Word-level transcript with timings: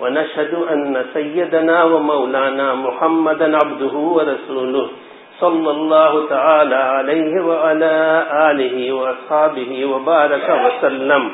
ونشهد 0.00 0.54
أن 0.54 1.04
سيدنا 1.14 1.84
ومولانا 1.84 2.74
محمدا 2.74 3.56
عبده 3.56 3.94
ورسوله 3.96 4.88
صلى 5.40 5.70
الله 5.70 6.28
تعالى 6.28 6.74
عليه 6.74 7.44
وعلى 7.44 7.94
آله 8.50 8.92
وأصحابه 8.92 9.84
وبارك 9.84 10.48
وسلم. 10.64 11.30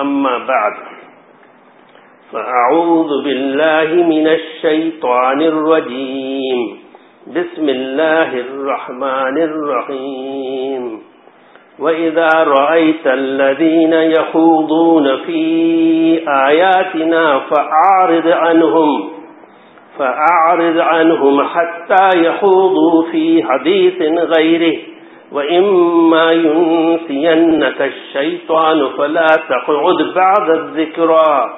أما 0.00 0.38
بعد 0.38 0.74
فأعوذ 2.32 3.10
بالله 3.24 3.88
من 3.94 4.26
الشيطان 4.26 5.42
الرجيم. 5.42 6.78
بسم 7.26 7.68
الله 7.68 8.30
الرحمن 8.46 9.36
الرحيم. 9.38 11.13
وإذا 11.78 12.28
رأيت 12.34 13.06
الذين 13.06 13.92
يخوضون 13.92 15.16
في 15.16 15.42
آياتنا 16.48 17.40
فأعرض 17.40 18.28
عنهم 18.28 19.10
فأعرض 19.98 20.78
عنهم 20.78 21.42
حتى 21.42 22.08
يخوضوا 22.18 23.02
في 23.12 23.42
حديث 23.42 24.02
غيره. 24.38 24.78
وإما 25.32 26.32
ينسينك 26.32 27.82
الشيطان 27.82 28.88
فلا 28.98 29.26
تقعد 29.26 30.14
بعد 30.14 30.50
الذكرى 30.50 31.54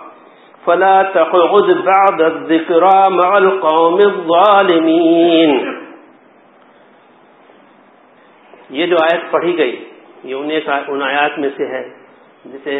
فلا 0.66 1.02
تقعد 1.02 1.84
بعد 1.84 2.20
الذكرى 2.20 3.02
مع 3.10 3.38
القوم 3.38 3.98
الظالمين. 4.06 5.76
یہ 8.70 8.86
جو 8.86 8.96
آیت 9.02 9.30
پڑھی 9.30 9.58
گئی 9.58 9.76
یہ 10.24 10.34
ان 10.34 11.02
آیات 11.02 11.38
میں 11.38 11.50
سے 11.56 11.66
ہے، 11.66 11.82
جسے 12.44 12.74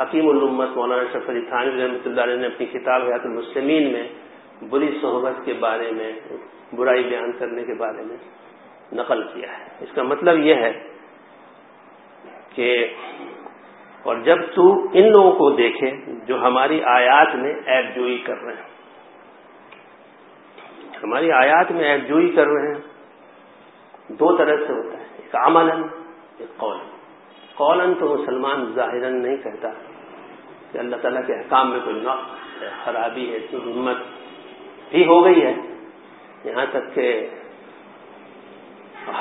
حکیم 0.00 0.28
الامت 0.28 0.76
مولانا 0.76 1.02
شرف 1.12 1.28
علی 1.28 1.40
تھانوی 1.40 1.82
رحمۃ 1.82 2.06
اللہ 2.06 2.20
علیہ 2.20 2.36
نے 2.36 2.46
اپنی 2.46 2.66
کتاب 2.66 3.02
حیات 3.02 3.24
المسلمین 3.24 3.92
میں 3.92 4.06
بری 4.70 4.98
صحبت 5.02 5.44
کے 5.44 5.52
بارے 5.52 5.90
میں، 5.90 6.12
برائی 6.74 7.02
بیان 7.02 7.32
کرنے 7.32 7.64
کے 7.64 7.74
بارے 7.74 8.02
میں 8.02 8.16
نقل 8.92 9.22
کیا 9.22 9.58
ہے۔ 9.58 9.64
اس 9.80 9.94
کا 9.94 10.02
مطلب 10.02 10.38
یہ 10.38 10.54
ہے 10.54 10.72
کہ، 12.54 12.86
اور 14.02 14.16
جب 14.16 14.38
تو 14.54 14.64
ان 14.92 15.10
لوگوں 15.12 15.32
کو 15.32 15.50
دیکھے 15.50 15.90
جو 16.26 16.42
ہماری 16.42 16.82
آیات 16.84 17.34
میں 17.34 17.54
ایپ 17.66 17.94
جوئی 17.96 18.18
کر 18.18 18.42
رہے 18.42 18.54
ہیں۔ 18.54 18.72
ہماری 21.02 21.32
آیات 21.32 21.70
میں 21.72 21.84
ایپ 21.84 22.08
جوئی 22.08 22.28
کر 22.30 22.46
رہے 22.46 22.72
ہیں، 22.72 22.80
دو 24.08 24.36
طرح 24.36 24.56
سے 24.56 24.72
ہوتا 24.72 24.98
ہے۔ 24.98 25.04
ایک 25.16 25.34
عمل 25.36 25.70
قول 26.38 26.76
قولن 27.54 27.94
تو 27.94 28.16
مسلمان 28.18 28.72
ظاہر 28.74 29.10
نہیں 29.10 29.36
کہتا 29.36 29.68
کہ 30.72 30.78
اللہ 30.78 30.96
تعالیٰ 30.96 31.26
کے 31.26 31.34
احکام 31.34 31.70
میں 31.70 31.80
کوئی 31.84 31.96
نقص 31.96 32.62
ہے، 32.62 32.68
خرابی 32.84 33.30
ہے 33.30 33.36
اتنی 33.36 33.72
ہمت 33.72 33.96
بھی 34.90 35.06
ہو 35.06 35.24
گئی 35.24 35.42
ہے۔ 35.42 35.54
یہاں 36.44 36.66
تک 36.70 36.94
کہ 36.94 37.28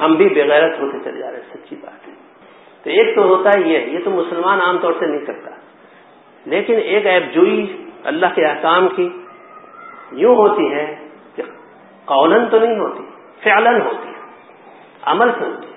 ہم 0.01 0.15
بھی 0.15 0.29
بغیرت 0.29 0.79
ہوتے 0.79 0.97
چلے 1.03 1.19
جا 1.19 1.31
رہے 1.31 1.37
ہیں، 1.37 1.53
سچی 1.53 1.75
بات 1.75 2.07
ہے۔ 2.07 2.13
تو 2.83 2.89
ایک 2.89 3.15
تو 3.15 3.23
ہوتا 3.23 3.49
ہے 3.49 3.61
یہ 3.63 3.77
یہ 3.77 3.99
تو 4.03 4.09
مسلمان 4.09 4.61
عام 4.61 4.77
طور 4.77 4.93
سے 4.99 5.05
نہیں 5.05 5.25
کرتا۔ 5.25 5.51
لیکن 6.45 6.73
ایک 6.73 7.05
ایپ 7.05 7.23
جوئی 7.33 7.89
اللہ 8.03 8.25
کے 8.35 8.45
احکام 8.45 8.87
کی 8.95 9.09
یوں 10.11 10.35
ہوتی 10.35 10.73
ہے 10.73 11.07
کہ 11.35 11.43
قولن 12.05 12.49
تو 12.49 12.59
نہیں 12.59 12.79
ہوتی 12.79 13.03
فعلن 13.43 13.81
ہوتی 13.81 14.07
ہے، 14.07 14.19
عمل 15.01 15.31
سے 15.39 15.45
ہوتی 15.45 15.67
ہے۔ 15.67 15.72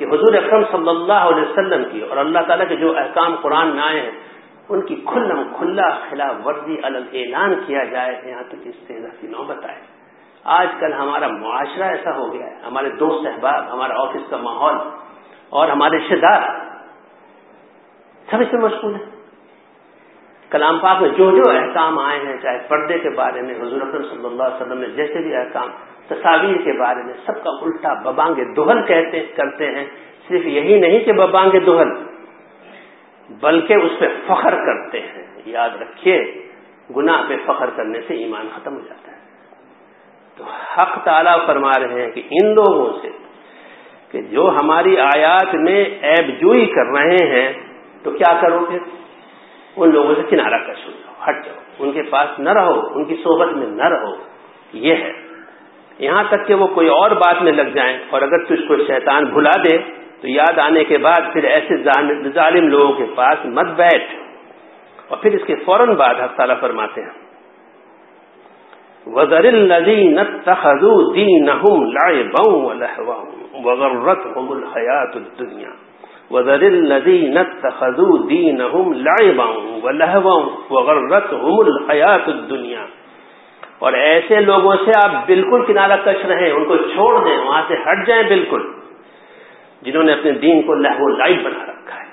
کہ 0.00 0.06
حضور 0.06 0.34
اکرم 0.34 0.62
صلی 0.70 0.88
اللہ 0.88 1.24
علیہ 1.30 1.42
وسلم 1.42 1.82
کی 1.92 2.00
اور 2.00 2.16
اللہ 2.16 2.38
تعالیٰ 2.38 2.68
کے 2.68 2.76
جو 2.76 2.96
احکام 2.98 3.34
قرآن 3.36 3.68
میں 3.68 3.82
آئے 3.82 4.00
ہیں، 4.00 4.10
ان 4.68 4.80
کی 4.80 4.94
کھلم 4.94 5.42
کھلا 5.58 5.88
خلاف 6.10 6.46
ورزی 6.46 6.76
الگ 6.82 7.12
اعلان 7.12 7.54
کیا 7.66 7.84
جائے، 7.84 8.20
یہاں 8.24 8.42
تک 8.48 8.62
اس 8.64 8.74
سے 8.86 8.98
کی 9.20 9.26
نوبت 9.26 9.64
آئے۔ 9.64 9.80
آج 10.44 10.68
کل 10.80 10.92
ہمارا 10.92 11.28
معاشرہ 11.28 11.84
ایسا 11.84 12.16
ہو 12.16 12.32
گیا 12.32 12.46
ہے، 12.46 12.54
ہمارے 12.66 12.90
دوست 12.90 13.26
احباب، 13.26 13.72
ہمارا 13.72 14.00
آفس 14.02 14.30
کا 14.30 14.36
ماحول 14.36 14.78
اور 15.50 15.68
ہمارے 15.68 15.98
رشتے 15.98 16.16
دار 16.16 16.48
سب 18.30 18.40
اس 18.40 18.52
میں 18.52 18.62
مشغول 18.62 18.94
ہیں۔ 18.94 19.19
کلام 20.50 20.78
پاک 20.78 21.02
میں 21.02 21.08
جو 21.08 21.30
جو 21.30 21.50
احکام 21.50 21.98
آئے 21.98 22.18
ہیں، 22.18 22.36
چاہے 22.42 22.58
پردے 22.68 22.98
کے 22.98 23.10
بارے 23.10 23.42
میں، 23.42 23.54
حضور 23.54 23.80
اکرم 23.80 24.02
صلی 24.02 24.26
اللہ 24.26 24.42
علیہ 24.42 24.56
وسلم 24.56 24.80
نے 24.80 24.86
جیسے 24.86 25.18
بھی 25.18 25.36
احکام، 25.36 25.68
تصاویر 26.08 26.56
کے 26.56 26.72
بارے 26.72 27.02
میں 27.02 27.14
سب 27.26 27.44
کا 27.44 27.50
الٹا 27.50 27.94
ببانگ 27.94 28.34
دہل 28.34 28.82
کہتے، 28.82 29.20
کرتے 29.36 29.66
ہیں۔ 29.66 29.84
صرف 30.28 30.46
یہی 30.46 30.80
نہیں 30.80 31.00
کہ 31.00 31.12
ببانگ 31.12 31.50
دہل، 31.50 31.90
بلکہ 33.40 33.74
اس 33.74 33.92
پہ 33.98 34.08
فخر 34.26 34.54
کرتے 34.54 35.00
ہیں۔ 35.00 35.26
یاد 35.46 35.70
رکھیے، 35.80 36.42
گناہ 36.96 37.22
پہ 37.28 37.36
فخر 37.46 37.70
کرنے 37.76 38.00
سے 38.08 38.14
ایمان 38.14 38.48
ختم 38.54 38.74
ہو 38.74 38.80
جاتا 38.80 39.12
ہے۔ 39.12 39.18
تو 40.36 40.44
حق 40.44 41.04
تعالیٰ 41.04 41.46
فرما 41.46 41.70
رہے 41.80 42.02
ہیں 42.02 42.10
کہ 42.10 42.22
ان 42.30 42.54
لوگوں 42.54 42.92
سے 43.02 43.08
کہ 44.10 44.22
جو 44.22 44.50
ہماری 44.62 44.98
آیات 44.98 45.54
میں 45.54 45.84
ایب 45.84 46.28
جوئی 46.40 46.66
کر 46.66 46.86
رہے 46.86 47.26
ہیں، 47.30 47.52
تو 48.02 48.10
کیا 48.10 48.40
کرو 48.40 48.64
پھر 48.68 48.78
ان 49.76 49.90
لوگوں 49.90 50.14
سے 50.14 50.22
کنارہ 50.30 50.62
کش 50.62 50.86
ہو 50.86 50.90
جاؤ 50.90 51.14
ہٹ 51.28 51.46
جاؤ۔ 51.46 51.54
ان 51.78 51.92
کے 51.92 52.02
پاس 52.02 52.38
نہ 52.38 52.50
رہو، 52.50 52.80
ان 52.94 53.04
کی 53.04 53.16
صحبت 53.16 53.56
میں 53.56 53.66
نہ 53.66 53.82
رہو۔ 53.82 54.14
یہ 54.72 54.94
ہے۔ 54.94 55.12
یہاں 55.98 56.24
تک 56.28 56.46
کہ 56.46 56.54
وہ 56.54 56.66
کوئی 56.66 56.88
اور 56.88 57.10
بات 57.10 57.42
میں 57.42 57.52
لگ 57.52 57.62
جائیں 57.62 57.98
اور 58.10 58.22
اگر 58.22 58.44
تجھ 58.44 58.68
کو 58.68 58.76
شیطان 58.76 59.24
بھلا 59.24 59.50
دے، 59.64 59.78
تو 60.20 60.28
یاد 60.28 60.58
آنے 60.58 60.84
کے 60.84 60.98
بعد 60.98 61.32
پھر 61.32 61.44
ایسے 61.44 61.76
ظالم 62.28 62.68
لوگوں 62.68 62.92
کے 62.92 63.04
پاس 63.14 63.38
مت 63.44 63.66
بیٹھ۔ 63.66 64.14
اور 65.08 65.18
پھر 65.18 65.34
اس 65.34 65.46
کے 65.46 65.56
فوراً 65.56 65.94
بعد 65.94 66.14
حق 66.14 66.36
تعالیٰ 66.36 66.60
فرماتے 66.60 67.02
ہیں۔ 67.02 67.30
وزر 69.06 69.44
الذين 69.44 70.18
اتخذوا 70.18 71.14
دينهم 71.14 71.92
لعبا 71.92 72.48
ولهوا 72.48 73.24
وغرتهم 73.52 74.52
الحياة 74.52 75.12
الدنيا۔ 75.14 75.89
وزر 76.30 76.62
الذين 76.62 77.36
اتخذوا 77.36 78.28
دينهم 78.28 78.92
لعبا 78.92 79.46
ولهوا 79.82 80.46
وغرتهم 80.70 81.56
الدنيا۔ 82.26 82.86
اور 83.78 83.92
ایسے 83.92 84.40
لوگوں 84.40 84.76
سے 84.84 84.90
آپ 85.04 85.26
بالکل 85.26 85.66
کنارہ 85.66 85.96
کش 86.04 86.24
رہیں، 86.24 86.50
ان 86.50 86.64
کو 86.64 86.76
چھوڑ 86.76 87.24
دیں، 87.24 87.38
وہاں 87.38 87.62
سے 87.68 87.74
ہٹ 87.74 88.06
جائیں 88.06 88.22
بالکل۔ 88.22 88.72
جنہوں 89.82 90.04
نے 90.04 90.12
اپنے 90.12 90.32
دین 90.32 90.62
کو 90.62 90.74
لہو 90.74 91.08
لائب 91.08 91.42
بنا 91.44 91.66
رکھا 91.66 92.00
ہے۔ 92.00 92.06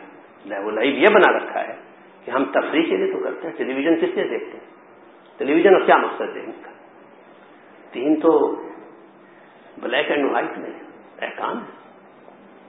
لہو 0.45 0.69
لائب 0.69 0.97
یہ 0.97 1.07
بنا 1.13 1.37
رکھا 1.37 1.67
ہے 1.67 1.75
کہ 2.25 2.31
ہم 2.31 2.45
تفریح 2.45 2.83
کے 2.83 2.97
لیے 2.97 3.13
تو 3.13 3.23
کرتے 3.23 3.47
ہیں 3.47 3.57
ٹیلی 3.57 3.73
ویژن 3.73 3.95
کس 3.95 4.15
لیے 4.15 4.27
دیکھتے 4.27 4.57
ہیں؟ 4.57 4.65
ٹیلی 5.37 5.53
ویژن 5.53 5.75
اور 5.75 5.81
کیا 5.81 5.97
مقصد 5.97 6.37
ہے 6.37 6.41
ان 6.41 6.51
کا؟ 6.51 6.71
دین 7.93 8.19
تو 8.19 8.55
بلیک 9.81 10.11
اینڈ 10.11 10.31
وائٹ 10.31 10.57
میں 10.57 10.69
احکام 11.21 11.57
ہے۔ 11.57 11.76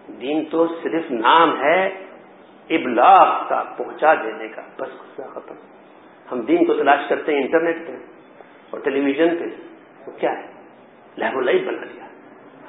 دین 0.09 0.45
تو 0.45 0.67
صرف 0.67 1.11
نام 1.11 1.63
ہے، 1.63 2.05
ابلاغ 2.71 3.49
کا 3.49 3.63
پہنچا 3.77 4.15
دینے 4.15 4.49
کا، 4.49 4.63
بس 4.79 5.17
ختم 5.17 5.55
ہم 6.33 6.41
دین 6.41 6.65
کو 6.65 6.75
تلاش 6.75 6.99
کرتے 7.09 7.35
ہیں 7.35 7.41
انٹرنیٹ 7.41 7.77
پہ 7.87 7.93
اور 8.71 8.81
ٹیلی 8.81 9.01
ویژن 9.01 9.37
پہ۔ 9.37 9.45
وہ 10.07 10.19
کیا 10.19 10.31
ہے؟ 10.31 10.47
لہو 11.19 11.41
لئی 11.41 11.65
بنا 11.65 11.85
دیا۔ 11.85 12.05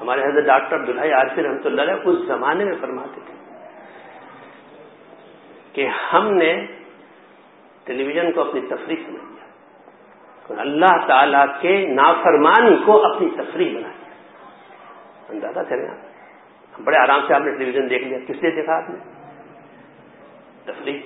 ہمارے 0.02 0.22
حضرت 0.22 0.46
ڈاکٹر 0.46 0.76
عبدالحی 0.76 1.12
عارفی 1.12 1.44
رحمۃ 1.44 1.66
اللہ 1.66 1.82
علیہ 1.82 1.94
اس 2.06 2.18
زمانے 2.28 2.66
میں 2.66 2.76
فرماتے 2.82 3.22
تھے 3.26 3.34
کہ 5.74 5.88
ہم 6.14 6.34
نے 6.34 6.66
ٹیلی 7.84 8.04
ویژن 8.04 8.32
کو 8.32 8.42
اپنی 8.42 8.62
تفریح 8.62 8.96
سمجھ 8.96 9.22
لیا 9.22 9.46
اور 10.48 10.58
اللہ 10.58 11.08
تعالی 11.08 11.38
کے 11.62 11.88
نافرمانی 11.88 12.78
کو 12.86 13.16
اپنی 13.16 13.30
تفریح 13.38 13.70
بنا 13.70 13.88
دیا۔ 13.88 14.14
اندازہ 15.30 15.60
کریں 15.70 15.88
آپ۔ 15.90 16.09
بڑے 16.84 16.98
آرام 16.98 17.22
سے 17.28 17.34
آپ 17.34 17.42
نے 17.42 17.52
ٹیلی 17.58 17.72
ویژن 17.72 17.90
دیکھ 17.90 18.04
لیا، 18.04 18.20
کس 18.28 18.42
لیے 18.42 18.52
دیکھا 18.52 18.74
آپ 18.74 18.90
نے؟ 18.90 18.96
تفریح 20.66 21.00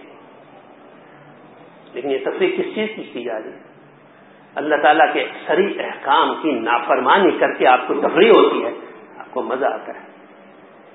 لیکن 1.93 2.11
یہ 2.11 2.17
تفریح 2.25 2.57
کس 2.57 2.75
چیز 2.75 2.89
کی 2.95 3.03
کی 3.03 3.23
جا 3.23 3.39
رہی 3.39 3.51
ہے؟ 3.51 3.59
اللہ 4.55 4.75
تعالیٰ 4.81 5.13
کے 5.13 5.27
سری 5.47 5.79
احکام 5.79 6.41
کی 6.41 6.51
نافرمانی 6.51 7.31
کر 7.39 7.53
کے 7.53 7.67
آپ 7.67 7.79
کو 7.87 7.93
تفریح 7.93 8.29
ہوتی 8.29 8.65
ہے، 8.65 8.69
آپ 9.17 9.25
کو 9.31 9.41
مزہ 9.41 9.65
آتا 9.65 9.93
ہے۔ 9.93 9.99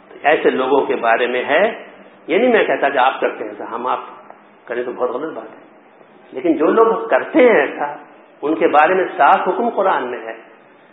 تو 0.08 0.14
ایسے 0.22 0.50
لوگوں 0.50 0.86
کے 0.86 0.96
بارے 0.96 1.26
میں 1.26 1.44
ہے، 1.44 1.86
یہ 2.26 2.38
نہیں 2.38 2.52
میں 2.52 2.64
کہتا 2.64 2.88
کہ 2.88 2.98
آپ 2.98 3.20
کرتے 3.20 3.44
ہیں 3.44 3.50
ایسا 3.50 3.74
ہم 3.74 3.86
آپ 3.86 4.00
کریں 4.64 4.84
تو 4.84 4.92
بہت 4.92 5.10
غلط 5.10 5.36
بات 5.36 5.50
ہے۔ 5.50 5.64
لیکن 6.32 6.56
جو 6.56 6.66
لوگ 6.66 7.08
کرتے 7.08 7.38
ہیں 7.38 7.60
ایسا، 7.60 7.96
ان 8.42 8.54
کے 8.54 8.68
بارے 8.68 8.94
میں 8.94 9.04
صاف 9.16 9.48
حکم 9.48 9.68
قرآن 9.68 10.10
میں 10.10 10.18
ہے 10.18 10.36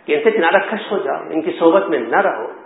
کہ 0.04 0.16
ان 0.16 0.20
سے 0.24 0.30
کنارہ 0.30 0.58
کش 0.70 0.92
ہو 0.92 0.98
جاؤ، 0.98 1.22
ان 1.30 1.42
کی 1.42 1.56
صحبت 1.58 1.88
میں 1.88 1.98
نہ 1.98 2.16
رہو۔ 2.16 2.65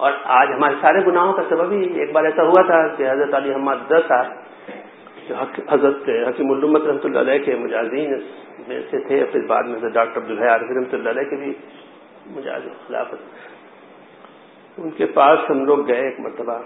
اور 0.00 0.12
آج 0.24 0.52
ہمارے 0.52 0.74
سارے 0.80 1.04
گناہوں 1.06 1.32
کا 1.32 1.42
سبب 1.48 1.72
ہی 1.72 1.82
ایک 2.00 2.12
بار 2.12 2.24
ایسا 2.24 2.42
ہوا 2.42 2.62
تھا 2.62 2.76
کہ 2.96 3.10
حضرت 3.10 3.34
علی 3.34 3.50
محمد 3.50 3.88
دس 3.88 4.08
صاحب 4.08 4.26
حضرت 5.68 6.08
حکیم 6.28 6.50
علومت 6.52 6.82
رحمۃ 6.82 7.04
اللہ 7.04 7.18
علیہ 7.18 7.44
کے 7.44 7.56
مجازین 7.56 8.14
میں 8.68 8.80
سے 8.90 8.98
تھے 8.98 9.24
پھر 9.24 9.46
بعد 9.46 9.62
میں 9.62 9.90
ڈاکٹر 9.90 10.20
عبدالحی 10.20 10.48
عارف 10.48 10.70
رحمۃ 10.70 10.92
اللہ 10.92 11.10
علیہ 11.10 11.30
کے 11.30 11.36
بھی 11.36 11.52
مجاز 12.26 12.62
خلافت۔ 12.86 14.78
ان 14.78 14.90
کے 14.90 15.06
پاس 15.06 15.50
ہم 15.50 15.64
لوگ 15.64 15.86
گئے 15.88 16.00
ایک 16.00 16.20
مرتبہ۔ 16.20 16.58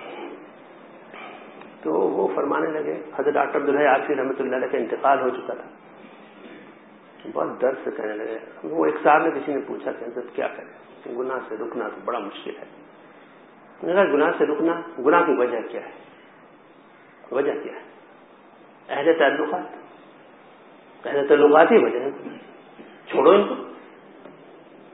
تو 1.82 1.92
وہ 1.92 2.28
فرمانے 2.34 2.70
لگے، 2.70 3.00
حضرت 3.18 3.34
ڈاکٹر 3.34 3.60
عبدالحی 3.60 3.86
عارفی 3.86 4.14
رحمۃ 4.14 4.40
اللہ 4.40 4.56
علیہ 4.56 4.68
کا 4.68 4.78
انتقال 4.78 5.20
ہو 5.20 5.30
چکا 5.30 5.54
تھا۔ 5.54 5.68
بہت 7.32 7.60
درد 7.62 7.84
سے 7.84 7.90
کہنے 7.90 8.14
لگے۔ 8.14 8.38
وہ 8.64 8.84
ایک 8.84 8.94
صاحب 9.02 9.22
نے 9.22 9.30
کسی 9.30 9.54
نے 9.54 9.60
پوچھا 9.66 9.92
کہ 9.92 10.04
حضرت 10.04 10.34
کیا 10.34 10.48
کریں؟ 10.48 11.16
گناہ 11.18 11.38
سے 11.48 11.54
رکنا 11.54 11.88
تو 11.88 12.00
بڑا 12.04 12.18
مشکل 12.18 12.50
ہے۔ 12.50 12.83
گناہ 13.88 14.30
سے 14.38 14.46
رکنا، 14.46 14.80
گناہ 15.06 15.22
کی 15.26 15.32
وجہ 15.32 15.60
کیا 15.68 15.80
ہے؟ 15.80 15.90
وجہ 17.30 17.52
کیا 17.62 17.72
ہے؟ 17.72 17.80
اہل 18.88 19.12
تعلقات۔ 19.18 21.06
اہل 21.06 21.26
تعلقات 21.26 21.72
ہی 21.72 21.84
وجہ 21.84 21.98
چھوڑو 23.06 23.30
ان 23.30 23.48
کو۔ 23.48 23.54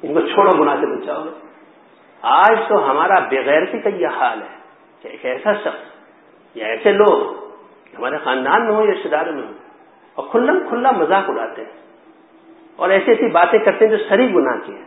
ان 0.02 0.14
کو 0.14 0.20
چھوڑو، 0.20 0.62
گناہ 0.62 0.76
سے 0.81 0.87
بچاؤ۔ 0.87 1.25
آج 2.22 2.58
تو 2.69 2.90
ہمارا 2.90 3.19
بغیرتی 3.19 3.78
کا 3.78 3.88
یہ 3.88 4.06
حال 4.06 4.42
ہے؟ 4.42 4.56
کہ 5.02 5.08
ایک 5.08 5.25
ایسا 5.25 5.52
شخص، 5.52 6.00
یا 6.54 6.66
ایسے 6.66 6.93
لوگ 6.93 7.44
ہمارے 7.98 8.19
خاندان 8.19 8.66
میں 8.66 8.75
ہوں 8.75 8.86
یا 8.86 8.93
رشتے 8.93 9.08
داروں 9.08 9.32
میں 9.32 9.43
ہوں، 9.43 9.52
اور 10.14 10.28
کھلم 10.31 10.69
کھلا 10.69 10.90
مذاق 10.90 11.31
اڑاتے 11.31 11.62
ہیں، 11.62 11.81
اور 12.76 12.90
ایسی 12.90 13.10
ایسی 13.10 13.31
باتیں 13.31 13.58
کرتے 13.58 13.88
ہیں 13.88 13.96
جو 13.96 14.04
سری 14.08 14.34
گناہ 14.34 14.66
کی 14.66 14.72
ہیں۔ 14.72 14.84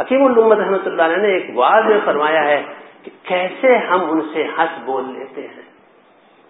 حکیم 0.00 0.24
الامت 0.24 0.58
رحمۃ 0.58 0.86
اللہ 0.86 1.02
علیہ 1.02 1.16
نے 1.16 1.28
ایک 1.28 1.46
واضح 1.54 1.88
میں 1.88 2.00
فرمایا 2.04 2.44
ہے 2.44 2.62
کہ 3.02 3.10
کیسے 3.22 3.76
ہم 3.76 4.10
ان 4.10 4.20
سے 4.32 4.44
ہنس 4.44 4.84
بول 4.84 5.18
لیتے 5.18 5.48
ہیں؟ 5.48 5.62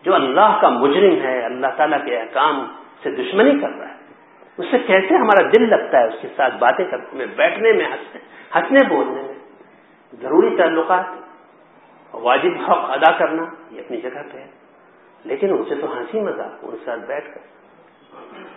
جو 0.03 0.15
اللہ 0.15 0.59
کا 0.61 0.69
مجرم 0.69 1.21
ہے، 1.23 1.45
اللہ 1.45 1.67
تعالیٰ 1.77 2.05
کے 2.05 2.21
احکام 2.21 2.67
سے 3.03 3.11
دشمنی 3.11 3.61
کر 3.61 3.69
رہا 3.69 3.89
ہے، 3.89 3.95
اس 4.57 4.67
سے 4.71 4.79
کیسے 4.79 5.15
ہمارا 5.15 5.49
دل 5.57 5.69
لگتا 5.69 5.99
ہے 5.99 6.07
اس 6.07 6.15
کے 6.23 6.29
ساتھ 6.37 6.55
باتیں 6.57 6.85
کرنے 6.85 7.07
میں 7.13 7.27
بیٹھنے 7.27 7.73
میں 7.73 7.85
ہنسنے 7.85 8.21
ہنسنے 8.55 8.89
بولنے 8.89 9.23
میں؟ 9.23 9.35
ضروری 10.21 10.57
تعلقات، 10.57 11.05
واجب 12.15 12.71
حق 12.71 12.91
ادا 12.91 13.13
کرنا، 13.13 13.45
یہ 13.71 13.81
اپنی 13.81 14.01
جگہ 14.01 14.23
پہ 14.33 14.39
ہے۔ 14.39 14.51
لیکن 15.25 15.53
ان 15.53 15.65
سے 15.69 15.75
تو 15.75 15.99
ہنسی 15.99 16.21
مذاق، 16.21 16.53
ان 16.63 16.71
کے 16.71 16.85
ساتھ 16.85 17.01
بیٹھ 17.01 17.35
کر۔ 17.35 17.41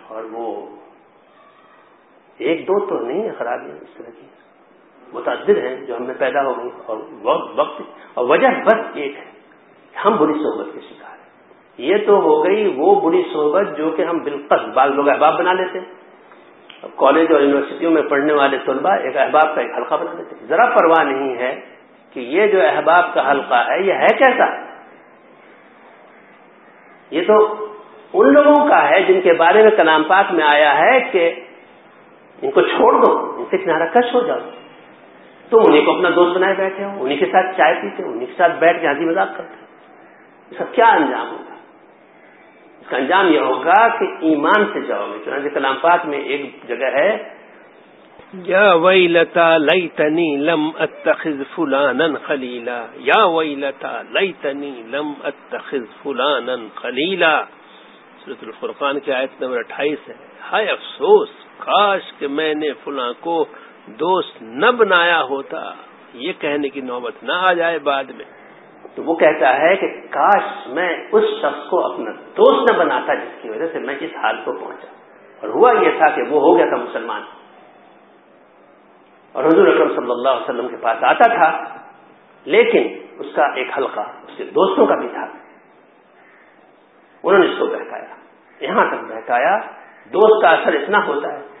اور 0.08 0.24
وہ 0.24 0.76
ایک 2.38 2.68
دو 2.68 2.86
تو 2.86 2.98
نہیں 2.98 3.22
ہے 3.22 3.30
خرابیاں 3.38 3.76
اس 3.76 3.88
طرح 3.94 4.10
کی۔ 4.20 4.26
متعدد 5.14 5.58
ہیں 5.58 5.76
جو 5.86 5.96
ہم 5.96 6.06
میں 6.06 6.14
پیدا 6.18 6.42
ہو 6.42 6.62
گئی 6.62 6.70
اور 6.86 6.96
وقت 7.56 7.82
اور 8.14 8.28
وجہ 8.28 8.48
بس 8.66 8.80
ایک 8.94 9.18
ہے 9.18 9.24
ہم 10.04 10.16
بری 10.16 10.32
صحبت 10.32 10.66
کے 10.74 10.80
شکار 10.80 11.18
ہیں۔ 11.18 11.24
یہ 11.78 12.06
تو 12.06 12.20
ہو 12.20 12.44
گئی 12.44 12.74
وہ 12.76 13.00
بری 13.00 13.22
صحبت 13.32 13.78
جو 13.78 13.90
کہ 13.90 14.02
ہم 14.02 14.18
بالکل 14.18 14.70
بعض 14.70 14.90
لوگ 14.90 15.08
احباب 15.08 15.38
بنا 15.38 15.52
لیتے 15.52 15.78
ہیں۔ 15.78 16.04
کالج 16.96 17.32
اور 17.32 17.40
یونیورسٹیوں 17.40 17.90
میں 17.90 18.02
پڑھنے 18.02 18.32
والے 18.32 18.58
طلبا 18.66 18.94
ایک 18.94 19.16
احباب 19.16 19.54
کا 19.54 19.60
ایک 19.60 19.70
حلقہ 19.76 19.94
بنا 19.94 20.12
لیتے 20.12 20.36
ہیں۔ 20.40 20.46
ذرا 20.46 20.66
پرواہ 20.66 21.04
نہیں 21.04 21.36
ہے 21.36 21.60
کہ 22.10 22.20
یہ 22.20 22.46
جو 22.46 22.58
احباب 22.60 23.14
کا 23.14 23.30
حلقہ 23.30 23.54
ہے، 23.54 23.82
یہ 23.82 23.92
ہے 23.92 24.06
کیسا؟ 24.18 24.44
یہ 27.10 27.22
تو 27.26 27.66
ان 28.12 28.32
لوگوں 28.32 28.68
کا 28.68 28.90
ہے 28.90 29.02
جن 29.02 29.20
کے 29.20 29.32
بارے 29.32 29.62
میں 29.62 29.70
کلام 29.70 30.02
پاک 30.02 30.32
میں 30.32 30.44
آیا 30.44 30.78
ہے 30.78 31.00
کہ 31.00 31.34
ان 32.42 32.50
کو 32.50 32.60
چھوڑ 32.60 32.92
دو، 32.92 33.34
ان 33.36 33.44
سے 33.50 33.58
کنارہ 33.58 33.88
کش 33.88 34.14
ہو 34.14 34.20
جاؤ۔ 34.20 34.38
تو 35.54 35.66
انہیں 35.66 35.84
کو 35.84 35.96
اپنا 35.96 36.08
دوست 36.16 36.36
بنائے 36.36 36.54
بیٹھے 36.54 36.84
ہو 36.84 37.04
انہیں 37.04 37.18
کے 37.18 37.26
ساتھ 37.26 37.56
چائے 37.56 37.74
پیتے 37.74 38.02
انہیں 38.02 38.26
کے 38.26 38.32
ساتھ 38.36 38.52
بیٹھ 38.58 38.80
کے 38.80 38.88
ہنسی 38.88 39.04
مذاق 39.04 39.28
کرتے 39.36 39.54
اس 40.50 40.58
کا 40.58 40.64
کیا 40.72 40.86
انجام 40.86 41.30
ہوگا؟ 41.30 41.54
اس 42.80 42.86
کا 42.88 42.96
انجام 42.96 43.32
یہ 43.32 43.40
ہوگا 43.40 43.88
کہ 43.88 44.04
ایمان 44.20 44.64
سے 44.72 44.80
جاؤ 44.80 45.06
گے۔ 45.12 45.24
چنانچہ 45.24 45.48
کلام 45.48 45.76
پاک 45.80 46.06
میں 46.06 46.18
ایک 46.18 46.56
جگہ 46.68 46.86
ہے، 46.86 47.34
یا 48.32 48.74
وئی 48.74 49.08
لتا 49.08 49.58
لئی 49.58 49.88
تنی 49.88 50.36
لم 50.36 50.70
اتخذ 50.78 51.42
فلانن 51.54 52.14
خلیلا۔ 52.26 52.86
یا 52.94 53.24
وئی 53.24 53.54
لتا 53.54 54.02
لئی 54.02 54.32
تنی 54.40 54.82
لم 54.86 55.12
اتخذ 55.24 56.02
فلانن 56.02 56.68
خلیلا۔ 56.74 57.42
سورت 58.24 58.36
الفرقان 58.42 59.00
کی 59.00 59.12
آیت 59.12 59.42
نمبر 59.42 59.58
اٹھائیس 59.58 60.08
ہے۔ 60.08 60.14
ہائے 60.52 60.66
افسوس، 60.66 61.28
کاش 61.58 62.12
کہ 62.18 62.28
میں 62.28 62.54
نے 62.54 62.68
فلاں 62.84 63.12
کو 63.20 63.44
دوست 63.86 64.42
نہ 64.42 64.66
بنایا 64.66 65.22
ہوتا، 65.22 65.72
یہ 66.12 66.32
کہنے 66.38 66.68
کی 66.68 66.80
نوبت 66.80 67.14
نہ 67.22 67.32
آ 67.32 67.52
جائے 67.52 67.78
بعد 67.78 68.04
میں۔ 68.04 68.24
تو 68.94 69.02
وہ 69.02 69.14
کہتا 69.14 69.58
ہے 69.58 69.76
کہ 69.76 69.86
کاش 70.10 70.66
میں 70.66 70.96
اس 71.12 71.22
شخص 71.22 71.70
کو 71.70 71.92
اپنا 71.92 72.10
دوست 72.10 72.72
نہ 72.72 72.78
بناتا 72.78 73.14
جس 73.14 73.42
کی 73.42 73.50
وجہ 73.50 73.72
سے 73.72 73.78
میں 73.78 73.94
اس 74.00 74.10
حال 74.16 74.36
کو 74.44 74.52
پہنچا۔ 74.52 74.86
اور 75.40 75.48
ہوا 75.48 75.72
یہ 75.72 75.90
تھا 75.98 76.08
کہ 76.08 76.22
وہ 76.22 76.40
ہو 76.40 76.58
گیا 76.58 76.66
تھا 76.68 76.76
مسلمان۔ 76.76 77.22
اور 79.32 79.44
حضور 79.44 79.66
اکرم 79.66 79.88
صلی 79.88 80.10
اللہ 80.10 80.28
علیہ 80.28 80.42
وسلم 80.42 80.68
کے 80.68 80.76
پاس 80.76 80.96
آتا 81.02 81.34
تھا، 81.34 81.76
لیکن 82.44 82.98
اس 83.18 83.26
کا 83.34 83.46
ایک 83.54 83.68
حلقہ 83.78 84.00
اس 84.00 84.36
کے 84.36 84.44
دوستوں 84.44 84.86
کا 84.86 84.94
بھی 84.94 85.08
تھا۔ 85.08 85.26
انہوں 87.22 87.38
نے 87.38 87.52
اس 87.52 87.58
کو 87.58 87.66
بہکایا۔ 87.66 88.14
یہاں 88.60 88.86
تک 88.86 89.12
بہکایا، 89.12 89.58
دوست 90.12 90.42
کا 90.42 90.48
اثر 90.48 90.72
اتنا 90.72 91.06
ہوتا 91.06 91.32
ہے۔ 91.32 91.53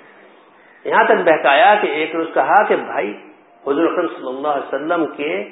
یہاں 0.84 1.04
تک 1.04 1.12
بہکایا 1.12 1.74
کہ 1.74 1.86
ایک 1.86 2.16
روز 2.16 2.26
کہا 2.34 2.64
کہ 2.68 2.76
بھائی، 2.76 3.10
حضور 3.66 3.92
اکرم 3.92 4.06
صلی 4.06 4.28
اللہ 4.28 4.48
علیہ 4.48 4.74
وسلم 4.74 5.06
کے 5.16 5.44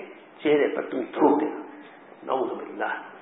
چہرے 0.42 0.76
پر 0.76 0.82
تم 0.82 1.02
تھوک 1.02 1.40
دینا۔ 1.40 1.60
نعوذ 2.22 2.48
باللہ۔ 2.48 3.12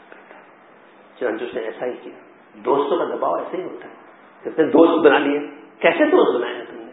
چنانچہ 1.18 1.44
اس 1.44 1.54
نے 1.54 1.60
ایسا 1.60 1.86
ہی 1.86 1.92
کیا۔ 2.02 2.12
دوستوں 2.54 2.96
کا 2.98 3.04
دباؤ 3.04 3.34
ایسے 3.34 3.56
ہی 3.56 3.62
ہوتا 3.62 3.88
ہے۔ 3.88 3.94
کہتے 4.44 4.62
ہیں، 4.62 4.70
دوست 4.70 5.06
بنا 5.06 5.18
لیے۔ 5.18 5.38
کیسے 5.78 6.04
دوست 6.04 6.36
بنائے 6.36 6.54
ہیں 6.54 6.64
تم 6.64 6.76
نے؟ 6.76 6.92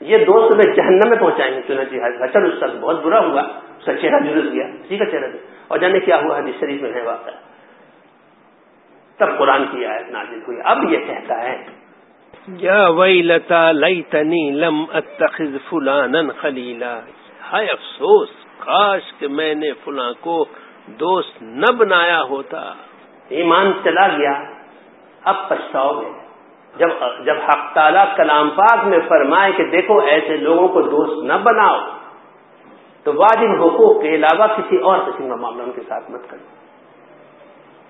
یہ 0.00 0.18
دوست 0.18 0.56
میں 0.56 0.76
جہنم 0.76 1.08
میں 1.08 1.18
پہنچائیں 1.18 1.56
گے۔ 1.56 1.60
چنانچہ 1.66 2.24
حسن 2.24 2.46
اس 2.46 2.60
کا 2.60 2.66
بہت 2.80 3.02
برا 3.02 3.18
ہوا۔ 3.18 3.42
اس 3.78 3.84
کا 3.84 3.94
چہرہ 3.94 4.20
جلس 4.20 4.52
گیا۔ 4.52 4.66
اسی 4.66 4.98
کا 4.98 5.10
چہرہ 5.10 5.26
اور 5.68 5.78
جانے 5.78 6.00
کیا 6.00 6.16
ہوا 6.16 6.38
حدیث 6.38 6.60
شریف 6.60 6.82
میں 6.82 6.92
ہے 6.92 7.02
واقعہ۔ 7.02 7.32
تب 9.16 9.38
قرآن 9.38 9.66
کی 9.70 9.86
آیت 9.86 10.10
نازل 10.10 10.38
ہوئی۔ 10.38 10.58
اب 10.64 10.92
یہ 10.92 10.98
کہتا 10.98 11.42
ہے 11.42 11.83
یا 12.48 12.88
ویلتا 12.88 13.72
لیتنی 13.72 14.50
لم 14.50 14.84
اتخذ 14.92 15.56
فلانا 15.70 16.20
خلیلا۔ 16.40 17.00
ہائے 17.52 17.66
افسوس، 17.66 18.28
کاش 18.58 19.00
کہ 19.18 19.28
میں 19.28 19.54
نے 19.54 19.72
فلاں 19.84 20.12
کو 20.20 20.44
دوست 20.86 21.42
نہ 21.42 21.72
بنایا 21.72 22.22
ہوتا۔ 22.22 22.72
ایمان 23.28 23.72
چلا 23.84 24.08
گیا، 24.08 24.32
اب 25.24 25.48
پچھتاؤ 25.48 26.00
گے۔ 26.00 26.10
جب 26.76 26.88
جب 27.24 27.34
حق 27.44 27.74
تعالی 27.74 27.98
کلام 28.16 28.50
پاک 28.50 28.86
میں 28.86 28.98
فرمائے 29.08 29.52
کہ 29.52 29.64
دیکھو 29.64 30.00
ایسے 30.00 30.36
لوگوں 30.36 30.68
کو 30.68 30.82
دوست 30.82 31.24
نہ 31.24 31.32
بناؤ، 31.32 31.78
تو 33.04 33.12
واجب 33.14 33.64
حقوق 33.64 34.02
کے 34.02 34.14
علاوہ 34.14 34.46
کسی 34.46 34.76
اور 34.76 34.98
قسم 34.98 35.28
کا 35.28 35.36
معاملہ 35.36 35.62
ان 35.62 35.72
کے 35.72 35.80
ساتھ 35.88 36.10
مت 36.10 36.30
کرو۔ 36.30 36.54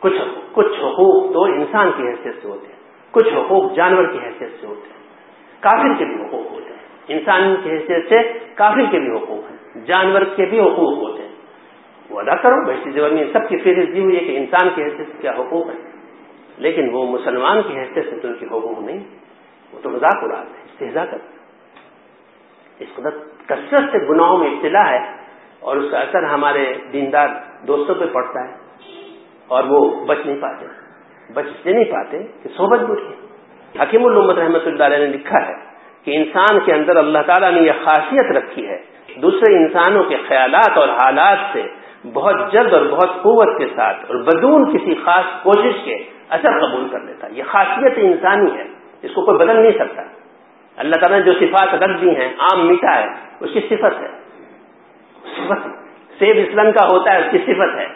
کچھ 0.00 0.23
کچھ 0.52 0.73
حقوق 0.78 1.33
تو 1.33 1.45
انسان 1.45 1.90
کی 1.97 2.02
حیثیت 2.02 2.43
سے 2.43 2.49
ہوتے 2.49 2.67
ہیں۔ 2.67 2.84
کچھ 3.14 3.35
حقوق 3.35 3.73
جانور 3.75 4.04
کی 4.04 4.18
حیثیت 4.18 4.61
سے 4.61 4.66
ہوتے 4.66 4.88
ہیں، 4.90 5.02
کافر 5.61 5.99
کے 5.99 6.04
بھی 6.04 6.14
حقوق 6.14 6.52
ہوتے 6.52 6.71
ہیں، 6.71 6.83
انسان 7.09 7.56
کی 7.64 7.71
حیثیت 7.71 8.09
سے 8.09 8.38
کافر 8.54 8.85
کے 8.90 8.99
بھی 8.99 9.16
حقوق 9.16 9.50
ہیں، 9.50 9.87
جانور 9.87 10.23
کے 10.37 10.47
بھی 10.47 10.61
حقوق 10.61 10.99
ہوتے 10.99 11.23
ہیں۔ 11.23 11.35
وہ 12.11 12.21
ادا 12.21 12.37
کرو 12.37 12.66
بحثی 12.66 12.90
زبان 12.90 13.14
میں 13.14 13.25
سب 13.33 13.49
کی 13.49 13.56
فہرست 13.56 13.94
دی 13.94 14.00
ہوئی 14.00 14.16
ہے 14.16 14.25
کہ 14.25 14.37
انسان 14.37 14.68
کی 14.75 14.83
حیثیت 14.83 15.06
سے 15.06 15.18
کیا 15.21 15.30
حقوق 15.30 15.66
ہیں۔ 15.66 15.94
لیکن 16.59 16.88
وہ 16.92 17.06
مسلمان 17.06 17.62
کی 17.62 17.78
حیثیت 17.78 18.04
سے 18.11 18.21
تو 18.21 18.28
ان 18.28 18.35
کی 18.35 18.47
حقوق 18.47 18.78
نہیں 18.78 18.99
وہ 19.73 19.80
تو 19.83 19.90
مذاق 19.90 20.16
اڑاتے 20.23 20.59
ہیں 20.59 20.64
استحضا 20.64 21.04
کرتے 21.04 21.35
اس 22.78 22.88
قدر 22.94 23.11
کثرت 23.47 23.92
سے 23.92 23.99
گناہوں 24.09 24.38
میں 24.38 24.50
ابتلا 24.50 24.90
ہے 24.90 24.99
اور 25.61 25.76
اس 25.76 25.90
کا 25.90 25.99
اثر 25.99 26.23
ہمارے 26.23 26.75
دیندار 26.92 27.28
دوستوں 27.66 27.94
پہ 27.94 28.04
پڑتا 28.12 28.49
ہے 28.49 28.54
اور 29.47 29.64
وہ 29.64 30.04
بچ 30.04 30.18
نہیں 30.26 30.40
پاتے۔ 30.40 30.66
بچ 31.33 31.66
نہیں 31.66 31.85
پاتے 31.85 32.19
کہ 32.43 32.49
صحبت 32.57 32.81
بری 32.81 33.02
ہے 33.02 33.25
حکیم 33.83 34.07
الامت 34.07 34.38
رحمۃ 34.38 34.66
اللہ 34.66 34.85
علیہ 34.85 34.99
نے 34.99 35.07
لکھا 35.07 35.47
ہے 35.47 35.54
کہ 36.04 36.16
انسان 36.16 36.61
کے 36.61 36.73
اندر 36.73 36.97
اللہ 36.97 37.19
تعالیٰ 37.26 37.61
نے 37.61 37.66
یہ 37.66 37.73
خاصیت 37.85 38.37
رکھی 38.37 38.69
ہے۔ 38.69 38.78
دوسرے 39.23 39.57
انسانوں 39.57 40.04
کے 40.04 40.16
خیالات 40.28 40.78
اور 40.78 40.88
حالات 40.88 41.38
سے 41.52 41.62
بہت 42.12 42.52
جلد 42.52 42.73
اور 42.73 42.87
بہت 42.87 43.11
قوت 43.23 43.59
کے 43.59 43.66
ساتھ 43.76 43.97
اور 44.07 44.16
بدون 44.16 44.78
کسی 44.78 44.95
خاص 45.04 45.25
کوشش 45.43 45.85
کے 45.85 46.04
اثر 46.28 46.66
قبول 46.66 46.88
کر 46.88 47.00
لیتا۔ 47.00 47.26
یہ 47.31 47.43
خاصیت 47.47 47.93
انسانی 47.97 48.59
ہے، 48.59 48.64
اس 49.02 49.11
کو 49.14 49.25
کوئی 49.25 49.38
بدل 49.38 49.61
نہیں 49.61 49.78
سکتا۔ 49.78 50.02
اللہ 50.76 50.95
تعالیٰ 51.00 51.19
نے 51.19 51.25
جو 51.25 51.33
صفات 51.33 51.75
رکھ 51.75 52.00
دی 52.00 52.11
ہیں، 52.11 52.28
عام 52.38 52.66
میٹھا 52.66 52.99
ہے، 52.99 53.07
اس 53.40 53.50
کی 53.52 53.61
صفت 53.61 54.00
ہے۔ 54.00 54.09
صفت 55.37 55.66
سیب 56.19 56.37
اسلم 56.37 56.73
کا 56.73 56.85
ہوتا 56.85 57.12
ہے، 57.12 57.19
اس 57.19 57.25
کی 57.31 57.38
صفت 57.38 57.76
ہے۔ 57.76 57.87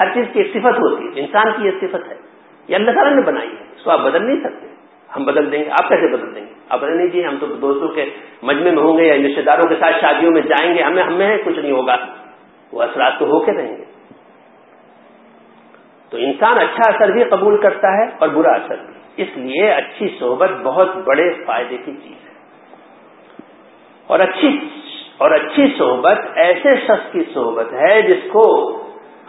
ہر 0.00 0.14
چیز 0.14 0.26
کی 0.32 0.40
ایک 0.40 0.52
صفت 0.52 0.78
ہوتی 0.78 1.04
ہے، 1.04 1.20
انسان 1.20 1.52
کی 1.52 1.66
یہ 1.66 1.70
صفت 1.80 2.08
ہے۔ 2.08 2.29
یہ 2.68 2.76
اللہ 2.76 2.90
تعالیٰ 2.90 3.14
نے 3.14 3.22
بنائی 3.22 3.48
ہے۔ 3.48 3.64
اس 3.76 3.82
کو 3.82 3.90
آپ 3.90 4.00
بدل 4.00 4.26
نہیں 4.26 4.40
سکتے۔ 4.44 4.66
ہم 5.16 5.24
بدل 5.24 5.52
دیں 5.52 5.64
گے۔ 5.64 5.70
آپ 5.70 5.88
کیسے 5.88 6.16
بدل 6.16 6.34
دیں 6.34 6.42
گے؟ 6.42 6.54
اب 6.68 6.86
نہیں 6.86 7.06
جی 7.06 7.26
ہم 7.26 7.36
تو 7.40 7.46
دوستوں 7.46 7.88
کے 7.88 8.10
مجمے 8.42 8.70
میں 8.70 8.82
ہوں 8.82 8.98
گے 8.98 9.04
یا 9.04 9.14
رشتے 9.14 9.42
داروں 9.42 9.68
کے 9.68 9.74
ساتھ 9.74 9.96
شادیوں 10.00 10.32
میں 10.32 10.42
جائیں 10.42 10.74
گے۔ 10.74 10.82
ہمیں 10.82 11.02
ہمیں 11.02 11.38
کچھ 11.44 11.58
نہیں 11.58 11.72
ہوگا۔ 11.72 11.96
وہ 12.72 12.82
اثرات 12.82 13.12
تو 13.18 13.24
ہو 13.24 13.40
کے 13.40 13.52
رہیں 13.52 13.76
گے۔ 13.76 13.84
تو 16.10 16.16
انسان 16.16 16.58
اچھا 16.58 16.90
اثر 16.94 17.10
بھی 17.10 17.24
قبول 17.24 17.62
کرتا 17.62 17.88
ہے 17.98 18.04
اور 18.18 18.28
برا 18.28 18.52
اثر 18.52 18.76
بھی۔ 18.86 19.22
اس 19.22 19.28
لیے 19.36 19.70
اچھی 19.70 20.16
صحبت 20.20 20.50
بہت 20.62 20.96
بڑے 20.96 21.44
فائدے 21.44 21.76
کی 21.76 21.92
چیز 21.92 22.24
ہے۔ 22.24 22.30
اور 24.06 24.20
اچھی 24.20 24.68
اور 25.18 25.30
اچھی 25.30 25.74
صحبت 25.78 26.18
ایسے 26.34 26.74
شخص 26.76 27.12
کی 27.12 27.22
صحبت 27.34 27.72
ہے 27.72 28.02
جس 28.02 28.30
کو 28.32 28.76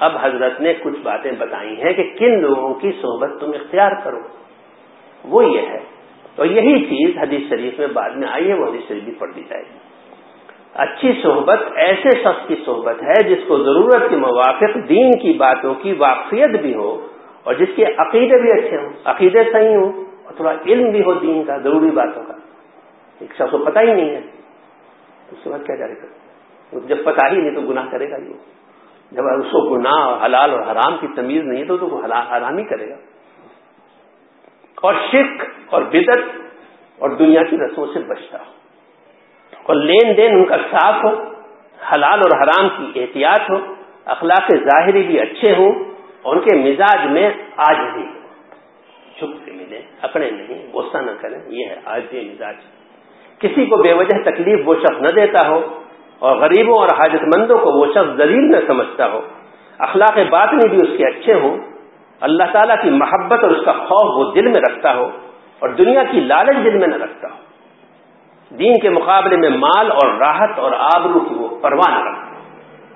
اب 0.01 0.12
حضرت 0.22 0.62
نے 0.62 0.74
کچھ 0.74 1.00
باتیں 1.03 1.31
بتائی 1.31 1.84
ہیں 1.84 1.93
کہ 1.93 2.13
کن 2.20 2.41
لوگوں 2.41 2.74
کی 2.74 2.91
صحبت 2.91 3.29
تم 3.39 3.50
اختیار 3.50 3.91
کرو۔ 4.03 4.20
وہ 5.24 5.46
یہ 5.46 5.60
ہے۔ 5.60 5.79
اور 6.36 6.46
یہی 6.46 6.86
چیز 6.86 7.17
حدیث 7.17 7.50
شریف 7.50 7.79
میں 7.79 7.88
بعد 7.88 8.10
میں 8.10 8.27
آئی 8.31 8.50
ہے، 8.50 8.53
وہ 8.53 8.65
حدیث 8.67 8.88
شریف 8.88 9.03
بھی 9.03 9.12
پڑھ 9.12 9.31
دی 9.36 9.43
جائے 9.50 9.63
گی۔ 9.63 9.77
اچھی 10.74 11.22
صحبت 11.24 11.60
ایسے 11.75 12.10
شخص 12.24 12.48
کی 12.48 12.55
صحبت 12.65 13.03
ہے 13.03 13.29
جس 13.29 13.43
کو 13.48 13.63
ضرورت 13.63 14.10
کے 14.10 14.15
موافق 14.15 14.89
دین 14.89 15.12
کی 15.12 15.34
باتوں 15.34 15.75
کی 15.75 15.93
واقفیت 15.93 16.62
بھی 16.62 16.75
ہو 16.75 17.08
اور 17.43 17.53
جس 17.53 17.67
کے 17.75 17.86
عقیدے 17.98 18.41
بھی 18.41 18.51
اچھے 18.51 18.77
ہوں۔ 18.77 18.89
عقیدے 19.05 19.43
صحیح 19.53 19.77
ہوں 19.77 19.91
اور 20.24 20.34
تھوڑا 20.34 20.53
علم 20.65 20.89
بھی 20.89 21.03
ہو 21.03 21.13
دین 21.13 21.43
کا، 21.43 21.58
ضروری 21.58 21.91
باتوں 21.91 22.24
کا۔ 22.24 22.34
ایک 23.20 23.34
شخص 23.34 23.51
کو 23.51 23.58
پتہ 23.58 23.79
ہی 23.79 23.93
نہیں 23.93 24.10
ہے۔ 24.10 24.22
اس 25.31 25.43
کے 25.43 25.50
بعد 25.50 25.60
کیا 25.60 25.75
جائے 25.75 25.93
گا؟ 25.93 26.05
جب 26.88 27.03
پتہ 27.03 27.25
ہی 27.31 27.38
نہیں 27.38 27.55
تو 27.55 27.62
گناہ 27.62 27.86
کرے 27.91 28.12
گا 28.12 28.15
یہ 28.15 28.34
جب 29.12 29.24
اس 29.25 29.46
کو 29.46 29.75
گناہ 29.75 30.00
اور 30.00 30.25
حلال 30.25 30.51
اور 30.51 30.60
حرام 30.60 30.98
کی 30.98 31.08
تمیز 31.15 31.44
نہیں 31.44 31.62
ہے 31.62 31.65
تو 31.65 31.88
وہ 31.88 32.06
حرام 32.06 32.58
ہی 32.58 32.63
کرے 32.63 32.89
گا۔ 32.89 32.96
اور 34.82 34.94
شرک 35.12 35.44
اور 35.70 35.82
بدت 35.82 36.20
اور 37.00 37.10
دنیا 37.10 37.44
کی 37.44 37.58
رسموں 37.58 37.88
سے 37.94 38.00
بچتا 38.00 38.38
ہو۔ 38.39 38.51
اور 39.63 39.75
لین 39.75 40.18
دین 40.18 40.32
ان 40.32 40.46
کا 40.46 40.58
صاف 40.58 40.96
ہو، 41.03 41.24
حلال 41.96 42.20
اور 42.20 42.41
حرام 42.41 42.70
کی 42.70 43.00
احتیاط 43.00 43.50
ہو، 43.50 43.74
اخلاق 44.06 44.56
ظاہری 44.63 45.03
بھی 45.03 45.20
اچھے 45.20 45.56
ہوں، 45.56 45.84
اور 46.22 46.36
ان 46.36 46.41
کے 46.41 46.58
مزاج 46.58 47.12
میں 47.12 47.30
آج 47.58 47.77
بھی 47.94 48.03
چھپ 49.20 49.46
کے 49.46 49.51
ملے، 49.51 49.82
اکڑے 50.01 50.32
نہیں، 50.32 50.74
غصہ 50.74 50.98
نہ 50.98 51.12
کریں، 51.22 51.39
یہ 51.48 51.65
ہے 51.65 51.75
آج 51.86 52.01
بھی 52.10 52.30
مزاج۔ 52.30 52.56
کسی 53.39 53.65
کو 53.65 53.77
بے 53.77 53.94
وجہ 53.94 54.22
تکلیف 54.24 54.60
وہ 54.65 54.75
شخص 54.75 55.01
نہ 55.01 55.08
دیتا 55.08 55.50
ہو 55.50 55.84
اور 56.21 56.35
غریبوں 56.35 56.77
اور 56.77 56.89
حاجت 56.99 57.23
مندوں 57.35 57.57
کو 57.57 57.71
وہ 57.71 57.85
شخص 57.93 58.17
دلیل 58.17 58.51
نہ 58.51 58.57
سمجھتا 58.67 59.05
ہو، 59.11 59.19
اخلاق 59.79 60.17
باطنی 60.29 60.69
بھی 60.69 60.77
اس 60.77 60.97
کے 60.97 61.05
اچھے 61.05 61.33
ہوں، 61.33 61.57
اللہ 62.21 62.51
تعالیٰ 62.51 62.75
کی 62.81 62.89
محبت 62.95 63.43
اور 63.43 63.51
اس 63.51 63.63
کا 63.65 63.73
خوف 63.85 64.09
وہ 64.17 64.31
دل 64.33 64.47
میں 64.47 64.61
رکھتا 64.61 64.93
ہو 64.95 65.05
اور 65.59 65.69
دنیا 65.69 66.03
کی 66.03 66.19
لالچ 66.19 66.63
دل 66.65 66.77
میں 66.77 66.87
نہ 66.87 66.95
رکھتا 66.95 67.27
ہو۔ 67.27 67.39
دین 68.51 68.79
کے 68.79 68.89
مقابلے 68.89 69.37
میں 69.37 69.49
مال 69.57 69.91
اور 69.91 70.13
راحت 70.17 70.59
اور 70.59 70.71
آبرو 70.87 71.19
کی 71.19 71.35
وہ 71.35 71.47
پرواہ 71.61 71.91
نہ 71.91 72.01
رکھتا 72.07 72.29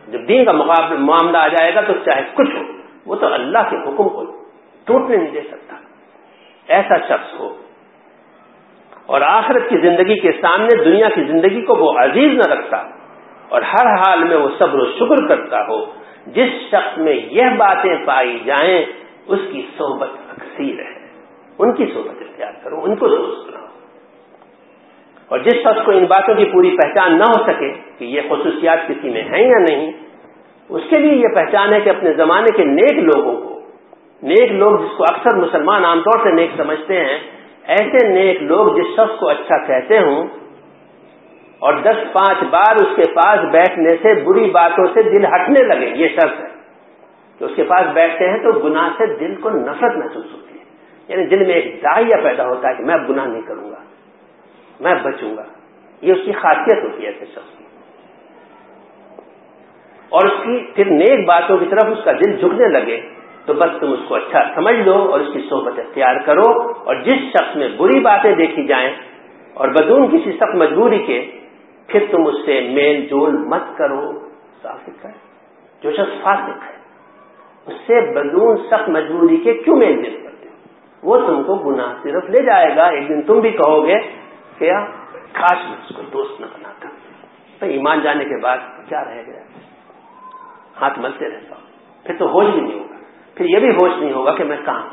جب 0.07 0.27
دین 0.27 0.45
کا 0.45 0.51
معاملہ 0.51 1.37
آ 1.37 1.47
جائے 1.47 1.75
گا 1.75 1.81
تو 1.81 1.93
چاہے 2.05 2.23
کچھ 2.33 2.55
ہو، 2.55 2.63
وہ 3.05 3.15
تو 3.15 3.33
اللہ 3.33 3.69
کے 3.69 3.77
حکم 3.77 4.09
کو 4.09 4.25
ٹوٹنے 4.87 5.17
نہیں 5.17 5.31
دے 5.31 5.41
سکتا۔ 5.41 5.75
ایسا 6.67 6.97
شخص 7.07 7.39
ہو 7.39 7.49
اور 9.05 9.21
آخرت 9.21 9.69
کی 9.69 9.77
زندگی 9.77 10.19
کے 10.19 10.31
سامنے 10.31 10.83
دنیا 10.83 11.09
کی 11.15 11.23
زندگی 11.23 11.61
کو 11.61 11.75
وہ 11.75 11.91
عزیز 11.99 12.31
نہ 12.31 12.51
رکھتا۔ 12.53 12.77
اور 13.49 13.61
ہر 13.61 13.87
حال 13.87 14.23
میں 14.23 14.37
وہ 14.37 14.49
صبر 14.59 14.79
و 14.79 14.85
شکر 14.85 15.27
کرتا 15.27 15.61
ہو۔ 15.61 15.85
جس 16.27 16.49
شخص 16.67 16.97
میں 16.97 17.13
یہ 17.13 17.43
باتیں 17.57 17.95
پائی 18.05 18.39
جائیں، 18.45 18.85
اس 19.27 19.39
کی 19.51 19.67
صحبت 19.77 20.09
اکثیر 20.29 20.79
ہے۔ 20.79 21.05
ان 21.59 21.73
کی 21.73 21.85
صحبت 21.93 22.21
اختیار 22.21 22.51
کرو، 22.63 22.83
ان 22.83 22.95
کو 22.95 23.07
دوست 23.07 23.47
بناؤ۔ 23.47 23.65
اور 25.27 25.39
جس 25.39 25.53
شخص 25.53 25.85
کو 25.85 25.91
ان 25.91 26.05
باتوں 26.05 26.35
کی 26.35 26.45
پوری 26.45 26.77
پہچان 26.83 27.17
نہ 27.17 27.23
ہو 27.23 27.43
سکے 27.47 27.73
کہ 27.97 28.05
یہ 28.05 28.21
خصوصیات 28.29 28.79
کسی 28.87 29.09
میں 29.09 29.21
ہیں 29.21 29.43
یا 29.43 29.59
نہیں، 29.69 29.91
اس 30.69 30.81
کے 30.89 30.99
لیے 30.99 31.13
یہ 31.13 31.35
پہچان 31.35 31.73
ہے 31.73 31.81
کہ 31.81 31.89
اپنے 31.89 32.13
زمانے 32.13 32.57
کے 32.57 32.63
نیک 32.63 32.93
لوگوں 32.93 33.41
کو، 33.41 33.61
نیک 34.23 34.51
لوگ 34.51 34.79
جس 34.79 34.97
کو 34.97 35.03
اکثر 35.03 35.37
مسلمان 35.37 35.85
عام 35.85 35.99
طور 35.99 36.23
سے 36.23 36.31
نیک 36.31 36.51
سمجھتے 36.57 37.05
ہیں، 37.05 37.19
ایسے 37.63 38.07
نیک 38.07 38.43
لوگ 38.43 38.77
جس 38.77 38.85
شخص 38.93 39.19
کو 39.19 39.29
اچھا 39.29 39.65
کہتے 39.65 39.99
ہوں 39.99 40.27
اور 41.65 41.73
دس 41.73 42.13
پانچ 42.13 42.43
بار 42.49 42.75
اس 42.75 42.95
کے 42.95 43.11
پاس 43.13 43.39
بیٹھنے 43.51 43.95
سے 44.01 44.23
بری 44.23 44.49
باتوں 44.51 44.85
سے 44.93 45.01
دل 45.01 45.25
ہٹنے 45.25 45.67
لگے، 45.67 45.91
یہ 45.95 46.07
شخص 46.07 46.39
ہے۔ 46.39 46.55
کہ 47.39 47.43
اس 47.43 47.51
کے 47.55 47.63
پاس 47.63 47.85
بیٹھتے 47.93 48.29
ہیں 48.29 48.37
تو 48.37 48.59
گناہ 48.59 48.89
سے 48.97 49.05
دل 49.05 49.35
کو 49.35 49.49
نفرت 49.49 49.97
محسوس 49.97 50.25
ہوتی 50.33 50.59
ہے۔ 50.59 50.63
یعنی 51.07 51.25
دل 51.25 51.45
میں 51.45 51.53
ایک 51.53 51.83
دائیا 51.83 52.17
پیدا 52.23 52.45
ہوتا 52.47 52.69
ہے 52.69 52.73
کہ 52.73 52.83
میں 52.83 52.95
گناہ 53.09 53.25
نہیں 53.25 53.41
کروں 53.41 53.71
گا، 53.71 53.75
میں 54.79 54.95
بچوں 55.03 55.37
گا۔ 55.37 55.43
یہ 56.01 56.11
اس 56.11 56.17
کی 56.25 56.31
خاصیت 56.31 56.83
ہوتی 56.83 57.05
ہے 57.05 57.11
ایسے 57.11 57.25
شخص 57.25 57.57
کی۔ 57.57 57.63
اور 60.09 60.25
اس 60.25 60.33
کی 60.43 60.71
پھر 60.75 60.85
نیک 60.85 61.27
باتوں 61.27 61.57
کی 61.57 61.65
طرف 61.65 61.97
اس 61.97 62.03
کا 62.03 62.11
دل 62.11 62.33
جھکنے 62.37 62.67
لگے 62.67 63.01
تو 63.45 63.53
بس 63.53 63.79
تم 63.79 63.91
اس 63.91 63.99
کو 64.07 64.15
اچھا 64.15 64.39
سمجھ 64.55 64.75
لو 64.75 65.11
اور 65.11 65.19
اس 65.19 65.33
کی 65.33 65.41
صحبت 65.49 65.79
اختیار 65.79 66.15
کرو۔ 66.25 66.71
اور 66.71 66.95
جس 66.95 67.13
شخص 67.13 67.55
میں 67.55 67.69
بری 67.77 67.99
باتیں 67.99 68.35
دیکھی 68.35 68.67
جائیں 68.67 68.89
اور 69.53 69.67
بدون 69.67 70.07
کسی 70.07 70.31
سخت 70.31 70.55
مجبوری 70.55 70.99
کے 70.99 71.31
پھر 71.87 72.05
تم 72.11 72.27
اس 72.27 72.45
سے 72.45 72.69
میل 72.73 73.05
جول 73.05 73.37
مت 73.37 73.77
کرو۔ 73.77 74.29
صاف 74.61 75.05
ہے۔ 75.05 75.11
جو 75.81 75.91
شخص 75.91 76.23
فاسق 76.23 76.63
ہے، 76.63 76.75
اس 77.65 77.73
سے 77.87 78.13
بدون 78.13 78.57
سخت 78.57 78.89
مجبوری 78.89 79.37
کے 79.37 79.53
کیوں 79.53 79.75
میل 79.75 80.03
جل 80.03 80.23
کرتے 80.23 80.49
ہو؟ 80.49 80.53
وہ 81.03 81.17
تم 81.17 81.43
کو 81.43 81.55
گناہ 81.55 81.93
صرف 82.03 82.29
لے 82.29 82.45
جائے 82.45 82.75
گا۔ 82.75 82.87
ایک 82.87 83.09
دن 83.09 83.21
تم 83.21 83.39
بھی 83.39 83.51
کہو 83.51 83.87
گے 83.87 83.95
کیا 84.57 84.85
کاش 85.31 85.57
میں 85.69 85.77
اس 85.77 85.95
کو 85.95 86.01
دوست 86.01 86.41
نہ 86.41 86.45
بناتا۔ 86.45 86.87
تو 87.59 87.65
ایمان 87.65 87.99
جانے 88.03 88.23
کے 88.23 88.41
بعد 88.41 88.57
کیا 88.89 89.03
رہ 89.05 89.21
گیا؟ 89.27 89.41
ہاتھ 90.81 90.99
ملتے 90.99 91.25
رہتا 91.25 91.55
ہوں۔ 91.55 91.65
پھر 92.03 92.15
تو 92.17 92.25
ہوش 92.25 92.45
بھی 92.45 92.61
نہیں 92.61 92.79
ہوگا۔ 92.79 92.95
پھر 93.35 93.45
یہ 93.45 93.59
بھی 93.59 93.69
ہوش 93.69 93.91
نہیں 93.99 94.13
ہوگا 94.13 94.31
کہ 94.31 94.43
میں 94.43 94.57
کہاں 94.65 94.89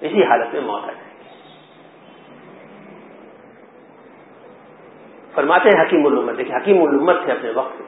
اسی 0.00 0.24
حالت 0.24 0.54
میں 0.54 0.62
موت 0.62 0.82
آ 0.82 0.92
جائے۔ 0.92 1.11
فرماتے 5.34 5.68
ہیں 5.68 5.84
حکیم 5.84 6.06
الامت، 6.06 6.38
دیکھیں 6.38 6.56
حکیم 6.56 6.82
الامت 6.82 7.24
تھے 7.24 7.32
اپنے 7.32 7.50
وقت 7.50 7.82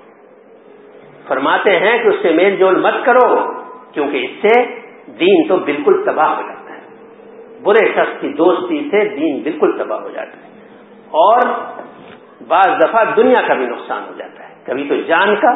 فرماتے 1.28 1.78
ہیں 1.78 1.98
کہ 1.98 2.08
اس 2.08 2.14
سے 2.22 2.32
میل 2.32 2.56
جول 2.56 2.80
مت 2.80 2.94
کرو، 3.04 3.52
کیونکہ 3.92 4.16
اس 4.16 4.30
سے 4.42 4.62
دین 5.06 5.48
تو 5.48 5.56
بالکل 5.56 6.04
تباہ 6.04 6.28
ہو 6.36 6.42
جاتا 6.42 6.74
ہے۔ 6.74 6.80
برے 7.62 7.92
شخص 7.92 8.20
کی 8.20 8.28
دوستی 8.28 8.88
سے 8.90 9.08
دین 9.08 9.40
بالکل 9.42 9.78
تباہ 9.78 10.00
ہو 10.00 10.10
جاتا 10.10 10.36
ہے۔ 10.36 10.52
اور 11.08 11.38
بعض 12.48 12.66
دفعہ 12.66 13.04
دنیا 13.16 13.42
کا 13.46 13.54
بھی 13.54 13.66
نقصان 13.66 14.02
ہو 14.08 14.12
جاتا 14.16 14.48
ہے۔ 14.48 14.54
کبھی 14.64 14.88
تو 14.88 14.94
جان 14.96 15.36
کا، 15.36 15.54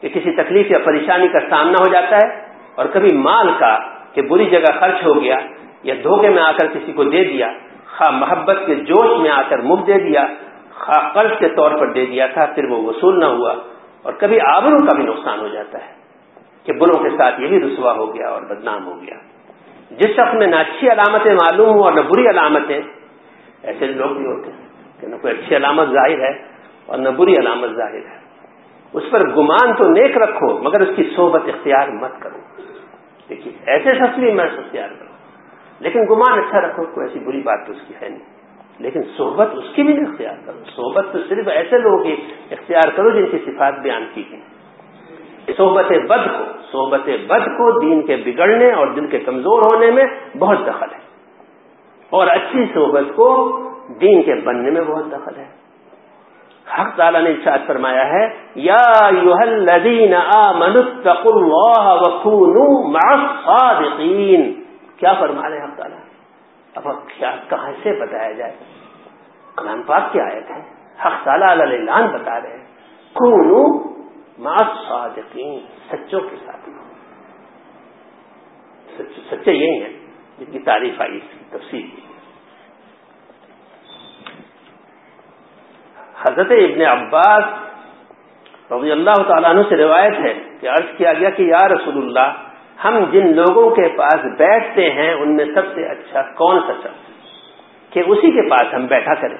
کہ 0.00 0.08
کسی 0.08 0.32
تکلیف 0.32 0.70
یا 0.70 0.78
پریشانی 0.78 1.28
کا 1.28 1.40
سامنا 1.40 1.76
ہو 1.80 1.92
جاتا 1.92 2.16
ہے، 2.16 2.40
اور 2.74 2.86
کبھی 2.86 3.16
مال 3.16 3.48
کا، 3.58 3.78
کہ 4.12 4.22
بری 4.22 4.44
جگہ 4.44 4.80
خرچ 4.80 5.06
ہو 5.06 5.22
گیا 5.22 5.36
یا 5.82 5.94
دھوکے 5.94 6.28
میں 6.28 6.42
آ 6.42 6.52
کر 6.52 6.66
کسی 6.66 6.92
کو 6.92 7.04
دے 7.04 7.24
دیا، 7.24 7.52
خواہ 7.86 8.10
محبت 8.10 8.58
کے 8.66 8.74
جوش 8.74 9.20
میں 9.20 9.30
آ 9.30 9.42
کر 9.48 9.58
مفت 9.58 9.86
دے 9.86 9.98
دیا۔ 9.98 10.26
قرض 10.80 11.38
کے 11.38 11.48
طور 11.48 11.70
پر 11.70 11.92
دے 11.92 12.06
دیا 12.06 12.26
تھا، 12.26 12.44
پھر 12.46 12.64
وہ 12.64 12.76
وصول 12.84 13.18
نہ 13.20 13.24
ہوا 13.24 13.54
اور 14.02 14.12
کبھی 14.12 14.38
آبروں 14.46 14.78
کا 14.78 14.96
بھی 14.96 15.04
نقصان 15.04 15.40
ہو 15.40 15.48
جاتا 15.48 15.78
ہے 15.78 15.92
کہ 16.64 16.72
بروں 16.72 17.02
کے 17.02 17.10
ساتھ 17.16 17.40
یہ 17.40 17.48
بھی 17.48 17.60
رسوا 17.60 17.92
ہو 17.92 18.14
گیا 18.14 18.28
اور 18.28 18.42
بدنام 18.42 18.86
ہو 18.86 19.02
گیا۔ 19.02 19.18
جس 19.90 20.10
شخص 20.10 20.34
میں 20.34 20.46
نہ 20.46 20.56
اچھی 20.56 20.90
علامتیں 20.90 21.34
معلوم 21.34 21.68
ہوں 21.68 21.82
اور 21.82 21.92
نہ 21.92 22.00
بری 22.00 22.26
علامتیں، 22.28 22.80
ایسے 23.62 23.86
لوگ 23.86 24.16
بھی 24.16 24.26
ہوتے 24.26 24.50
ہیں 24.52 24.68
کہ 25.00 25.06
نہ 25.06 25.16
کوئی 25.16 25.34
اچھی 25.34 25.56
علامت 25.56 25.88
ظاہر 25.88 26.20
ہے 26.20 26.32
اور 26.86 26.98
نہ 26.98 27.08
بری 27.08 27.34
علامت 27.34 27.70
ظاہر 27.70 28.06
ہے۔ 28.06 28.18
اس 28.92 29.02
پر 29.10 29.28
گمان 29.28 29.74
تو 29.74 29.90
نیک 29.90 30.16
رکھو، 30.16 30.58
مگر 30.58 30.80
اس 30.80 30.96
کی 30.96 31.10
صحبت 31.16 31.48
اختیار 31.48 31.88
مت 31.88 32.20
کرو۔ 32.20 32.38
دیکھیے، 33.28 33.52
ایسے 33.66 33.94
شخص 33.94 34.18
بھی 34.18 34.32
میں 34.32 34.44
اختیار 34.44 34.88
کرو، 34.88 35.14
لیکن 35.80 36.00
گمان 36.10 36.38
اچھا 36.38 36.60
رکھو، 36.60 36.84
کوئی 36.84 37.06
ایسی 37.06 37.24
بری 37.24 37.40
بات 37.40 37.66
تو 37.66 37.72
اس 37.72 37.80
کی 37.88 37.94
ہے 38.02 38.08
نہیں۔ 38.08 38.39
لیکن 38.80 39.00
صحبت 39.16 39.48
اس 39.52 39.64
کی 39.74 39.82
بھی 39.82 39.92
نہیں 39.94 40.10
اختیار 40.10 40.34
کرو۔ 40.46 40.58
صحبت 40.76 41.06
تو 41.12 41.18
صرف 41.28 41.48
ایسے 41.48 41.78
لوگوں 41.78 42.04
کی 42.04 42.16
اختیار 42.50 42.90
کرو 42.96 43.10
جن 43.10 43.26
کی 43.26 43.38
صفات 43.38 43.74
بیان 43.82 44.04
کی 44.14 44.24
گئی۔ 44.30 44.40
صحبت 45.56 45.92
بد 46.08 46.28
کو، 46.38 46.44
صحبت 46.72 47.08
بد 47.26 47.44
کو 47.44 47.80
دین 47.80 48.06
کے 48.06 48.16
بگڑنے 48.16 48.72
اور 48.72 48.86
دل 48.86 49.06
کے 49.06 49.18
کمزور 49.18 49.62
ہونے 49.62 49.90
میں 49.90 50.04
بہت 50.38 50.58
دخل 50.66 50.94
ہے۔ 50.94 50.98
اور 52.10 52.26
اچھی 52.26 52.64
صحبت 52.74 53.16
کو 53.16 53.58
دین 54.00 54.22
کے 54.22 54.34
بننے 54.34 54.70
میں 54.70 54.82
بہت 54.82 55.06
دخل 55.12 55.36
ہے۔ 55.36 55.60
حق 56.78 56.96
تعالیٰ 56.96 57.22
نے 57.22 57.30
ارشاد 57.30 57.58
فرمایا 57.66 58.08
ہے، 58.08 58.28
یا 58.54 59.10
کیا 64.96 65.14
فرما 65.20 65.50
رہے 65.50 65.58
حق 65.58 65.76
تعالیٰ؟ 65.76 66.09
اب 66.74 66.88
کیا، 67.18 67.36
کہاں 67.48 67.72
سے 67.82 67.92
بتایا 68.00 68.32
جائے؟ 68.32 68.56
کلام 69.56 69.82
پاک 69.82 70.12
کی 70.12 70.20
آیت 70.20 70.50
ہے۔ 70.50 70.60
حق 71.06 71.24
تعالیٰ 71.24 71.48
علیہ 71.48 71.78
بتا 72.12 72.40
رہے 72.40 72.56
ہیں۔ 72.56 72.64
کونو 73.12 73.90
صادقین 74.88 75.58
سچوں 75.92 76.20
کے 76.20 76.36
ساتھ۔ 76.46 76.70
سچے 79.30 79.52
یہی 79.52 79.82
ہیں 79.82 79.92
جن 80.38 80.44
کی 80.44 80.58
تعریف 80.58 81.00
آئی 81.00 81.16
اس 81.16 81.22
کی 81.30 81.44
تفصیل 81.50 81.90
کی۔ 81.90 82.00
حضرت 86.20 86.50
ابن 86.50 86.80
عباس 86.80 87.44
رضی 88.72 88.92
اللہ 88.92 89.22
تعالیٰ 89.28 89.50
عنہ 89.50 89.60
سے 89.68 89.76
روایت 89.76 90.12
ہے 90.12 90.34
کہ 90.60 90.68
عرض 90.68 90.96
کیا 90.96 91.12
گیا 91.12 91.30
کہ 91.30 91.42
یا 91.42 91.68
رسول 91.68 91.96
اللہ 91.96 92.49
ہم 92.84 93.04
جن 93.12 93.36
لوگوں 93.36 93.70
کے 93.70 93.88
پاس 93.88 94.24
بیٹھتے 94.38 94.90
ہیں، 94.90 95.12
ان 95.14 95.36
میں 95.36 95.44
سب 95.54 95.66
سے 95.74 95.86
اچھا 95.86 96.22
کون 96.22 96.60
سا 96.66 96.72
شخص؟ 96.72 97.10
کہ 97.92 98.02
اسی 98.06 98.30
کے 98.30 98.48
پاس 98.50 98.74
ہم 98.74 98.86
بیٹھا 98.86 99.14
کریں۔ 99.14 99.36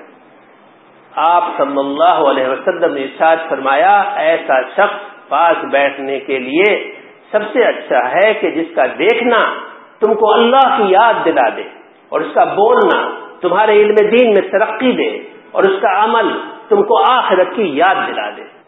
آپ 1.13 1.45
صلی 1.57 1.79
اللہ 1.79 2.19
علیہ 2.31 2.47
وسلم 2.49 2.95
نے 2.95 3.03
ارشاد 3.03 3.37
فرمایا، 3.49 4.03
ایسا 4.17 4.61
شخص 4.63 5.29
پاس 5.29 5.65
بیٹھنے 5.65 6.21
کے 6.21 6.39
لیے 6.39 6.93
سب 7.31 7.39
سے 7.53 7.65
اچھا 7.65 8.11
ہے 8.11 8.35
کہ 8.35 8.51
جس 8.51 8.75
کا 8.75 8.87
دیکھنا 8.87 9.39
تم 10.01 10.15
کو 10.15 10.33
اللہ 10.33 10.77
کی 10.77 10.91
یاد 10.91 11.25
دلا 11.25 11.49
دے، 11.57 11.63
اور 12.09 12.21
اس 12.21 12.35
کا 12.35 12.45
بولنا 12.45 13.01
تمہارے 13.41 13.73
علم 13.73 13.95
دین 13.95 14.33
میں 14.33 14.49
ترقی 14.51 14.93
دے، 14.93 15.11
اور 15.51 15.63
اس 15.63 15.81
کا 15.81 16.05
عمل 16.05 16.33
تم 16.69 16.83
کو 16.83 17.03
آخرت 17.13 17.57
کی 17.57 17.63
یاد 17.63 18.07
دلا 18.07 18.31
دے۔ 18.31 18.60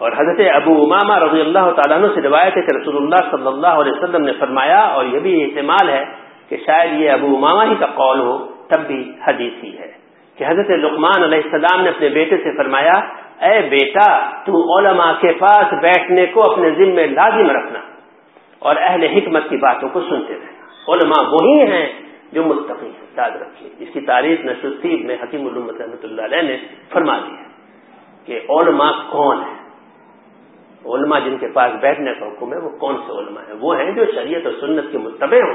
اور 0.00 0.12
حضرت 0.16 0.40
ابو 0.54 0.72
امامہ 0.82 1.14
رضی 1.18 1.40
اللہ 1.40 1.70
تعالیٰ 1.76 1.96
عنہ 1.98 2.08
سے 2.14 2.20
روایت 2.22 2.56
ہے 2.56 2.62
کہ 2.62 2.76
رسول 2.76 2.96
اللہ 2.96 3.30
صلی 3.30 3.46
اللہ 3.46 3.80
علیہ 3.82 3.92
وسلم 3.92 4.24
نے 4.24 4.32
فرمایا، 4.38 4.80
اور 4.88 5.04
یہ 5.04 5.20
بھی 5.20 5.32
احتمال 5.42 5.88
ہے 5.88 6.02
کہ 6.48 6.56
شاید 6.66 7.00
یہ 7.00 7.10
ابو 7.10 7.34
امامہ 7.36 7.64
ہی 7.70 7.74
کا 7.80 7.86
قول 7.96 8.20
ہو، 8.20 8.36
تب 8.68 8.86
بھی 8.86 9.00
حدیث 9.26 9.64
ہی 9.64 9.72
ہے 9.78 9.90
کہ 10.38 10.44
حضرت 10.44 10.70
لقمان 10.82 11.22
علیہ 11.22 11.42
السلام 11.44 11.82
نے 11.82 11.88
اپنے 11.88 12.08
بیٹے 12.08 12.36
سے 12.44 12.56
فرمایا، 12.56 12.94
اے 13.42 13.60
بیٹا، 13.68 14.08
تو 14.46 14.62
علماء 14.76 15.12
کے 15.20 15.32
پاس 15.40 15.74
بیٹھنے 15.82 16.26
کو 16.32 16.42
اپنے 16.42 16.70
ذمے 16.78 17.06
لازم 17.08 17.50
رکھنا 17.50 17.80
اور 18.62 18.76
اہل 18.82 19.02
حکمت 19.16 19.48
کی 19.48 19.56
باتوں 19.66 19.88
کو 19.88 20.00
سنتے 20.08 20.34
رہنا۔ 20.34 20.92
علماء 20.92 21.22
وہی 21.30 21.60
ہیں 21.72 21.86
جو 22.32 22.44
مستقی 22.44 22.86
ہیں، 22.88 23.06
یاد 23.16 23.36
رکھیے۔ 23.42 23.68
اس 23.78 23.88
کی 23.92 24.00
تعریف 24.06 24.44
نشرطیب 24.44 25.04
میں 25.06 25.16
حکیم 25.22 25.46
علومت 25.48 25.80
رحمۃ 25.80 26.04
اللہ 26.04 26.22
علیہ 26.22 26.42
نے 26.42 26.56
فرما 26.92 27.16
دی 27.18 27.34
ہے 27.36 27.46
کہ 28.26 28.40
علماء 28.52 28.92
کون 29.10 29.36
ہیں؟ 29.38 29.56
علماء 30.84 31.18
جن 31.18 31.38
کے 31.38 31.48
پاس 31.48 31.72
بیٹھنے 31.80 32.12
کا 32.20 32.26
حکم 32.26 32.52
ہے، 32.52 32.58
وہ 32.58 32.68
کون 32.68 32.96
سے 32.96 33.18
علماء 33.18 33.42
ہیں؟ 33.42 33.54
وہ 33.60 33.78
ہیں 33.78 33.90
جو 33.90 34.04
شریعت 34.14 34.46
اور 34.46 34.54
سنت 34.60 34.92
کے 34.92 34.98
متبع 34.98 35.36
ہوں 35.36 35.54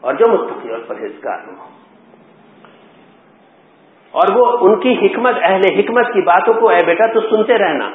اور 0.00 0.14
جو 0.14 0.32
مستقی 0.32 0.68
اور 0.68 0.78
پرہیزگار 0.86 1.38
ہوں۔ 1.46 1.84
اور 4.10 4.36
وہ 4.36 4.58
ان 4.60 4.80
کی 4.80 5.06
حکمت، 5.06 5.34
اہل 5.42 5.60
حکمت 5.78 6.06
کی 6.06 6.20
باتوں 6.22 6.54
کو، 6.54 6.68
اے 6.68 6.86
بیٹا 6.86 7.12
تو 7.12 7.20
سنتے 7.20 7.58
رہنا۔ 7.58 7.90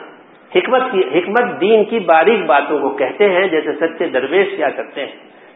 حکمت 0.55 0.81
کی، 0.91 1.19
حکمت 1.19 1.61
دین 1.61 1.85
کی 1.85 1.99
باریک 1.99 2.45
باتوں 2.45 2.79
کو 2.79 2.89
کہتے 2.89 3.29
ہیں، 3.29 3.47
جیسے 3.47 3.73
سچے 3.73 4.07
درویش 4.07 4.47
کیا 4.57 4.69
کرتے 4.69 5.05
ہیں۔ 5.05 5.11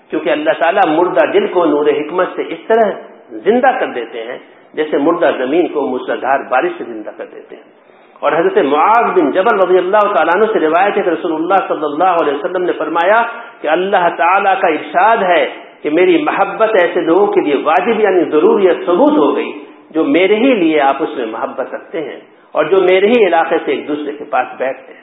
کیونکہ 0.09 0.29
اللہ 0.29 0.49
تعالیٰ 0.49 0.97
مردہ 0.97 1.31
دل 1.33 1.47
کو 1.47 1.65
نور 1.65 1.85
حکمت 1.85 2.27
سے 2.35 2.41
اس 2.41 2.59
طرح 2.67 2.91
زندہ 3.29 3.79
کر 3.79 3.87
دیتے 3.87 4.23
ہیں، 4.23 4.37
جیسے 4.73 4.97
مردہ 4.97 5.31
زمین 5.37 5.67
کو 5.67 5.87
مسلدھار 5.87 6.39
بارش 6.49 6.71
سے 6.77 6.83
زندہ 6.83 7.09
کر 7.17 7.25
دیتے 7.25 7.55
ہیں۔ 7.55 7.82
اور 8.23 8.31
حضرت 8.31 8.57
معاذ 8.57 9.07
بن 9.19 9.31
جبل 9.31 9.57
رضی 9.65 9.77
اللہ 9.77 10.03
تعالیٰ 10.13 10.35
عنہ 10.35 10.45
سے 10.53 10.59
روایت 10.59 10.97
ہے 10.97 11.01
کہ 11.03 11.09
رسول 11.09 11.33
اللہ 11.33 11.65
صلی 11.67 11.83
اللہ 11.83 12.21
علیہ 12.21 12.33
وسلم 12.33 12.63
نے 12.63 12.73
فرمایا 12.73 13.23
کہ 13.61 13.67
اللہ 13.67 14.05
تعالیٰ 14.17 14.53
کا 14.61 14.67
ارشاد 14.67 15.23
ہے 15.23 15.41
کہ 15.81 15.89
میری 15.89 16.21
محبت 16.21 16.69
ایسے 16.83 17.01
لوگوں 17.01 17.27
کے 17.27 17.41
لیے 17.41 17.55
واجب 17.63 17.99
یعنی 17.99 18.23
ضرور 18.29 18.61
یا 18.61 18.73
ثبوت 18.85 19.17
ہو 19.17 19.35
گئی 19.35 19.51
جو 19.89 20.03
میرے 20.03 20.35
ہی 20.35 20.53
لیے 20.55 20.79
آپ 20.81 21.03
اس 21.03 21.17
میں 21.17 21.25
محبت 21.25 21.73
رکھتے 21.73 22.01
ہیں 22.01 22.19
اور 22.51 22.65
جو 22.65 22.77
میرے 22.91 23.07
ہی 23.07 23.27
علاقے 23.27 23.57
سے 23.65 23.71
ایک 23.71 23.87
دوسرے 23.87 24.11
کے 24.11 24.23
پاس 24.23 24.47
بیٹھتے 24.57 24.93
ہیں۔ 24.93 25.01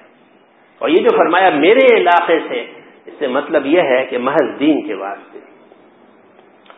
اور 0.78 0.88
یہ 0.88 0.96
جو 0.96 1.16
فرمایا 1.16 1.50
میرے 1.50 1.86
علاقے 1.96 2.38
سے، 2.48 2.64
اس 3.06 3.12
سے 3.18 3.26
مطلب 3.26 3.66
یہ 3.66 3.80
ہے 3.80 4.04
کہ 4.04 4.18
محض 4.18 4.60
دین 4.60 4.82
کے 4.86 4.94
واسطے۔ 4.94 5.49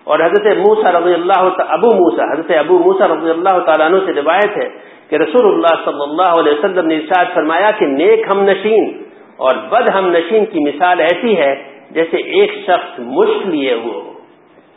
اور 0.05 0.21
حضرت 0.21 0.57
موسا 0.57 0.93
رضی 0.93 1.15
اللہ 1.15 1.41
ابو 1.59 1.95
موسا 1.95 2.33
حضرت 2.33 2.51
ابو 2.59 2.79
موسا 2.79 3.09
رضی 3.09 3.31
اللہ 3.31 3.59
تعالیٰ 3.59 3.87
عنہ 3.87 3.97
سے 4.07 4.13
روایت 4.13 4.57
ہے 4.57 4.69
کہ 5.09 5.17
رسول 5.17 5.55
اللہ 5.55 5.85
صلی 5.85 6.03
اللہ 6.03 6.41
علیہ 6.41 6.53
وسلم 6.53 6.87
نے 6.87 6.97
ارشاد 6.97 7.35
فرمایا 7.35 7.79
کہ 7.79 7.87
نیک 7.87 8.27
ہم 8.35 8.43
نشین 8.43 9.03
اور 9.37 9.57
بد 9.57 9.89
ہم 9.95 10.09
نشین 10.09 10.47
کی 10.47 10.61
مثال 10.61 11.01
ایسی 11.01 11.37
ہے 11.37 11.55
جیسے 11.91 12.17
ایک 12.17 12.53
شخص 12.67 12.99
مشک 12.99 13.47
لیے 13.47 13.73
ہوئے 13.73 13.95
ہو، 13.95 14.13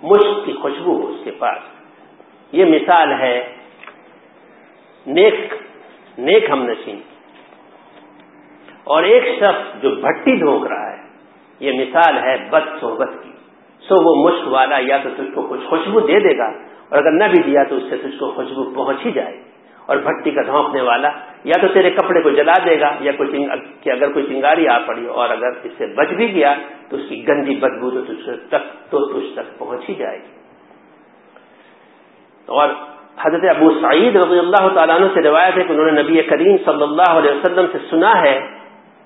مشک 0.03 0.45
کی 0.45 0.53
خوشبو 0.53 1.07
اس 1.07 1.15
کے 1.23 1.31
پاس۔ 1.31 1.59
یہ 2.51 2.65
مثال 2.65 3.11
ہے 3.11 3.53
نیک 5.07 5.53
نیک 6.17 6.49
ہم 6.49 6.63
نشین۔ 6.63 6.99
اور 8.83 9.03
ایک 9.03 9.23
شخص 9.39 9.81
جو 9.81 9.89
بھٹی 9.89 10.35
ڈھونک 10.35 10.67
رہا 10.67 10.91
ہے، 10.91 11.03
یہ 11.59 11.71
مثال 11.71 12.17
ہے 12.17 12.37
بد 12.49 12.81
صحبت 12.81 13.09
کی۔ 13.23 13.34
سو 13.87 13.95
وہ 14.03 14.13
مشک 14.23 14.47
والا 14.51 14.77
یا 14.81 14.97
تو 15.03 15.09
تجھ 15.17 15.33
کو 15.35 15.41
کچھ 15.49 15.65
خوشبو 15.69 15.99
دے 15.99 16.19
دے 16.19 16.37
گا، 16.37 16.47
اور 16.89 16.97
اگر 16.97 17.11
نہ 17.11 17.27
بھی 17.33 17.41
دیا 17.43 17.63
تو 17.69 17.75
اس 17.75 17.83
سے 17.89 17.97
تجھ 17.97 18.17
کو 18.19 18.31
خوشبو 18.31 18.63
پہنچ 18.75 19.05
ہی 19.05 19.11
جائے۔ 19.11 19.35
اور 19.85 19.97
بھٹی 20.03 20.31
کا 20.31 20.41
دھونکنے 20.45 20.81
والا 20.81 21.09
یا 21.43 21.57
تو 21.61 21.67
تیرے 21.73 21.89
کپڑے 21.91 22.21
کو 22.21 22.29
جلا 22.37 22.53
دے 22.65 22.79
گا، 22.79 22.89
یا 22.99 23.11
کوئی 23.17 23.45
کہ 23.81 23.89
اگر 23.91 24.11
کوئی 24.13 24.25
چنگاری 24.25 24.67
آ 24.67 24.77
پڑی 24.85 25.05
اور 25.15 25.29
اگر 25.29 25.59
اس 25.63 25.73
سے 25.77 25.85
بچ 25.97 26.13
بھی 26.13 26.27
گیا 26.35 26.53
تو 26.89 26.97
اس 26.97 27.05
کی 27.09 27.17
گندی 27.27 27.55
بدبو 27.55 27.89
تو 27.91 28.01
تجھ 28.07 28.29
تک، 28.49 28.65
تو 28.89 29.05
تجھ 29.11 29.29
تک 29.35 29.57
پہنچ 29.59 29.89
ہی 29.89 29.95
جائے 29.95 30.17
گی۔ 30.17 30.33
اور 32.47 32.69
حضرت 33.19 33.45
ابو 33.49 33.69
سعید 33.81 34.15
رضی 34.15 34.39
اللہ 34.39 34.67
تعالیٰ 34.75 34.95
عنہ 34.95 35.07
سے 35.13 35.21
روایت 35.21 35.57
ہے 35.57 35.63
کہ 35.63 35.71
انہوں 35.73 35.91
نے 35.91 36.01
نبی 36.01 36.21
کریم 36.23 36.57
صلی 36.65 36.83
اللہ 36.83 37.11
علیہ 37.19 37.31
وسلم 37.31 37.65
سے 37.71 37.77
سنا 37.89 38.13
ہے 38.21 38.37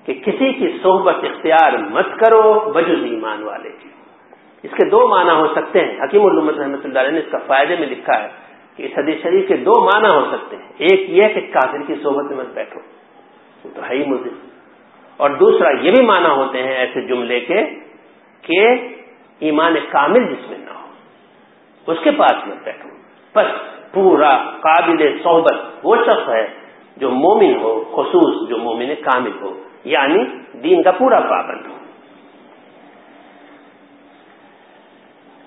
کہ 0.06 0.14
کسی 0.24 0.52
کی 0.52 0.68
صحبت 0.82 1.24
اختیار 1.24 1.78
مت 1.90 2.18
کرو 2.20 2.42
بجز 2.74 3.02
ایمان 3.10 3.42
والے 3.42 3.70
کی۔ 3.70 3.89
اس 4.62 4.70
کے 4.70 4.88
دو 4.90 5.06
معنی 5.08 5.30
ہو 5.30 5.46
سکتے 5.54 5.84
ہیں۔ 5.84 6.04
حکیم 6.04 6.24
الامت 6.26 6.58
رحمۃ 6.58 6.84
اللہ 6.84 6.98
علیہ 6.98 7.10
نے 7.10 7.18
اس 7.18 7.30
کا 7.30 7.38
فائدے 7.46 7.76
میں 7.76 7.86
لکھا 7.86 8.22
ہے 8.22 8.28
کہ 8.76 8.82
اس 8.82 8.98
حدیث 8.98 9.22
شریف 9.22 9.48
کے 9.48 9.56
دو 9.56 9.74
معنی 9.84 10.08
ہو 10.08 10.24
سکتے 10.32 10.56
ہیں۔ 10.56 10.68
ایک 10.76 11.10
یہ 11.10 11.34
کہ 11.34 11.40
کافر 11.52 11.82
کی 11.86 11.94
صحبت 12.02 12.30
میں 12.30 12.36
مت 12.36 12.54
بیٹھو۔ 12.54 12.80
وہ 13.64 13.70
تو 13.74 13.82
ہے 13.90 13.96
ہی 13.96 14.04
مجھے 14.06 14.30
اور 15.16 15.30
دوسرا 15.30 15.70
یہ 15.80 15.90
بھی 15.90 16.02
معنی 16.04 16.28
ہوتے 16.28 16.62
ہیں 16.62 16.74
ایسے 16.74 17.00
جملے 17.00 17.40
کے 17.40 17.64
کہ 18.44 18.60
ایمان 19.40 19.76
کامل 19.90 20.24
جس 20.24 20.50
میں 20.50 20.58
نہ 20.58 20.70
ہو، 20.70 21.92
اس 21.92 21.98
کے 22.04 22.10
پاس 22.10 22.46
مت 22.46 22.64
بیٹھو۔ 22.64 22.88
بس 23.34 23.46
پورا 23.92 24.30
قابل 24.60 25.18
صحبت 25.22 25.56
وہ 25.82 25.96
شخص 25.96 26.28
ہے 26.28 26.46
جو 26.96 27.10
مومن 27.10 27.54
ہو، 27.60 27.72
خصوص 27.94 28.48
جو 28.48 28.56
مومن 28.56 28.94
کامل 29.02 29.32
ہو 29.40 29.50
یعنی 29.84 30.24
دین 30.62 30.82
کا 30.82 30.90
پورا 30.90 31.20
پابند 31.20 31.66
ہو۔ 31.66 31.76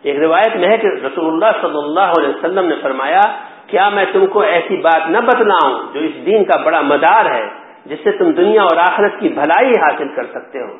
ایک 0.04 0.20
روایت 0.20 0.56
میں 0.56 0.68
ہے 0.68 0.78
کہ 0.78 0.88
رسول 0.88 1.28
اللہ 1.28 1.62
صلی 1.62 1.78
اللہ 1.78 2.20
علیہ 2.20 2.30
وسلم 2.30 2.66
نے 2.66 2.76
فرمایا، 2.82 3.22
کیا 3.68 3.90
میں 3.90 4.06
تم 4.14 4.26
کو 4.26 4.40
ایسی 4.40 4.78
بات 4.78 5.10
نہ 5.10 5.18
بتلاؤں 5.18 5.94
جو 5.94 6.00
اس 6.00 6.26
دین 6.26 6.44
کا 6.44 6.62
بڑا 6.62 6.82
مدار 6.82 7.26
ہے، 7.26 7.50
جس 7.86 7.98
سے 8.04 8.12
تم 8.12 8.32
دنیا 8.32 8.64
اور 8.64 8.78
آخرت 8.78 9.12
کی 9.20 9.30
بھلائی 9.30 9.70
حاصل 9.70 10.08
کر 10.16 10.24
سکتے 10.24 10.60
ہو؟ 10.60 10.78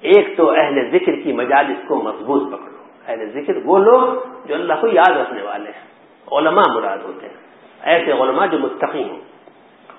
ایک 0.00 0.36
تو 0.36 0.50
اہل 0.50 0.90
ذکر 0.90 1.12
کی 1.24 1.32
مجالس 1.32 1.88
کو 1.88 2.02
مضبوط 2.02 2.52
پکڑو۔ 2.52 2.74
اہل 3.06 3.30
ذکر 3.30 3.52
وہ 3.64 3.78
لوگ 3.78 4.12
جو 4.46 4.54
اللہ 4.54 4.72
کو 4.80 4.88
یاد 4.88 5.10
رکھنے 5.10 5.42
والے 5.42 5.70
ہیں۔ 5.70 5.94
علماء 6.32 6.74
مراد 6.74 6.98
ہوتے 7.04 7.26
ہیں۔ 7.26 7.34
ایسے 7.82 8.12
علماء 8.12 8.46
جو 8.46 8.58
مستقی 8.58 9.02
ہوں۔ 9.10 9.18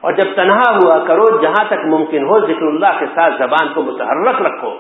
اور 0.02 0.12
جب 0.12 0.36
تنہا 0.36 0.78
ہوا 0.84 1.06
کرو، 1.08 1.42
جہاں 1.42 1.66
تک 1.68 1.86
ممکن 1.86 2.26
ہو، 2.26 2.40
ذکر 2.40 2.64
اللہ 2.64 3.00
کے 3.00 3.06
ساتھ 3.16 3.34
زبان 3.40 3.68
کو 3.74 3.82
متحرک 3.82 4.42
رکھو۔ 4.42 4.74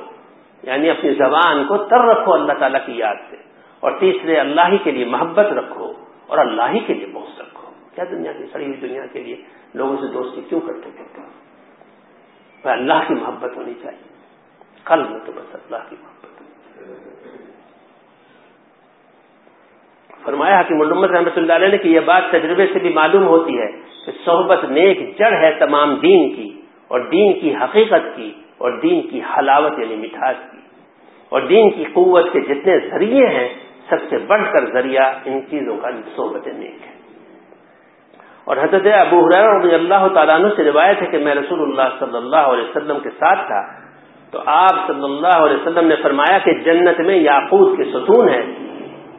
یعنی 0.63 0.89
اپنی 0.89 1.13
زبان 1.13 1.65
کو 1.67 1.78
تر 1.78 2.00
رکھو 2.00 2.34
اللہ 2.34 2.54
تعالیٰ 2.60 2.80
کی 2.86 2.93
یاد 2.95 3.15
سے۔ 3.30 3.55
اور 3.86 3.91
تیسرے، 4.00 4.36
اللہ 4.36 4.62
ہی 4.71 4.78
کے 4.78 4.91
لیے 4.91 5.06
محبت 5.06 5.45
رکھو 5.45 5.93
اور 6.28 6.38
اللہ 6.38 6.62
ہی 6.74 6.80
کے 6.80 6.93
لیے 6.93 7.08
بہت 7.13 7.41
رکھو۔ 7.41 7.71
کیا 7.95 8.04
دنیا 8.12 8.32
کی 8.32 8.43
سڑی 8.54 8.65
ہوئی 8.65 8.88
دنیا 8.88 9.06
کے 9.06 9.19
لیے 9.19 9.36
لوگوں 9.74 9.98
سے 9.98 10.08
دوستی 10.13 10.41
کیوں 10.50 10.62
کرتے 10.62 10.89
پھرتے 10.95 11.21
اللہ 12.63 12.93
کی 13.08 13.13
محبت 13.13 13.58
ہونی 13.58 13.74
چاہیے۔ 13.84 14.13
کل 14.86 15.04
میں 15.10 15.19
تو 15.26 15.32
بس 15.32 15.56
اللہ 15.56 15.89
کی 15.89 15.95
محبت 16.02 16.41
ہونی 16.41 16.95
فرمایا 20.24 20.62
کہ 20.62 20.76
ملمت 20.76 21.10
رحمۃ 21.10 21.36
اللہ 21.36 21.54
علیہ 21.54 21.67
نے 21.67 21.78
کہ 21.78 21.88
یہ 21.88 22.00
بات 22.00 22.24
تجربے 22.32 22.67
سے 22.74 22.80
بھی 22.80 22.93
معلوم 22.93 23.28
ہوتی 23.28 23.60
ہے 23.60 23.71
کہ 24.06 24.12
صحبت 24.26 24.63
نیک 24.63 25.19
جڑ 25.19 25.34
ہے 25.34 25.52
تمام 25.60 25.95
دین 25.95 26.36
کی 26.36 26.62
اور 26.88 27.00
دین 27.00 27.39
کی 27.39 27.56
حقیقت 27.56 28.15
کی 28.15 28.32
اور 28.58 28.71
دین 28.71 29.08
کی 29.08 29.21
حلاوت 29.38 29.80
یعنی 29.80 29.95
مٹھاس 29.95 30.36
کی۔ 30.52 30.58
اور 31.30 31.41
دین 31.41 31.71
کی 31.71 31.84
قوت 31.84 32.34
کے 32.34 32.39
جتنے 32.39 32.80
ذریعے 32.80 33.28
ہیں 33.28 33.64
سب 33.89 33.98
سے 34.10 34.17
بڑھ 34.17 34.41
کر 34.41 34.74
ذریعہ 34.74 35.12
ان 35.26 35.41
چیزوں 35.50 35.78
کا 35.78 35.89
صحبت 36.15 36.48
نیک 36.48 36.86
ہے۔ 36.86 36.95
اور 38.43 38.58
حضرت 38.58 38.88
ابو 38.93 39.28
رضی 39.28 39.76
اللہ 39.76 40.08
تعالیٰ 40.13 40.36
عنہ 40.36 40.48
سے 40.56 40.63
روایت 40.63 41.02
ہے 41.02 41.08
کہ 41.08 41.17
میں 41.17 41.36
رسول 41.36 41.62
اللہ 41.62 41.95
صلی 42.00 42.17
اللہ 42.17 42.36
علیہ 42.36 42.63
وسلم 42.63 43.00
کے 43.00 43.10
ساتھ 43.10 43.48
تھا۔ 43.48 43.62
تو 44.32 44.39
آپ 44.45 44.88
صلی 44.88 45.04
اللہ 45.04 45.38
علیہ 45.38 45.56
وسلم 45.56 45.88
نے 45.88 45.95
فرمایا 46.04 46.38
کہ 46.38 46.54
جنت 46.54 47.00
میں 47.00 47.15
یاقوت 47.15 47.78
کے 47.78 47.84
ستون 47.84 48.30
ہیں۔ 48.30 48.54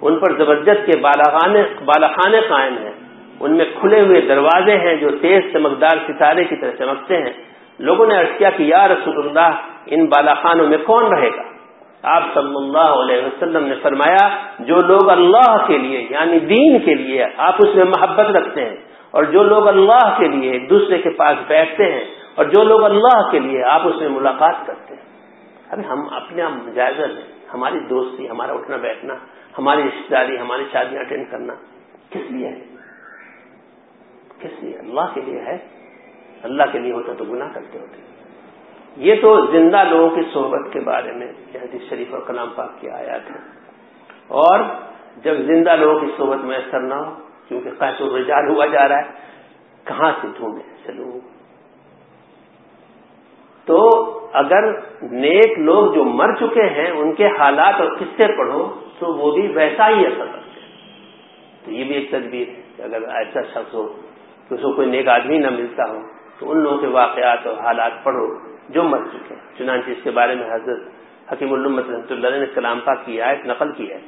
ان 0.02 0.18
پر 0.18 0.38
زبردست 0.38 0.86
کے 0.86 0.98
بالاخانے 0.98 2.40
قائم 2.48 2.78
ہیں۔ 2.78 2.92
ان 3.40 3.56
میں 3.56 3.64
کھلے 3.80 4.00
ہوئے 4.00 4.20
دروازے 4.20 4.78
ہیں 4.78 4.96
جو 4.96 5.10
تیز 5.10 5.42
چمکدار 5.52 5.96
ستارے 6.08 6.44
کی 6.44 6.56
طرح 6.56 6.70
چمکتے 6.78 7.18
ہیں۔ 7.18 7.32
لوگوں 7.78 8.06
نے 8.06 8.14
کیا 8.38 8.50
کہ 8.50 8.62
یا 8.62 8.88
رسول 8.88 9.28
اللہ، 9.28 9.60
ان 9.86 10.06
بالاخانوں 10.06 10.68
میں 10.68 10.78
کون 10.78 11.14
رہے 11.14 11.28
گا؟ 11.28 11.42
آپ 12.06 12.24
صلی 12.34 12.56
اللہ 12.56 12.92
علیہ 12.96 13.24
وسلم 13.24 13.66
نے 13.66 13.74
فرمایا، 13.82 14.26
جو 14.58 14.80
لوگ 14.80 15.10
اللہ 15.10 15.56
کے 15.66 15.78
لیے 15.78 16.00
یعنی 16.10 16.38
دین 16.46 16.78
کے 16.78 16.94
لیے 16.94 17.24
آپ 17.36 17.54
اس 17.58 17.74
میں 17.74 17.84
محبت 17.84 18.30
رکھتے 18.36 18.64
ہیں، 18.64 18.76
اور 19.10 19.24
جو 19.24 19.42
لوگ 19.42 19.68
اللہ 19.68 20.14
کے 20.18 20.28
لیے 20.28 20.50
ایک 20.50 20.68
دوسرے 20.70 20.98
کے 20.98 21.10
پاس 21.10 21.36
بیٹھتے 21.46 21.92
ہیں، 21.92 22.04
اور 22.34 22.44
جو 22.44 22.64
لوگ 22.64 22.84
اللہ 22.84 23.30
کے 23.30 23.38
لیے 23.38 23.62
آپ 23.62 23.86
اس 23.86 24.00
میں 24.00 24.08
ملاقات 24.08 24.66
کرتے 24.66 24.94
ہیں۔ 24.94 25.04
ابھی 25.68 25.84
ہم 25.88 26.06
اپنے 26.12 26.42
آپ 26.42 26.74
جائزہ 26.74 27.02
لیں 27.02 27.22
ہماری 27.54 27.78
دوستی، 27.78 28.28
ہمارا 28.30 28.52
اٹھنا 28.52 28.76
بیٹھنا، 28.76 29.14
ہماری 29.58 29.82
رشتے 29.82 30.14
داری، 30.14 30.38
ہماری 30.40 30.64
شادیاں 30.72 31.00
اٹینڈ 31.00 31.30
کرنا، 31.30 31.54
کس 32.10 32.30
لیے؟ 32.30 32.48
ہے 32.48 32.64
کس 34.38 34.62
لیے؟ 34.62 34.78
اللہ 34.78 35.14
کے 35.14 35.20
لیے 35.20 35.40
ہے۔ 35.40 35.56
اللہ 36.42 36.72
کے 36.72 36.78
لیے 36.78 36.92
ہوتا 36.92 37.12
تو 37.12 37.24
گناہ 37.24 37.48
کرتے 37.54 37.78
ہوتے۔ 37.78 38.15
یہ 38.96 39.14
تو 39.20 39.46
زندہ 39.46 39.84
لوگوں 39.90 40.10
کی 40.10 40.22
صحبت 40.32 40.72
کے 40.72 40.80
بارے 40.80 41.12
میں 41.12 41.26
حدیث 41.54 41.88
شریف 41.90 42.14
اور 42.14 42.20
کلام 42.26 42.48
پاک 42.54 42.80
کی 42.80 42.90
آیات 42.90 43.30
ہے 43.30 43.40
اور 44.28 44.60
جب 45.16 45.34
زندہ 45.36 45.76
لوگوں 45.76 46.00
کی 46.00 46.06
صحبت 46.16 46.44
میسر 46.44 46.80
نہ 46.80 46.94
ہو 46.94 47.14
کیونکہ 47.48 47.70
قحط 47.70 48.02
الرجال 48.02 48.48
ہوا 48.48 48.66
جا 48.66 48.88
رہا 48.88 48.98
ہے، 48.98 49.04
کہاں 49.84 50.12
سے 50.22 50.28
ڈھونڈے 50.38 50.62
چلو۔ 50.86 51.18
تو 53.64 53.78
اگر 54.32 54.72
نیک 55.02 55.58
لوگ 55.58 55.94
جو 55.94 56.04
مر 56.04 56.34
چکے 56.34 56.62
ہیں، 56.62 56.90
ان 56.90 57.14
کے 57.14 57.26
حالات 57.26 57.80
اور 57.80 57.96
قصے 57.96 58.36
پڑھو، 58.36 58.74
تو 58.98 59.12
وہ 59.14 59.30
بھی 59.32 59.46
ویسا 59.46 59.88
ہی 59.88 60.06
اثر 60.06 60.26
کرتے 60.26 60.60
ہیں 60.60 61.64
تو 61.64 61.70
یہ 61.70 61.84
بھی 61.84 61.94
ایک 61.94 62.10
تدبیر 62.10 62.48
ہے 62.48 62.62
کہ 62.76 62.82
اگر 62.82 63.08
ایسا 63.08 63.42
شخص 63.42 63.74
ہو، 63.74 63.86
کہ 64.48 64.54
اس 64.54 64.60
کو 64.62 64.72
کوئی 64.72 64.88
نیک 64.88 65.08
آدمی 65.08 65.38
نہ 65.38 65.50
ملتا 65.50 65.90
ہو، 65.90 66.00
تو 66.38 66.50
ان 66.50 66.58
لوگوں 66.58 66.78
کے 66.78 66.86
واقعات 66.86 67.46
اور 67.46 67.54
حالات 67.54 67.92
پڑھو۔ 68.04 68.55
جو 68.68 68.82
مر 68.82 68.98
چکے 68.98 69.34
ہیں 69.34 69.58
چنانچہ 69.58 69.90
اس 69.90 69.98
کے 70.02 70.10
بارے 70.10 70.34
میں 70.34 70.54
حضرت 70.54 71.32
حکیم 71.32 71.52
المت 71.52 71.90
رحمۃ 71.90 72.10
اللہ 72.10 72.36
نے 72.36 72.46
کلام 72.54 72.80
پاک 72.80 73.06
کی 73.06 73.20
آیت 73.22 73.46
نقل 73.46 73.72
کی 73.72 73.90
ہے 73.92 74.00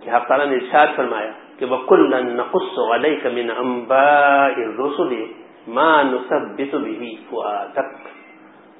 کہ 0.00 0.10
حق 0.10 0.28
تعالیٰ 0.28 0.46
نے 0.46 0.54
ارشاد 0.54 0.96
فرمایا 0.96 1.30
کہ 1.58 1.66
وہ 1.66 1.76
کل 1.76 2.26
نقص 2.26 2.78
علیہ 2.94 3.20
کمن 3.22 3.50
امبا 3.56 4.48
رسول 4.48 5.24
ماں 5.68 6.04
نصب 6.04 7.36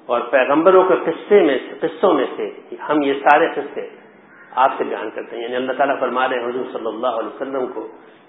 اور 0.07 0.21
پیغمبروں 0.21 0.85
کے 0.85 0.95
قصے 1.05 1.41
میں 1.41 1.59
قصوں 1.81 2.15
میں 2.15 2.27
سے 2.37 2.51
ہم 2.89 3.03
یہ 3.03 3.13
سارے 3.13 3.47
قصے 3.55 3.89
آپ 4.51 4.73
سے 4.79 4.85
بیان 4.85 5.11
کرتے 5.11 5.37
ہیں۔ 5.37 5.43
یعنی 5.43 5.57
اللہ 5.57 5.73
تعالیٰ 5.73 6.01
فرما 6.01 6.29
رہے 6.29 6.39
ہیں 6.39 6.49
حضور 6.49 6.65
صلی 6.73 6.87
اللہ 6.87 7.07
علیہ 7.07 7.29
وسلم 7.29 7.67
کو 7.67 7.89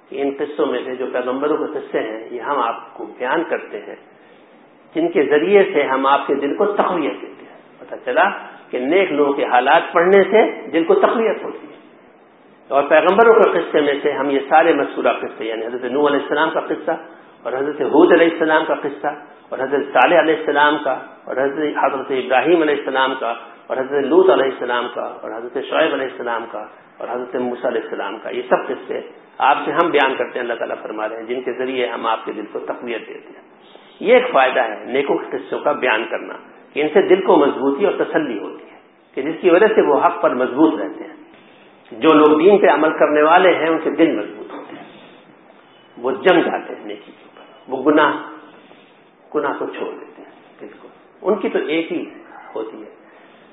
کہ 0.10 0.22
ان 0.22 0.32
قصوں 0.40 0.66
میں 0.66 0.80
سے 0.86 0.96
جو 0.96 1.06
پیغمبروں 1.14 1.58
کے 1.58 1.80
قصے 1.80 2.00
ہیں، 2.00 2.30
یہ 2.32 2.42
ہم 2.42 2.60
آپ 2.60 2.94
کو 2.94 3.06
بیان 3.06 3.44
کرتے 3.44 3.78
ہیں۔ 3.78 3.96
جن 4.96 5.08
کے 5.08 5.24
ذریعے 5.24 5.64
سے 5.74 5.84
ہم 5.84 6.06
آپ 6.06 6.28
کے 6.28 6.36
دل 6.36 6.56
کو 6.56 6.66
تقویت 6.66 7.22
دیتے 7.22 7.46
ہیں۔ 7.52 7.80
پتہ 7.80 7.96
چلا 8.06 8.24
کہ 8.70 8.80
نیک 8.80 9.12
لوگوں 9.12 9.34
کے 9.34 9.46
حالات 9.46 9.94
پڑھنے 9.94 10.24
سے 10.24 10.70
دل 10.70 10.84
کو 10.84 10.96
تقویت 10.96 11.44
ہوتی 11.44 11.68
ہے۔ 11.68 11.76
اور 12.68 12.84
پیغمبروں 12.84 13.34
کے 13.34 13.60
قصے 13.60 13.82
میں 13.82 13.94
سے 14.02 14.12
ہم 14.12 14.30
یہ 14.30 14.40
سارے 14.50 14.74
مذکورہ 14.74 15.14
قصے 15.22 15.46
یعنی 15.46 15.66
حضرت 15.66 15.84
نو 15.84 16.08
علیہ 16.08 16.20
السلام 16.20 16.50
کا 16.50 16.60
قصہ 16.60 16.92
اور 17.44 17.54
حضرت 17.54 17.82
حود 17.82 18.14
علیہ 18.14 18.30
السلام 18.32 18.66
کا 18.66 18.76
قصہ 18.76 19.08
اور 19.50 19.60
حضرت 19.60 19.94
صالح 19.94 20.20
علیہ 20.20 20.36
السلام 20.36 20.78
کا 20.84 20.92
اور 21.24 21.36
حضرت 21.38 21.78
حضرت 21.84 22.12
ابراہیم 22.12 22.62
علیہ 22.62 22.76
السلام 22.76 23.14
کا 23.20 23.34
اور 23.68 23.78
حضرت 23.78 24.06
لوت 24.06 24.30
علیہ 24.30 24.46
السلام 24.46 24.88
کا 24.94 25.02
اور 25.02 25.32
حضرت 25.32 25.54
شعیب 25.54 25.94
علیہ 25.94 26.08
السلام 26.12 26.46
کا 26.52 26.66
اور 26.98 27.08
حضرت 27.08 27.36
موسیٰ 27.36 27.66
علیہ 27.66 27.82
السلام 27.82 28.18
کا۔ 28.18 28.30
یہ 28.30 28.42
سب 28.50 28.68
قصے 28.68 29.02
آپ 29.38 29.58
سے 29.66 29.72
ہم 29.72 29.90
بیان 29.90 30.16
کرتے 30.16 30.40
ہیں، 30.40 30.42
اللہ 30.42 30.54
تعالیٰ 30.54 30.76
فرما 30.82 31.10
رہے 31.10 31.16
ہیں، 31.16 31.24
جن 31.24 31.42
کے 31.42 31.52
ذریعے 31.54 31.88
ہم 31.88 32.08
آپ 32.08 32.26
کے 32.26 32.32
دل 32.32 32.46
کو 32.46 32.60
تقویت 32.60 33.08
دیتے 33.08 33.30
ہیں۔ 33.36 33.46
یہ 34.00 34.14
ایک 34.14 34.24
فائدہ 34.32 34.60
ہے 34.60 34.86
نیکوں 34.86 35.18
کے 35.18 35.38
قصوں 35.38 35.60
کا 35.60 35.72
بیان 35.72 36.08
کرنا 36.10 36.34
کہ 36.74 36.82
ان 36.82 36.88
سے 36.88 37.16
دل 37.16 37.26
کو 37.26 37.38
مضبوطی 37.38 37.86
اور 37.86 37.94
تسلی 37.94 38.40
ہوتی 38.40 38.64
ہے 38.72 38.78
کہ 39.16 39.22
جس 39.22 39.36
کی 39.42 39.50
وجہ 39.50 39.68
سے 39.68 39.82
وہ 39.82 40.00
حق 40.00 40.22
پر 40.22 40.36
مضبوط 40.36 40.82
رہتے 40.82 41.04
ہیں۔ 41.04 41.16
جو 41.92 42.14
لوگ 42.14 42.40
دین 42.40 42.58
پہ 42.58 42.68
عمل 42.68 42.90
کرنے 42.90 43.22
والے 43.22 43.56
ہیں، 43.56 43.68
ان 43.68 43.78
کے 43.78 43.90
دل 43.90 44.16
مضبوط 44.16 44.54
ہوتے 44.54 44.76
ہیں۔ 44.76 44.86
وہ 45.98 46.12
جم 46.12 46.40
جاتے 46.40 46.76
ہیں 46.76 46.86
نیکی 46.86 47.12
کے 47.12 47.26
اوپر۔ 47.26 47.44
وہ 47.68 47.92
گناہ 47.92 48.12
گناہ 49.36 49.54
کو 49.60 49.66
چھوڑ 49.66 49.90
دیتے 49.92 50.22
ہیں۔ 50.22 50.32
بالکل۔ 50.60 50.88
ان 51.22 51.36
کی 51.36 51.50
تو 51.50 51.60
ایک 51.60 51.92
ہی 51.92 52.06
ہوتی 52.56 52.84
ہے۔ 52.84 52.90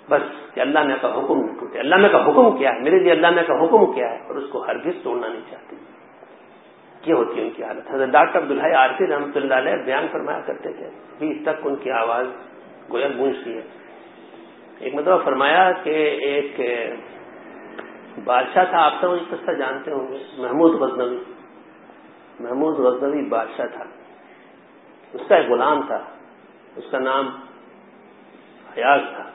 بس 0.08 0.54
کہ 0.54 0.60
اللہ 0.60 0.82
میں 0.82 0.96
کا 1.00 1.14
حکم 1.14 1.40
نہ 1.40 1.60
ٹوٹے۔ 1.60 1.78
اللہ 1.78 1.96
میں 1.96 2.08
کا 2.08 2.24
حکم 2.24 2.58
کیا 2.58 2.74
ہے۔ 2.74 2.78
میرے 2.78 2.98
لیے 2.98 3.12
اللہ 3.12 3.30
میں 3.30 3.42
کا 3.46 3.64
حکم 3.64 3.92
کیا 3.92 4.10
ہے 4.10 4.18
اور 4.26 4.34
اس 4.34 4.50
کو 4.50 4.64
ہرگز 4.66 5.02
توڑنا 5.02 5.28
نہیں 5.28 5.50
چاہتے۔ 5.50 5.76
یہ 7.06 7.14
ہوتی 7.14 7.40
ہے 7.40 7.42
ان 7.42 7.50
کی 7.50 7.64
حالت۔ 7.64 7.90
حضرت 7.90 8.08
ڈاکٹر 8.08 8.38
عبدالحی 8.38 8.72
عارفی 8.72 9.06
رحمۃ 9.06 9.30
اللہ 9.34 9.54
علیہ 9.54 9.72
بیان 9.84 10.06
فرمایا 10.12 10.40
کرتے 10.40 10.72
تھے 10.72 10.86
ابھی 10.86 11.38
تک 11.42 11.60
ان 11.64 11.76
کی 11.76 11.90
آواز 11.90 12.26
گویا 12.92 13.08
گونجتی 13.18 13.56
ہے۔ 13.56 13.62
ایک 14.78 14.94
مطلب 14.94 15.24
فرمایا 15.24 15.72
کہ 15.82 16.18
ایک 16.22 16.60
بادشاہ 18.24 18.64
تھا، 18.64 18.78
آپ 18.78 18.92
سب 19.00 19.14
یہ 19.14 19.36
قصہ 19.36 19.50
جانتے 19.50 19.90
ہوں 19.90 20.12
گے۔ 20.12 20.24
محمود 20.38 20.80
غزنوی۔ 20.80 21.18
محمود 22.40 22.78
غزنوی 22.78 23.28
بادشاہ 23.28 23.66
تھا۔ 23.66 23.84
اس 25.12 25.20
کا 25.28 25.36
ایک 25.36 25.50
غلام 25.50 25.82
تھا۔ 25.86 25.98
اس 26.76 26.84
کا 26.90 26.98
نام 26.98 27.26
حیاض 28.76 29.00
تھا۔ 29.00 29.30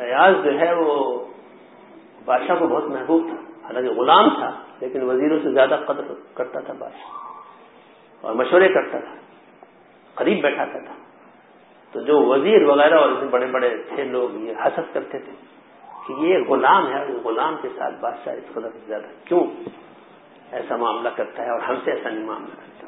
ریاض 0.00 0.34
جو 0.44 0.60
ہے 0.60 0.72
وہ 0.74 1.24
بادشاہ 2.24 2.56
کو 2.58 2.66
بہت 2.66 2.84
محبوب 2.84 3.28
تھا، 3.28 3.64
حالانکہ 3.64 3.90
غلام 3.90 4.30
تھا۔ 4.30 4.50
لیکن 4.80 5.02
وزیروں 5.02 5.38
سے 5.42 5.50
زیادہ 5.50 5.80
قدر 5.86 6.02
کرتا 6.34 6.60
تھا 6.60 6.72
بادشاہ 6.78 7.16
اور 8.20 8.34
مشورے 8.34 8.68
کرتا 8.68 8.98
تھا، 8.98 9.14
قریب 10.14 10.42
بیٹھاتا 10.42 10.78
تھا۔ 10.78 10.94
تو 11.92 12.00
جو 12.00 12.22
وزیر 12.22 12.62
وغیرہ 12.62 12.94
اور 12.94 13.12
بڑے 13.30 13.46
بڑے 13.46 13.76
تھے 13.88 14.04
لوگ، 14.04 14.34
یہ 14.34 14.52
حسد 14.64 14.94
کرتے 14.94 15.18
تھے 15.18 15.32
کہ 16.06 16.12
یہ 16.12 16.38
غلام 16.48 16.86
ہے 16.86 16.98
اور 16.98 17.08
غلام 17.08 17.56
کے 17.62 17.68
ساتھ 17.78 17.94
بادشاہ 18.00 18.34
اس 18.34 18.54
قدر 18.54 18.68
سے 18.72 18.78
زیادہ 18.86 19.06
کیوں 19.24 19.46
ایسا 20.52 20.76
معاملہ 20.76 21.08
کرتا 21.08 21.44
ہے 21.44 21.50
اور 21.50 21.60
ہم 21.60 21.74
سے 21.84 21.90
ایسا 21.90 22.10
نہیں 22.10 22.24
معاملہ 22.24 22.54
کرتا؟ 22.54 22.86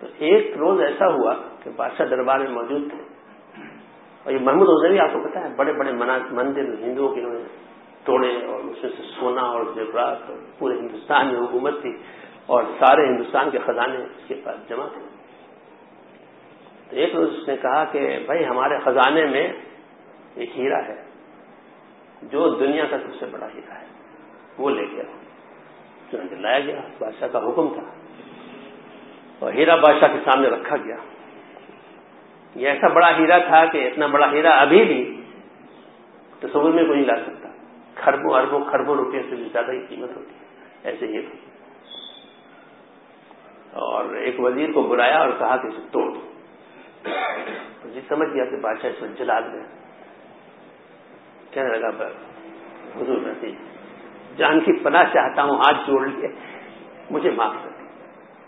تو 0.00 0.06
ایک 0.18 0.56
روز 0.56 0.80
ایسا 0.80 1.06
ہوا 1.06 1.34
کہ 1.62 1.70
بادشاہ 1.76 2.06
دربار 2.06 2.38
میں 2.38 2.50
موجود 2.50 2.90
تھے۔ 2.90 3.02
اور 4.24 4.32
یہ 4.32 4.38
محمود 4.40 4.68
اوزری 4.68 4.98
آپ 4.98 5.12
کو 5.12 5.28
پتا 5.28 5.40
ہے، 5.40 5.48
بڑے 5.56 5.72
بڑے 5.72 5.92
مندر، 5.92 6.60
ہندوؤں 6.60 7.14
کے 7.14 7.20
انہوں 7.20 7.34
نے 7.34 7.71
توڑے 8.04 8.46
اور 8.46 8.60
اس 8.60 8.82
میں 8.82 8.90
سے 8.96 9.02
سونا 9.20 9.42
اور 9.42 9.64
زیورات 9.74 10.18
اور 10.28 10.38
پورے 10.58 10.78
ہندوستان 10.78 11.26
میں 11.26 11.40
حکومت 11.40 11.74
تھی 11.82 11.96
اور 12.46 12.64
سارے 12.64 13.06
ہندوستان 13.06 13.50
کے 13.50 13.58
خزانے 13.58 13.98
اس 13.98 14.28
کے 14.28 14.34
پاس 14.44 14.68
جمع 14.68 14.86
تھے۔ 14.86 15.00
تو 16.90 16.96
ایک 16.96 17.14
روز 17.14 17.38
اس 17.38 17.48
نے 17.48 17.56
کہا 17.56 17.84
کہ 17.84 18.18
بھائی 18.26 18.46
ہمارے 18.46 18.78
خزانے 18.84 19.26
میں 19.26 19.52
ایک 20.34 20.58
ہیرا 20.58 20.88
ہے، 20.88 21.02
جو 22.22 22.54
دنیا 22.54 22.84
کا 22.90 22.98
سب 22.98 23.14
سے 23.20 23.26
بڑا 23.30 23.46
ہیرا 23.54 23.80
ہے، 23.80 23.86
وہ 24.58 24.70
لے 24.70 24.84
گیا۔ 24.92 25.02
چنانچہ 26.10 26.34
لایا 26.34 26.60
گیا، 26.60 26.80
بادشاہ 26.98 27.28
کا 27.28 27.38
حکم 27.38 27.68
تھا۔ 27.74 27.82
اور 29.38 29.52
ہیرا 29.52 29.76
بادشاہ 29.76 30.08
کے 30.08 30.18
سامنے 30.24 30.48
رکھا 30.48 30.76
گیا۔ 30.76 30.96
یہ 32.54 32.68
ایسا 32.68 32.88
بڑا 32.88 33.16
ہیرا 33.18 33.38
تھا 33.38 33.64
کہ 33.64 33.86
اتنا 33.86 34.06
بڑا 34.06 34.32
ہیرا 34.32 34.50
ابھی 34.50 34.84
بھی 34.84 35.22
تصور 36.40 36.72
میں 36.72 36.84
کوئی 36.84 37.00
نہیں 37.00 37.16
لا 37.16 37.22
سکتا۔ 37.26 37.41
کھربوں، 38.02 38.34
اربوں، 38.34 38.60
کھربوں 38.70 38.96
روپئے 38.96 39.22
سے 39.30 39.36
بھی 39.36 39.48
زیادہ 39.52 39.72
ہی 39.72 39.80
قیمت 39.86 40.16
ہوتی 40.16 40.34
ہے۔ 40.34 40.90
ایسے 40.90 41.06
ہی 41.06 41.26
اور 43.72 44.14
ایک 44.14 44.40
وزیر 44.40 44.72
کو 44.72 44.82
بلایا 44.82 45.18
اور 45.18 45.28
کہا 45.38 45.56
کہ 45.56 45.66
اسے 45.66 45.82
توڑ 45.90 46.10
دو۔ 46.14 46.20
جی 47.94 48.00
سمجھ 48.08 48.28
گیا 48.28 48.44
کہ 48.44 48.56
بادشاہ 48.56 48.90
اس 48.90 49.02
وقت 49.02 49.18
جلال 49.18 49.48
میں 49.52 49.62
کہنے 51.50 51.78
لگا 51.78 52.06
حضور 52.96 53.18
میں 53.18 53.52
جان 54.36 54.60
کی 54.60 54.72
پناہ 54.72 55.04
چاہتا 55.12 55.42
ہوں، 55.42 55.56
ہاتھ 55.56 55.86
جوڑ 55.86 56.06
لیے 56.06 56.28
مجھے 57.10 57.30
معاف 57.30 57.52
کر 57.64 57.70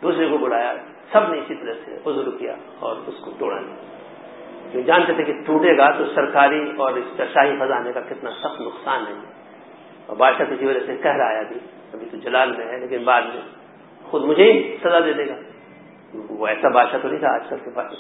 دوسرے 0.02 0.28
کو 0.28 0.38
بلایا، 0.38 0.74
سب 1.12 1.28
نے 1.32 1.38
اسی 1.38 1.54
طرح 1.54 1.74
سے 1.84 1.96
عذر 2.06 2.30
کیا 2.38 2.54
اور 2.78 2.96
اس 3.06 3.14
کو 3.24 3.30
توڑا۔ 3.38 3.60
نہیں 3.60 4.72
جو 4.72 4.80
جانتے 4.80 5.12
تھے 5.12 5.24
کہ 5.24 5.32
ٹوٹے 5.46 5.76
گا 5.76 5.90
تو 5.90 6.04
سرکاری 6.14 6.72
اور 6.76 6.92
اس 6.92 7.16
کا 7.16 7.24
شاہی 7.24 7.56
خزانے 7.60 7.92
کا 7.92 8.00
کتنا 8.00 8.30
سخت 8.30 8.60
نقصان 8.60 9.06
ہے۔ 9.06 9.14
اور 10.06 10.16
بادشاہ 10.16 10.46
کسی 10.46 10.66
وجہ 10.66 10.80
سے 10.86 10.96
کہہ 10.96 11.16
رہا 11.16 11.28
ہے 11.28 11.38
ابھی 11.38 11.58
ابھی 11.92 12.06
تو 12.10 12.16
جلال 12.16 12.56
میں 12.56 12.66
ہے، 12.66 12.78
لیکن 12.78 13.04
بعد 13.04 13.22
میں 13.22 13.40
خود 14.04 14.24
مجھے 14.24 14.52
ہی 14.52 14.76
سزا 14.84 14.98
دے 14.98 15.12
دے 15.12 15.28
گا۔ 15.28 15.34
وہ 16.30 16.46
ایسا 16.46 16.68
بادشاہ 16.68 16.98
تو 17.02 17.08
نہیں 17.08 17.18
تھا، 17.18 17.34
آج 17.34 17.40
کل 17.48 17.56
کے 17.64 17.70
پاس 17.70 17.92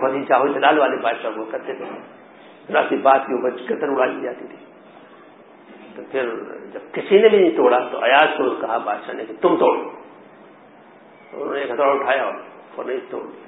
بہت 0.00 0.12
ہی 0.12 0.24
چاہو 0.24 0.48
جلال 0.48 0.78
والے 0.78 0.96
بادشاہ 0.96 1.38
وہ 1.38 1.44
کرتے 1.50 1.74
تھے۔ 1.74 1.84
ذرا 2.68 2.82
سی 2.88 2.96
بات 2.96 3.20
کے 3.26 3.34
اوپر 3.34 3.50
قطر 3.50 3.88
اڑائی 3.88 4.20
جاتی 4.22 4.46
تھی۔ 4.46 4.56
تو 5.96 6.02
پھر 6.10 6.28
جب 6.72 6.80
کسی 6.92 7.18
نے 7.18 7.28
بھی 7.28 7.38
نہیں 7.38 7.56
توڑا، 7.56 7.78
تو 7.92 8.04
ایاز 8.04 8.28
کو 8.36 8.50
کہا 8.50 8.78
بادشاہ 8.78 9.14
نے 9.14 9.24
کہ 9.24 9.34
تم 9.40 9.56
توڑو 9.56 9.90
انہوں 11.32 11.54
نے 11.54 11.60
ایک 11.60 11.70
ہتھوڑا 11.70 11.92
اٹھایا 11.92 12.24
اور 12.24 12.34
فوراً 12.74 12.98
توڑ 13.10 13.22
دیا۔ 13.22 13.46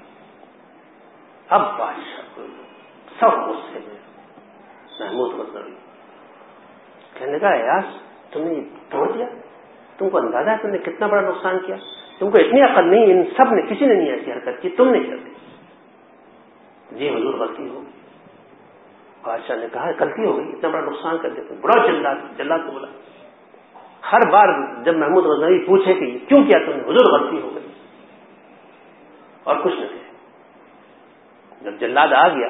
اب 1.48 1.78
بادشاہ 1.78 2.40
سب 3.20 3.38
غصے 3.38 3.78
میں 3.86 3.98
محمود 5.00 5.34
مطلب۔ 5.34 5.83
کہنے 7.14 7.38
کا 7.38 7.48
ایاس 7.48 7.84
تم 8.30 8.46
نے 8.48 8.60
توڑ 8.90 9.06
دیا، 9.12 9.26
تم 9.98 10.08
کو 10.10 10.18
اندازہ 10.18 10.50
ہے 10.50 10.56
تم 10.62 10.70
نے 10.70 10.78
کتنا 10.78 11.06
بڑا 11.06 11.20
نقصان 11.20 11.58
کیا، 11.66 11.76
تم 12.18 12.30
کو 12.30 12.38
اتنی 12.38 12.62
عقل 12.62 12.88
نہیں، 12.90 13.12
ان 13.12 13.22
سب 13.36 13.52
نے 13.54 13.62
کسی 13.62 13.86
نے 13.86 13.94
نہیں 13.94 14.10
ایسی 14.10 14.32
حرکت 14.32 14.62
کی، 14.62 14.68
تم 14.68 14.90
نے 14.90 15.00
کر 15.00 15.16
دی 15.16 15.32
جی 16.98 17.08
حضور، 17.08 17.34
غلطی 17.34 17.68
ہو 17.68 17.82
بادشاہ 19.24 19.56
نے 19.56 19.66
کہا، 19.72 19.90
غلطی 20.00 20.24
ہو 20.24 20.36
گئی، 20.36 20.48
اتنا 20.48 20.70
بڑا 20.70 20.84
نقصان 20.84 21.18
کر 21.18 21.30
دیا 21.30 21.54
بڑا 21.60 21.76
جلد 21.86 22.38
جلد 22.38 22.66
کو 22.66 22.72
بولا، 22.72 22.88
ہر 24.12 24.28
بار 24.32 24.48
جب 24.84 24.96
محمود 24.96 25.24
غزنوی 25.24 25.58
پوچھے 25.66 25.94
کہ 25.94 26.10
کیوں 26.28 26.42
کیا 26.44 26.58
تم 26.66 26.72
نے، 26.72 26.82
حضور، 26.82 27.12
غلطی 27.12 27.40
ہو 27.42 27.54
گئی. 27.54 27.72
اور 29.42 29.56
کچھ 29.64 29.80
نہ 29.80 29.86
جب 31.62 31.80
جلاد 31.80 32.12
آ 32.12 32.26
گیا 32.28 32.48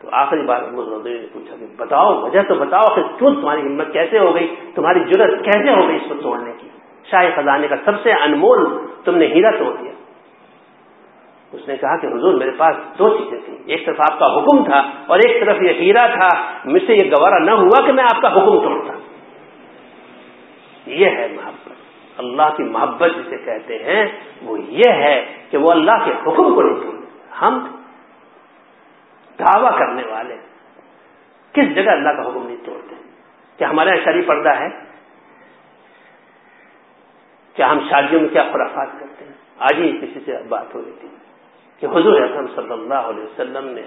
تو 0.00 0.08
آخری 0.12 0.42
بار 0.46 0.62
نے 0.62 1.26
پوچھا 1.32 1.56
کہ 1.60 1.66
بتاؤ، 1.76 2.20
وجہ 2.20 2.42
تو 2.42 2.54
بتاؤ 2.54 2.94
کہ 2.94 3.02
کیوں 3.18 3.34
تمہاری 3.34 3.60
ہمت 3.60 3.92
کیسے 3.92 4.18
ہو 4.18 4.34
گئی؟ 4.34 4.54
تمہاری 4.74 5.00
جرت 5.00 5.44
کیسے 5.44 5.70
ہو 5.70 5.88
گئی 5.88 5.96
اس 5.96 6.02
کو 6.08 6.14
توڑنے 6.22 6.52
کی؟ 6.58 6.68
شاہی 7.10 7.30
خزانے 7.36 7.68
کا 7.68 7.76
سب 7.84 7.92
سے 8.02 8.12
انمول 8.12 8.86
تم 9.04 9.16
نے 9.16 9.26
ہیرا 9.26 9.50
توڑ 9.50 9.72
دیا۔ 9.82 9.92
اس 11.52 11.68
نے 11.68 11.76
کہا 11.76 11.96
کہ 11.96 12.06
حضور 12.06 12.34
میرے 12.34 12.50
پاس 12.50 12.98
دو 12.98 13.16
چیزیں 13.18 13.38
تھیں۔ 13.44 13.56
ایک 13.66 13.86
طرف 13.86 13.96
آپ 14.00 14.18
کا 14.18 14.26
حکم 14.26 14.64
تھا 14.64 14.82
اور 15.06 15.18
ایک 15.18 15.40
طرف 15.40 15.62
یہ 15.62 15.72
ہیرا 15.72 16.06
تھا۔ 16.06 16.28
مجھ 16.64 16.82
سے 16.86 16.94
یہ 16.94 17.10
گوارا 17.10 17.38
نہ 17.38 17.50
ہوا 17.50 17.86
کہ 17.86 17.92
میں 17.92 18.04
آپ 18.04 18.22
کا 18.22 18.28
حکم 18.28 18.60
توڑتا۔ 18.62 18.92
یہ 20.86 21.06
ہے 21.06 21.28
محبت۔ 21.36 21.72
اللہ 22.18 22.56
کی 22.56 22.62
محبت 22.62 23.10
جسے 23.16 23.36
کہتے 23.36 23.78
ہیں، 23.78 24.06
وہ 24.42 24.60
یہ 24.60 24.92
ہے 24.92 25.24
کہ 25.50 25.58
وہ 25.58 25.70
اللہ 25.70 26.04
کے 26.04 26.10
حکم 26.10 26.54
کو 26.54 26.62
نہیں 26.62 26.80
توڑتے 26.80 27.06
ہم 27.42 27.66
دعوی 29.38 29.70
کرنے 29.78 30.02
والے 30.08 30.36
کس 31.54 31.74
جگہ 31.74 31.90
اللہ 31.90 32.16
کا 32.16 32.28
حکم 32.28 32.46
نہیں 32.46 32.64
توڑتے؟ 32.64 32.94
کیا 33.58 33.70
ہمارے 33.70 33.90
یہاں 33.90 34.04
شری 34.04 34.22
پردہ 34.22 34.54
ہے 34.58 34.68
کیا 37.56 37.70
ہم 37.70 37.78
شادیوں 37.90 38.20
میں 38.20 38.28
کیا 38.28 38.42
خرافات 38.52 38.98
کرتے 39.00 39.24
ہیں؟ 39.24 39.32
آج 39.68 39.78
ہی 39.80 39.92
کسی 40.00 40.20
سے 40.24 40.42
بات 40.48 40.74
ہو 40.74 40.80
رہی 40.80 40.92
تھی 41.00 41.08
کہ 41.82 41.86
حضور 41.86 42.20
اکرم 42.22 42.46
صلی 42.56 42.72
اللہ 42.72 43.08
علیہ 43.12 43.22
وسلم 43.22 43.68
نے 43.68 43.82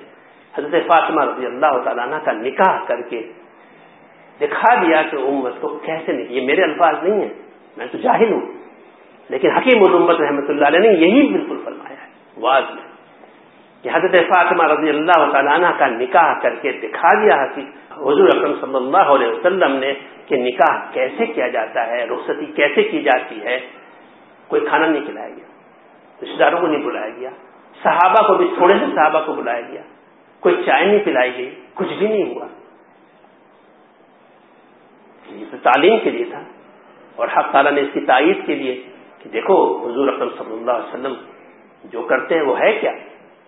حضرت 0.54 0.88
فاطمہ 0.88 1.24
رضی 1.24 1.46
اللہ 1.46 1.78
تعالیٰ 1.84 2.08
کا 2.26 2.32
نکاح 2.32 2.84
کر 2.88 3.02
کے 3.10 3.22
دکھا 4.40 4.74
دیا 4.82 5.02
کہ 5.12 5.16
امت 5.28 5.62
کو 5.62 5.68
کیسے 5.86 6.12
نہیں، 6.12 6.28
یہ 6.30 6.46
میرے 6.46 6.64
الفاظ 6.64 7.04
نہیں 7.04 7.20
ہیں، 7.22 7.34
میں 7.78 7.88
تو 7.92 7.98
جاہل 7.98 8.32
ہوں، 8.32 8.46
لیکن 9.30 9.52
حکیم 9.52 9.84
الامت 9.84 10.22
رحمۃ 10.22 10.50
اللہ 10.50 10.68
علیہ 10.68 10.80
نے 10.80 10.94
یہی 10.98 11.28
بالکل 11.28 11.58
فرمایا 11.64 12.02
ہے، 12.04 12.08
واضح 12.38 12.89
کہ 13.84 13.90
حضرت 13.94 14.16
فاطمہ 14.30 14.64
رضی 14.64 14.90
اللہ 14.90 15.26
تعالیٰ 15.34 15.72
کا 15.80 15.88
نکاح 15.88 16.34
کر 16.42 16.56
کے 16.62 16.72
دکھا 16.82 17.10
دیا 17.22 17.36
حضور 17.98 18.30
اکرم 18.36 18.54
صلی 18.62 18.76
اللہ 18.76 19.12
علیہ 19.14 19.28
وسلم 19.28 19.76
نے 19.76 19.94
کہ 20.28 20.38
نکاح 20.38 20.80
کیسے 20.94 21.26
کیا 21.26 21.48
جاتا 21.48 21.86
ہے، 21.88 22.04
رخصتی 22.06 22.46
کیسے 22.56 22.84
کی 22.84 23.02
جاتی 23.04 23.42
ہے؟ 23.44 23.60
کوئی 24.50 24.66
کھانا 24.66 24.86
نہیں 24.86 25.06
کھلایا 25.06 25.30
گیا 25.30 25.48
رشتے 26.20 26.38
داروں 26.38 26.60
کو 26.60 26.68
نہیں 26.68 26.84
بلایا 26.84 27.10
گیا، 27.18 27.30
صحابہ 27.76 28.28
کو 28.28 28.34
بھی 28.34 28.48
تھوڑے 28.58 28.74
سے 28.80 28.86
صحابہ 28.96 29.20
کو 29.26 29.34
بلایا 29.34 29.62
گیا، 29.62 29.82
کوئی 30.44 30.56
چائے 30.66 30.86
نہیں 30.86 31.04
پلائی 31.06 31.32
گئی، 31.38 31.50
کچھ 31.76 31.94
بھی 31.98 32.08
نہیں 32.08 32.34
ہوا۔ 32.34 32.48
یہ 35.26 35.46
تو 35.52 35.58
تعلیم 35.64 35.98
کے 36.04 36.10
لیے 36.10 36.26
تھا 36.30 36.42
اور 37.16 37.28
حق 37.28 37.52
تعالیٰ 37.52 37.72
نے 37.72 37.82
اس 37.82 37.88
کی 37.94 38.02
تائید 38.06 38.46
کے 38.46 38.56
لیے 38.56 38.82
کہ 39.20 39.30
دیکھو 39.30 39.56
حضور 39.86 40.08
اکرم 40.08 40.30
صلی 40.38 40.54
اللہ 40.54 40.72
علیہ 40.72 40.94
وسلم 40.94 41.16
جو 41.84 42.02
کرتے 42.02 42.36
ہیں 42.36 42.42
وہ 42.42 42.60
ہے 42.60 42.72
کیا؟ 42.82 42.92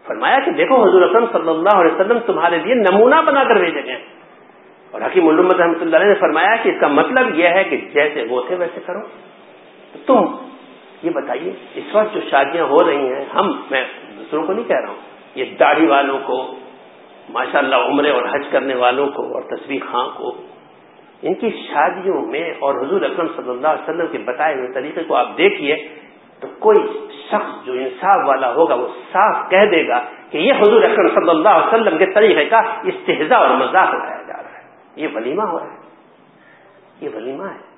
فرمایا 0.06 0.40
کہ 0.46 0.52
دیکھو 0.52 0.76
حضور 0.84 1.02
اکرم 1.02 1.26
صلی 1.32 1.50
اللہ 1.50 1.82
علیہ 1.82 1.92
وسلم 1.92 2.20
تمہارے 2.26 2.58
لیے 2.58 2.74
نمونہ 2.74 3.16
بنا 3.26 3.44
کر 3.44 3.56
بھیجے 3.56 3.86
گئے 3.86 3.98
اور 4.92 5.02
حکیم 5.02 5.28
علومت 5.28 5.56
رحمۃ 5.56 5.82
اللہ 5.82 5.96
علیہ 5.96 6.08
نے 6.08 6.16
فرمایا 6.16 6.56
کہ 6.56 6.70
اس 6.70 6.76
کا 6.80 6.88
مطلب 6.88 7.40
یہ 7.40 7.48
ہے 7.48 7.64
کہ 7.64 7.78
جیسے 7.94 8.26
وہ 8.30 8.42
تھے 8.48 8.56
ویسے 8.56 8.80
کرو۔ 8.86 9.00
تو 9.94 10.00
تم 10.06 10.26
یہ 11.04 11.10
بتائیے، 11.10 11.52
اس 11.76 11.96
وقت 11.96 12.14
جو 12.14 12.20
شادیاں 12.30 12.66
ہو 12.66 12.78
رہی 12.88 13.14
ہیں، 13.14 13.26
ہم، 13.36 13.52
میں 13.72 13.84
دوسروں 14.18 14.46
کو 14.46 14.54
نہیں 14.54 14.64
کہہ 14.64 14.80
رہا 14.82 14.90
ہوں، 14.90 14.96
یہ 15.36 15.46
داڑھی 15.60 15.88
والوں 15.88 16.20
کو 16.26 16.56
ماشاء 17.30 17.60
اللہ 17.60 17.76
عمرے 17.76 18.10
اور 18.10 18.24
حج 18.32 18.44
کرنے 18.52 18.76
والوں 18.76 19.08
کو 19.08 19.34
اور 19.34 19.42
تصویر 19.42 19.80
خاں 19.92 20.10
کو، 20.18 20.34
ان 21.22 21.34
کی 21.34 21.50
شادیوں 21.50 22.22
میں 22.22 22.54
اور 22.60 22.76
حضور 22.76 23.02
اکرم 23.02 23.28
صلی 23.36 23.50
اللہ 23.50 23.68
علیہ 23.68 23.90
وسلم 23.90 24.08
کے 24.12 24.18
بتائے 24.18 24.56
ہوئے 24.56 24.74
طریقے 24.74 25.04
کو 25.04 25.16
آپ 25.16 25.38
دیکھیے 25.38 25.76
تو 26.40 26.48
کوئی 26.60 26.78
شخص 27.32 27.65
جو 27.65 27.74
انصاف 27.74 28.28
والا 28.28 28.54
ہوگا 28.54 28.76
وہ 28.76 28.88
صاف 29.13 29.50
کہہ 29.50 29.65
دے 29.72 29.88
گا 29.88 30.00
کہ 30.30 30.38
یہ 30.38 30.54
حضور 30.54 30.84
اکرم 30.84 31.08
صلی 31.08 31.30
اللہ 31.30 31.50
علیہ 31.50 31.67
وسلم 31.67 31.98
کے 31.98 32.06
طریقے 32.06 32.46
کا 32.46 32.58
استحضا 32.58 33.36
اور 33.36 33.50
مذاق 33.50 33.88
اٹھایا 33.88 34.22
جا 34.22 34.44
رہا 34.44 34.58
ہے۔ 34.58 34.63
یہ 34.96 35.08
ولیمہ 35.13 35.44
ہو 35.44 35.60
رہا 35.60 35.65
ہے۔ 35.65 35.78
یہ 37.02 37.10
ولیمہ 37.15 37.44
ہے۔ 37.44 37.72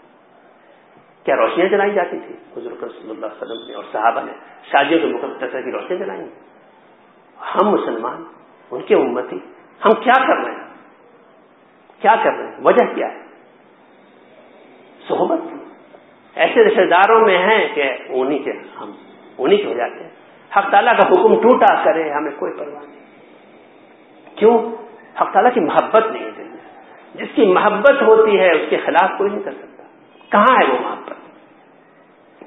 کیا 1.24 1.36
روشنیاں 1.36 1.70
جلائی 1.70 1.94
جاتی 1.94 2.20
تھی 2.20 2.36
حضور 2.58 2.72
اکرم 2.72 2.90
صلی 2.90 3.10
اللہ 3.10 3.26
علیہ 3.26 3.42
وسلم 3.42 3.68
نے 3.68 3.74
اور 3.74 3.84
صحابہ 3.92 4.22
نے 4.26 4.32
شادیوں 4.64 5.00
کے 5.00 5.08
مقدس 5.08 5.52
کی 5.52 5.72
روشنیاں 5.72 6.00
جلائیں۔ 6.00 6.28
ہم 7.56 7.70
مسلمان، 7.70 8.24
ان 8.72 8.82
کے 8.82 8.96
امتی، 8.96 9.40
ہم 9.86 10.02
کیا 10.02 10.28
کر 10.28 10.46
رہے 10.46 10.52
ہیں؟ 10.52 10.74
کیا 12.02 12.16
کر 12.24 12.32
رہے 12.32 12.48
ہیں؟ 12.48 12.56
وجہ 12.64 12.96
کیا 12.96 13.08
ہے؟ 13.08 13.24
صحبت۔ 15.08 15.40
ایسے 16.36 16.68
رشتے 16.68 16.86
داروں 16.86 17.22
میں 17.22 17.38
ہیں 17.38 17.76
کہ 17.76 17.92
انہی 18.10 18.40
کے 18.40 18.52
ہم 18.52 18.92
انہی 19.38 19.58
کے 19.58 19.66
ہو 19.66 19.74
جاتے 19.74 20.04
ہیں 20.04 20.10
حق 20.58 20.72
تعالیٰ 20.72 20.94
کا 20.94 21.08
حکم 21.08 21.42
ٹوٹا 21.42 21.84
کرے، 21.84 22.10
ہمیں 22.10 22.32
کوئی 22.40 22.54
پرواہ 22.54 22.84
نہیں۔ 22.84 23.06
کیوں؟ 24.36 24.60
حق 25.22 25.34
تعالیٰ 25.34 25.54
کی 25.54 25.60
محبت 25.60 26.04
نہیں 26.12 26.26
ہے۔ 26.26 26.32
دل 26.32 26.44
میں 26.44 26.86
جس 27.14 27.28
کی 27.36 27.46
محبت 27.46 28.02
ہوتی 28.02 28.40
ہے، 28.40 28.52
اس 28.52 28.70
کے 28.70 28.78
خلاف 28.78 29.10
کوئی 29.18 29.30
نہیں 29.30 29.44
کر 29.44 29.52
سکتا۔ 29.52 29.84
کہاں 30.30 30.58
ہے 30.60 30.74
وہ 30.74 30.80
محبت؟ 30.80 31.14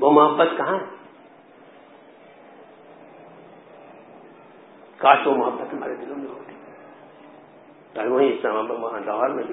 وہ 0.01 0.11
محبت 0.11 0.49
کہاں 0.57 0.75
ہے؟ 0.75 0.85
کاش 4.97 5.27
وہ 5.27 5.37
محبت 5.37 5.75
ہمارے 5.75 5.95
دلوں 5.95 6.17
میں 6.17 6.29
ہوتی۔ 6.29 6.47
وہیں 8.09 8.29
اسلام 8.29 8.57
آباد 8.57 8.71
وہاں 8.71 9.01
لاہور 9.07 9.29
میں 9.29 9.45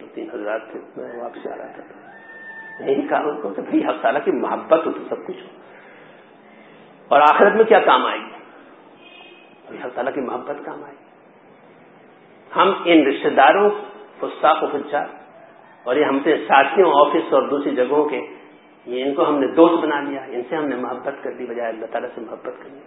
دو 0.00 0.06
تین 0.14 0.30
حضرات 0.32 0.60
تھے، 0.70 0.80
میں 0.96 1.22
واپس 1.22 1.46
آ 1.46 1.56
رہا 1.56 1.66
تھا۔ 1.66 2.10
یہی 2.86 3.08
کہا 3.08 3.18
ان 3.18 3.40
کو 3.40 3.48
کہ 3.48 3.62
بھائی، 3.62 3.84
حق 3.84 4.02
تعالیٰ 4.02 4.24
کی 4.24 4.30
محبت 4.30 4.86
ہو 4.86 4.92
تو 4.92 4.98
سب 5.08 5.26
کچھ 5.26 5.36
ہو۔ 5.36 5.48
اور 7.12 7.20
آخرت 7.20 7.54
میں 7.54 7.64
کیا 7.64 7.78
کام 7.78 8.06
آئے 8.06 8.18
گی؟ 8.18 8.32
حق 9.84 9.94
تعالیٰ 9.94 10.14
کی 10.14 10.20
محبت 10.20 10.64
کام 10.64 10.84
آئے 10.84 10.92
گی۔ 10.92 11.04
ہم 12.56 12.72
ان 12.84 13.06
رشتے 13.06 13.30
داروں، 13.30 13.70
فساق 14.20 14.62
و 14.62 14.66
فجار، 14.66 15.06
اور 15.84 15.96
یہ 15.96 16.04
ہم 16.04 16.18
سے 16.24 16.36
ساتھیوں، 16.48 16.92
آفس 16.94 17.32
اور 17.32 17.42
دوسری 17.42 17.76
جگہوں 17.76 18.04
کے، 18.04 18.20
یہ 18.86 19.04
ان 19.04 19.14
کو 19.14 19.28
ہم 19.28 19.38
نے 19.38 19.46
دوست 19.46 19.84
بنا 19.84 20.00
لیا، 20.00 20.20
ان 20.28 20.42
سے 20.48 20.56
ہم 20.56 20.66
نے 20.66 20.76
محبت 20.76 21.14
کر 21.22 21.30
دی، 21.32 21.46
بجائے 21.46 21.68
اللہ 21.68 21.86
تعالیٰ 21.86 22.08
سے 22.14 22.20
محبت 22.20 22.44
کر 22.44 22.68
دی۔ 22.68 22.78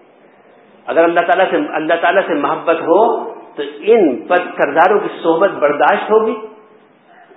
اگر 0.86 1.04
اللہ 1.04 1.20
تعالیٰ 1.20 1.46
سے، 1.52 1.76
اللہ 1.76 1.94
تعالیٰ 2.02 2.22
سے 2.28 2.34
محبت 2.34 2.82
ہو، 2.82 3.34
تو 3.34 3.64
ان 3.80 4.16
بد 4.16 4.58
کرداروں 4.58 5.00
کی 5.00 5.08
صحبت 5.24 5.50
برداشت 5.50 6.04
ہوگی۔ 6.04 6.36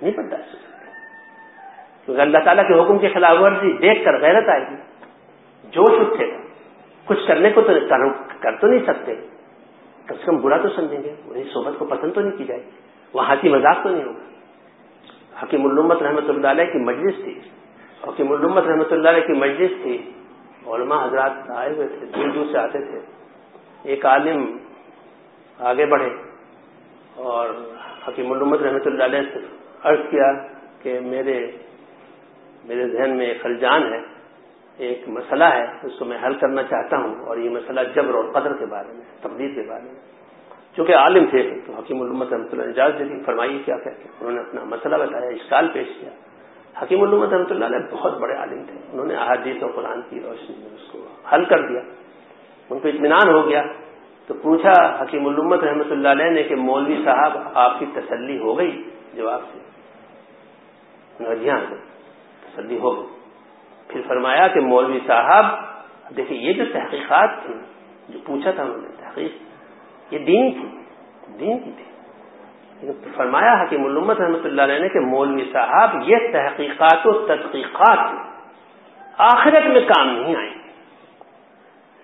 نہیں 0.01 0.11
برداشت 0.17 0.53
ہو 0.53 0.59
کیونکہ 2.05 2.21
اللہ 2.21 2.37
تعالیٰ 2.45 2.67
کے 2.67 2.73
حکم 2.73 2.97
کی 2.97 3.07
خلاف 3.07 3.37
ورزی 3.41 3.77
دیکھ 3.77 4.05
کر 4.05 4.19
غیرت 4.19 4.49
آئے 4.49 4.61
گی۔ 4.61 4.75
جوش 5.63 5.99
اٹھے 5.99 6.27
گا۔ 6.27 6.48
کچھ 7.09 7.27
کرنے 7.27 7.51
کو 7.51 7.61
تو 7.61 7.73
کر 8.39 8.55
تو 8.55 8.67
نہیں 8.67 8.85
سکتے۔ 8.87 9.15
کم 10.05 10.15
سے 10.15 10.25
کم 10.25 10.37
برا 10.37 10.57
تو 10.57 10.69
سمجھیں 10.69 11.03
گے۔ 11.03 11.13
وہی 11.25 11.43
صحبت 11.53 11.73
کو 11.79 11.85
پسند 11.85 12.13
تو 12.13 12.21
نہیں 12.21 12.37
کی 12.37 12.43
جائے۔ 12.43 12.61
گی 12.61 12.69
وہ 13.13 13.27
ہاتھی 13.27 13.49
مذاق 13.49 13.83
تو 13.83 13.89
نہیں 13.89 14.03
ہوگا۔ 14.03 14.29
حکیم 15.43 15.65
الامت 15.65 16.01
رحمۃ 16.01 16.29
اللہ 16.29 16.47
علیہ 16.47 16.65
کی 16.65 16.79
مجلس 16.79 17.13
تھی۔ 17.23 17.39
حکیم 18.07 18.31
الامت 18.31 18.63
رحمۃ 18.63 18.91
اللہ 18.91 19.09
علیہ 19.09 19.21
کی 19.21 19.33
مجلس 19.33 19.71
تھی۔ 19.81 20.11
علماء 20.67 21.05
حضرات 21.05 21.31
آئے 21.49 21.73
ہوئے 21.73 21.87
تھے، 21.87 22.05
دور 22.05 22.29
دور 22.29 22.45
سے 22.51 22.57
آتے 22.57 22.79
تھے۔ 22.79 22.99
ایک 23.83 24.05
عالم 24.05 24.57
آگے 25.59 25.85
بڑھے 25.85 26.09
اور 27.15 27.49
حکیم 28.07 28.31
الامت 28.31 28.61
رحمۃ 28.61 28.85
اللہ 28.85 29.03
علیہ 29.03 29.21
سے 29.33 29.39
عرض 29.83 29.99
کیا 30.09 30.31
کہ 30.81 30.99
میرے 30.99 31.51
میرے 32.65 32.87
ذہن 32.89 33.17
میں 33.17 33.25
ایک 33.25 33.41
خلجان 33.41 33.93
ہے۔ 33.93 34.18
ایک 34.79 35.09
مسئلہ 35.09 35.43
ہے، 35.43 35.65
اس 35.83 35.99
کو 35.99 36.05
میں 36.05 36.17
حل 36.25 36.33
کرنا 36.33 36.63
چاہتا 36.63 36.97
ہوں، 36.97 37.15
اور 37.25 37.37
یہ 37.37 37.49
مسئلہ 37.49 37.81
جبر 37.95 38.13
اور 38.13 38.23
قدر 38.23 38.53
کے 38.53 38.65
بارے 38.65 38.93
میں، 38.93 39.01
تبدیل 39.21 39.53
کے 39.55 39.61
بارے 39.61 39.83
میں۔ 39.83 39.95
چونکہ 40.75 40.95
عالم 40.95 41.25
تھے، 41.25 41.59
تو 41.67 41.73
حکیم 41.73 42.01
الامت 42.01 42.33
رحمۃ 42.33 42.51
اللہ 42.51 42.63
اجازت 42.63 42.99
دی 42.99 43.23
فرمائیے 43.25 43.59
کیا 43.65 43.77
کہتے 43.77 44.03
انہوں 44.03 44.31
نے 44.31 44.39
اپنا 44.39 44.63
مسئلہ 44.63 44.95
بتایا، 44.95 45.29
اشکال 45.29 45.67
پیش 45.73 45.87
کیا۔ 45.99 46.09
حکیم 46.81 47.01
الامت 47.01 47.33
رحمۃ 47.33 47.49
اللہ 47.49 47.65
علیہ 47.65 47.79
بہت 47.91 48.17
بڑے 48.17 48.33
عالم 48.33 48.63
تھے۔ 48.63 48.77
انہوں 48.93 49.05
نے 49.05 49.15
احادیث 49.15 49.63
اور 49.63 49.71
قرآن 49.71 50.01
کی 50.09 50.19
روشنی 50.19 50.55
میں 50.59 50.75
اس 50.75 50.91
کو 50.91 51.05
حل 51.33 51.45
کر 51.45 51.67
دیا۔ 51.67 51.79
ان 52.69 52.79
کو 52.79 52.87
اطمینان 52.87 53.29
ہو 53.29 53.49
گیا۔ 53.49 53.63
تو 54.27 54.33
پوچھا 54.33 55.03
حکیم 55.03 55.27
الامت 55.27 55.63
رحمۃ 55.63 55.91
اللہ 55.91 56.07
علیہ 56.07 56.29
نے 56.29 56.43
کہ 56.43 56.55
مولوی 56.55 57.01
صاحب، 57.05 57.37
آپ 57.53 57.79
کی 57.79 57.85
تسلی 57.93 58.39
ہو 58.39 58.57
گئی؟ 58.57 58.83
جواب 59.13 59.41
سے 59.51 61.35
جی 61.35 61.49
ہاں 61.49 61.59
تسلی 62.41 62.79
ہو 62.79 62.95
گئی۔ 62.95 63.18
پھر 63.89 64.01
فرمایا 64.07 64.47
کہ 64.47 64.59
مولوی 64.59 64.99
صاحب 65.07 65.45
دیکھیے 66.17 66.37
یہ 66.37 66.53
جو 66.53 66.63
تحقیقات 66.73 67.29
تھی 67.45 67.53
جو 68.09 68.19
پوچھا 68.25 68.51
تھا 68.51 68.63
انہوں 68.63 68.77
نے، 68.77 68.87
تحقیق 68.97 69.31
یہ 70.13 70.19
دین 70.19 70.51
کی 70.51 70.67
دین 71.39 71.59
کی 71.59 71.71
تھی۔ 71.71 71.85
فرمایا 73.15 73.53
حکیم 73.63 73.85
الامت 73.85 74.21
رحمۃ 74.21 74.43
اللہ 74.43 74.61
علیہ 74.61 74.79
نے 74.79 74.89
کہ 74.89 74.99
مولوی 74.99 75.45
صاحب، 75.51 75.89
یہ 76.05 76.15
تحقیقات 76.31 77.07
و 77.07 77.27
تحقیقات 77.27 77.99
آخرت 79.17 79.67
میں 79.67 79.81
کام 79.81 80.07
نہیں 80.07 80.35
آئیں۔ 80.35 80.53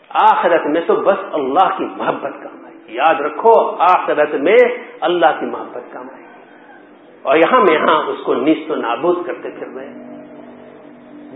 آخرت 0.09 0.65
میں 0.65 0.81
تو 0.87 0.95
بس 0.95 1.17
اللہ 1.31 1.77
کی 1.77 1.85
محبت 1.85 2.43
کام 2.43 2.65
آئے۔ 2.65 2.73
گی 2.87 2.95
یاد 2.95 3.15
رکھو، 3.15 3.75
آخرت 3.79 4.35
میں 4.35 4.57
اللہ 5.01 5.25
کی 5.39 5.45
محبت 5.45 5.93
کام 5.93 6.07
آئے۔ 6.13 6.23
گی 6.23 6.43
اور 7.21 7.35
یہاں 7.35 7.59
میں 7.59 7.73
یہاں 7.73 8.03
اس 8.03 8.17
کو 8.25 8.33
نیست 8.33 8.71
و 8.71 8.75
نابود 8.75 9.25
کرتے 9.25 9.49
پھر 9.51 9.67
رہے 9.67 10.04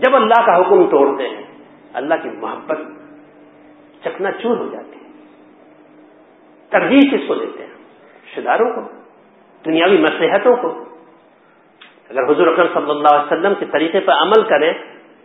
جب 0.00 0.16
اللہ 0.16 0.46
کا 0.46 0.56
حکم 0.56 0.90
توڑتے 0.90 1.28
ہیں، 1.28 1.42
اللہ 1.92 2.14
کی 2.22 2.30
محبت 2.30 2.78
چکنا 4.04 4.32
چور 4.32 4.56
ہو 4.56 4.66
جاتی 4.66 4.92
ہے۔ 4.92 5.10
ترجیح 6.70 7.10
کس 7.10 7.28
کو 7.28 7.34
دیتے 7.34 7.62
ہیں؟ 7.62 7.74
رشتے 8.26 8.40
داروں 8.40 8.70
کو، 8.70 8.80
دنیاوی 9.64 9.98
مسلحتوں 9.98 10.56
کو۔ 10.56 10.84
اگر 12.10 12.32
حضور 12.32 12.46
اکرم 12.46 12.66
صلی 12.74 12.90
اللہ 12.90 13.16
علیہ 13.16 13.32
وسلم 13.32 13.54
کے 13.58 13.66
طریقے 13.66 14.00
پر 14.00 14.12
عمل 14.12 14.48
کریں، 14.48 14.72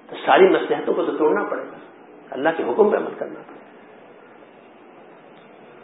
تو 0.10 0.16
ساری 0.26 0.50
مسلحتوں 0.50 0.94
کو 0.94 1.04
تو 1.04 1.18
توڑنا 1.18 1.44
پڑے 1.44 1.62
گا۔ 1.62 1.78
اللہ 2.32 2.50
کے 2.58 2.64
حکم 2.64 2.90
پہ 2.90 2.98
عمل 2.98 3.14
کرنا 3.18 3.40
پڑے 3.48 3.56
گا۔ 3.56 3.66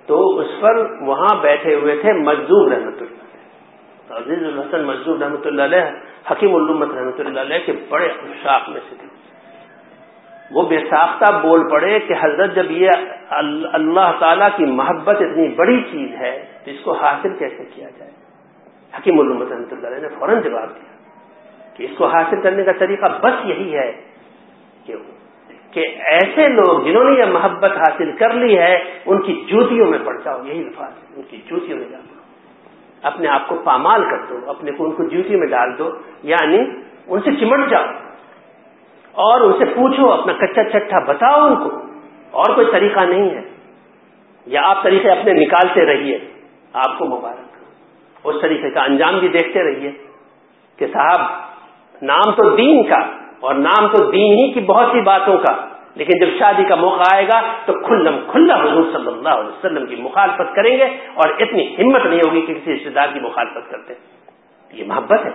تو 0.06 0.40
اس 0.40 0.48
پر 0.62 1.02
وہاں 1.02 1.42
بیٹھے 1.42 1.76
ہوئے 1.76 1.98
تھے 2.02 2.14
مزدور 2.14 2.72
رحمت 2.72 3.02
اللہ۔ 3.02 3.31
عزیز 4.18 4.44
الحسن 4.44 4.84
مزدور 4.86 5.18
رحمۃ 5.20 5.46
اللہ 5.46 5.62
علیہ، 5.62 5.86
حکیم 6.32 6.56
علومت 6.56 6.94
رحمۃ 6.96 7.20
اللہ 7.20 7.40
علیہ 7.40 7.60
کے 7.66 7.74
بڑے 7.90 8.06
اشاق 8.06 8.70
میں 8.70 8.82
سے 8.90 8.96
تھے۔ 9.00 9.08
وہ 10.52 10.62
بے 10.70 10.80
ساختہ 10.90 11.32
بول 11.42 11.62
پڑے 11.70 12.00
کہ 12.08 12.14
حضرت 12.22 12.56
جب 12.56 12.72
یہ 12.72 12.90
اللہ 13.74 14.12
تعالی 14.20 14.50
کی 14.58 14.66
محبت 14.72 15.22
اتنی 15.22 15.48
بڑی 15.56 15.80
چیز 15.92 16.10
ہے 16.22 16.34
تو 16.66 16.72
اس 16.72 16.84
کو 16.84 16.98
حاصل 17.02 17.38
کیسے 17.40 17.64
کیا 17.76 17.90
جائے؟ 17.98 18.12
حکیم 18.94 19.20
علومت 19.20 19.52
رحمۃ 19.52 19.72
اللہ 19.72 19.88
علیہ 19.88 20.02
نے 20.02 20.16
فوراً 20.20 20.42
جواب 20.42 20.70
دیا 20.76 20.92
کہ 21.76 21.84
اس 21.84 21.98
کو 21.98 22.08
حاصل 22.08 22.42
کرنے 22.42 22.64
کا 22.64 22.72
طریقہ 22.80 23.18
بس 23.22 23.46
یہی 23.46 23.76
ہے 23.78 23.92
کہ 24.86 24.96
کہ 25.74 25.84
ایسے 26.12 26.48
لوگ 26.48 26.80
جنہوں 26.86 27.04
نے 27.04 27.12
یہ 27.20 27.30
محبت 27.32 27.78
حاصل 27.78 28.12
کر 28.12 28.34
لی 28.34 28.58
ہے، 28.58 28.74
ان 29.06 29.22
کی 29.22 29.34
جوتیوں 29.48 29.86
میں 29.88 30.00
پڑ 30.04 30.16
جاؤ، 30.24 30.40
یہی 30.46 30.64
الفاظ 30.64 31.18
ان 31.18 31.24
کی 31.30 31.38
جوتیوں 31.46 31.78
میں 31.78 31.86
جاؤ۔ 31.92 32.11
اپنے 33.02 33.28
آپ 33.28 33.48
کو 33.48 33.56
پامال 33.64 34.04
کر 34.04 34.26
دو، 34.30 34.50
اپنے 34.50 34.72
کو 34.72 34.84
ان 34.86 34.92
کو 34.92 35.04
جوتی 35.04 35.36
میں 35.36 35.48
ڈال 35.48 35.78
دو 35.78 35.90
یعنی 36.24 36.60
ان 37.08 37.20
سے 37.22 37.36
چمٹ 37.36 37.70
جاؤ۔ 37.70 37.86
اور 39.12 39.42
ان 39.42 39.54
سے 39.60 39.66
پوچھو، 39.66 40.14
اپنا 40.14 40.34
کچا 40.34 40.64
چٹھا 40.70 41.00
بتاؤ 41.00 41.42
ان 41.42 41.56
کو۔ 41.56 41.78
اور 42.32 42.56
کوئی 42.56 42.68
طریقہ 42.72 43.00
نہیں 43.00 43.30
ہے۔ 43.30 43.42
یا 44.46 44.62
آپ 44.66 44.84
طریقے 44.84 45.12
اپنے 45.12 45.34
نکالتے 45.34 45.86
رہیے۔ 45.86 46.20
آپ 46.74 47.00
کو 47.00 47.06
مبارک۔ 47.06 47.52
اس 48.24 48.36
طریقے 48.42 48.70
کا 48.70 48.82
انجام 48.84 49.20
بھی 49.20 49.28
دیکھتے 49.28 49.64
رہیے 49.64 49.92
کہ 50.78 50.88
صاحب، 50.88 51.22
نام 52.02 52.32
تو 52.32 52.56
دین 52.56 52.84
کا 52.84 53.00
اور 53.40 53.56
نام 53.56 53.88
تو 53.88 54.12
دین 54.12 54.34
ہی 54.34 54.54
کی 54.54 54.60
بہت 54.60 54.86
سی 54.92 55.02
باتوں 55.02 55.38
کا۔ 55.38 55.68
لیکن 55.96 56.20
جب 56.20 56.40
شادی 56.40 56.64
کا 56.64 56.76
موقع 56.76 57.16
آئے 57.16 57.28
گا 57.28 57.42
تو 57.66 57.74
کھلم 57.74 58.20
کھلا 58.28 58.56
حضور 58.56 58.84
صلی 58.94 59.08
اللہ 59.08 59.30
علیہ 59.30 59.50
وسلم 59.50 59.86
کی 59.86 59.96
مخالفت 59.96 60.56
کریں 60.56 60.78
گے 60.78 60.84
اور 61.14 61.30
اتنی 61.40 61.76
ہمت 61.76 62.06
نہیں 62.06 62.20
ہوگی 62.28 62.42
کہ 62.42 62.54
کسی 62.54 62.76
رشتے 62.76 62.90
دار 62.90 63.08
کی 63.14 63.20
مخالفت 63.20 63.72
کرتے 63.72 63.94
یہ 64.74 64.84
محبت 64.88 65.20
ہے۔ 65.26 65.32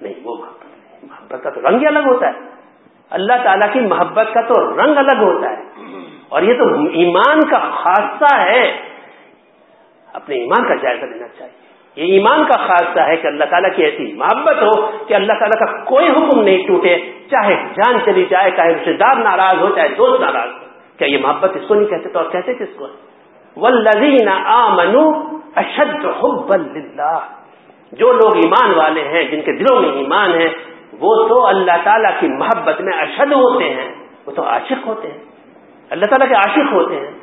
نہیں، 0.00 0.14
وہ 0.24 0.36
محبت 0.36 1.04
محبت 1.04 1.42
کا 1.42 1.50
تو 1.50 1.60
رنگ 1.68 1.78
ہی 1.78 1.86
الگ 1.86 1.98
ہوتا 1.98 2.26
ہے۔ 2.26 2.32
اللہ 3.10 3.32
تعالیٰ 3.44 3.72
کی 3.72 3.80
محبت 3.80 4.26
کا 4.34 4.40
تو 4.40 4.72
رنگ 4.72 4.96
الگ 4.96 5.18
ہوتا 5.18 5.50
ہے۔ 5.50 5.62
اور 6.28 6.42
یہ 6.42 6.54
تو 6.54 6.64
ایمان 6.84 7.40
کا 7.50 7.58
خاصہ 7.58 8.48
ہے۔ 8.48 8.76
اپنے 10.12 10.34
ایمان 10.34 10.68
کا 10.68 10.74
جائزہ 10.74 11.04
لینا 11.04 11.28
چاہیے۔ 11.28 11.71
یہ 11.96 12.12
ایمان 12.12 12.44
کا 12.44 12.66
خاصہ 12.66 13.00
ہے 13.00 13.16
کہ 13.16 13.26
اللہ 13.26 13.44
تعالیٰ 13.44 13.76
کی 13.76 13.84
ایسی 13.84 14.12
محبت 14.12 14.62
ہو 14.62 14.90
کہ 15.06 15.14
اللہ 15.14 15.32
تعالیٰ 15.32 15.66
کا 15.66 15.84
کوئی 15.84 16.08
حکم 16.08 16.40
نہیں 16.40 16.66
ٹوٹے، 16.66 16.98
چاہے 17.30 17.54
جان 17.54 17.98
چلی 18.04 18.26
جائے، 18.30 18.50
چاہے 18.50 18.74
رشتے 18.74 18.92
دار 18.92 19.16
ناراض 19.16 19.56
ہو، 19.60 19.68
چاہے 19.74 19.88
دوست 19.88 20.22
ناراض 20.22 20.48
ہو۔ 20.48 20.58
کیا 20.98 21.08
یہ 21.08 21.18
محبت 21.22 21.56
اس 21.56 21.68
کو 21.68 21.74
نہیں 21.74 21.90
کہتے 21.90 22.08
تو 22.08 22.18
اور 22.18 22.30
کہتے 22.30 22.54
کس 22.54 22.76
کو؟ 22.76 22.86
ولزین 23.56 24.28
آ 24.28 24.68
منو 24.68 25.10
اشد 25.56 26.06
حب 26.06 26.52
اللہ 26.52 27.18
جو 27.92 28.12
لوگ 28.12 28.36
ایمان 28.36 28.78
والے 28.78 29.08
ہیں، 29.08 29.24
جن 29.24 29.40
کے 29.40 29.52
دلوں 29.52 29.82
میں 29.82 29.90
ایمان 29.90 30.34
ہے، 30.34 30.46
وہ 31.00 31.28
تو 31.28 31.46
اللہ 31.46 31.76
تعالیٰ 31.84 32.20
کی 32.20 32.28
محبت 32.28 32.80
میں 32.80 32.98
اشد 32.98 33.32
ہوتے 33.32 33.64
ہیں، 33.64 33.94
وہ 34.26 34.32
تو 34.32 34.48
عاشق 34.48 34.86
ہوتے 34.86 35.08
ہیں۔ 35.08 35.18
اللہ 35.90 36.04
تعالیٰ 36.04 36.28
کے 36.28 36.34
عاشق 36.34 36.72
ہوتے 36.72 36.96
ہیں۔ 36.96 37.21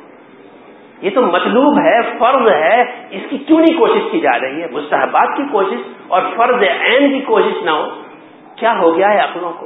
یہ 1.01 1.09
تو 1.09 1.21
مطلوب 1.21 1.79
ہے، 1.79 2.01
فرض 2.19 2.47
ہے، 2.47 2.81
اس 3.12 3.21
کی 3.29 3.38
کیوں 3.38 3.59
نہیں 3.59 3.79
کوشش 3.79 4.01
کی 4.12 4.19
جا 4.19 4.39
رہی 4.39 4.62
ہے؟ 4.62 4.67
مستحبات 4.71 5.38
کی 5.38 5.43
کوشش 5.51 5.77
اور 6.07 6.21
فرض 6.35 6.63
عین 6.63 7.19
کی 7.19 7.25
کوشش 7.25 7.63
نہ 7.63 7.69
ہو۔ 7.69 8.01
کیا 8.55 8.73
ہو 8.79 8.97
گیا 8.97 9.13
ہے 9.13 9.19
عقلوں 9.19 9.53
کو؟ 9.59 9.65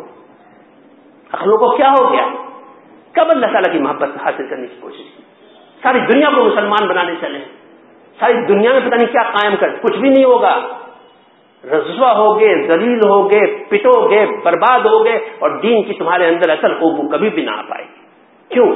عقلوں 1.34 1.58
کو 1.58 1.78
کیا 1.78 1.94
ہو 2.00 2.14
گیا؟ 2.14 2.28
کب 3.12 3.26
اللہ 3.36 3.46
تعالیٰ 3.46 3.74
کی 3.74 3.80
محبت 3.80 4.10
حاصل 4.26 4.48
کرنے 4.50 4.68
کی 4.68 4.76
کوشش 4.80 4.98
کی؟ 4.98 5.24
ساری 5.84 6.00
دنیا 6.00 6.30
کو 6.36 6.44
مسلمان 6.44 6.88
بنانے 6.88 7.14
چلے 7.22 7.40
ساری 8.20 8.34
دنیا 8.34 8.72
میں 8.72 8.80
پتہ 8.80 8.96
نہیں 8.96 9.08
کیا 9.08 9.24
قائم 9.24 9.56
کر، 9.60 9.70
کچھ 9.70 9.98
بھی 9.98 10.10
نہیں 10.10 10.24
ہوگا۔ 10.24 10.60
رضوا 11.64 12.14
ہو 12.14 12.40
گئے 12.40 12.68
زلیل 12.68 13.00
ہو 13.08 13.32
گئے، 13.32 13.64
پٹو 13.70 14.10
گے 14.10 14.26
برباد 14.44 14.80
ہو 14.80 15.06
گئے 15.06 15.16
اور 15.40 15.50
دین 15.50 15.84
کی 15.84 15.94
تمہارے 15.94 16.28
اندر 16.28 16.50
اصل 16.50 16.74
خوب 16.74 17.12
کبھی 17.12 17.30
بھی 17.30 17.46
نہ 17.46 17.52
آ 17.52 17.62
پائے 17.62 17.86
کیوں؟ 18.50 18.72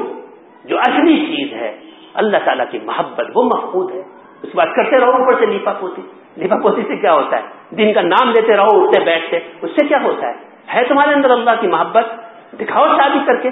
جو 0.66 0.80
اصلی 0.80 1.26
چیز 1.26 1.54
ہے۔ 1.54 1.78
اللہ 2.18 2.38
تعالیٰ 2.46 2.66
کی 2.72 2.80
محبت، 2.80 3.26
وہ 3.36 3.44
محفوظ 3.44 3.94
ہے۔ 3.94 4.02
اس 4.44 4.52
کے 4.52 4.58
بعد 4.58 4.66
کرتے 4.66 5.00
رہو، 5.00 5.12
اوپر 5.12 5.40
سے 5.40 5.46
لیپا 5.46 5.74
پوتی۔ 5.74 6.02
لیپا 6.36 6.56
پوتی 6.56 6.82
سے 6.82 6.98
کیا 6.98 7.14
ہوتا 7.14 7.38
ہے؟ 7.38 7.76
دن 7.76 7.94
کا 7.94 8.02
نام 8.02 8.30
لیتے 8.30 8.58
رہو، 8.58 8.84
اٹھتے، 8.84 9.04
بیٹھتے، 9.04 9.40
اس 9.62 9.72
سے 9.72 9.88
کیا 9.88 9.98
ہوتا 10.04 10.28
ہے؟ 10.28 10.34
ہے 10.74 10.84
تمہارے 10.84 11.14
اندر 11.14 11.30
اللہ 11.30 11.50
کی 11.60 11.68
محبت؟ 11.68 12.06
دکھاؤ 12.60 12.88
شادی 12.88 13.20
کر 13.26 13.36
کے۔ 13.36 13.50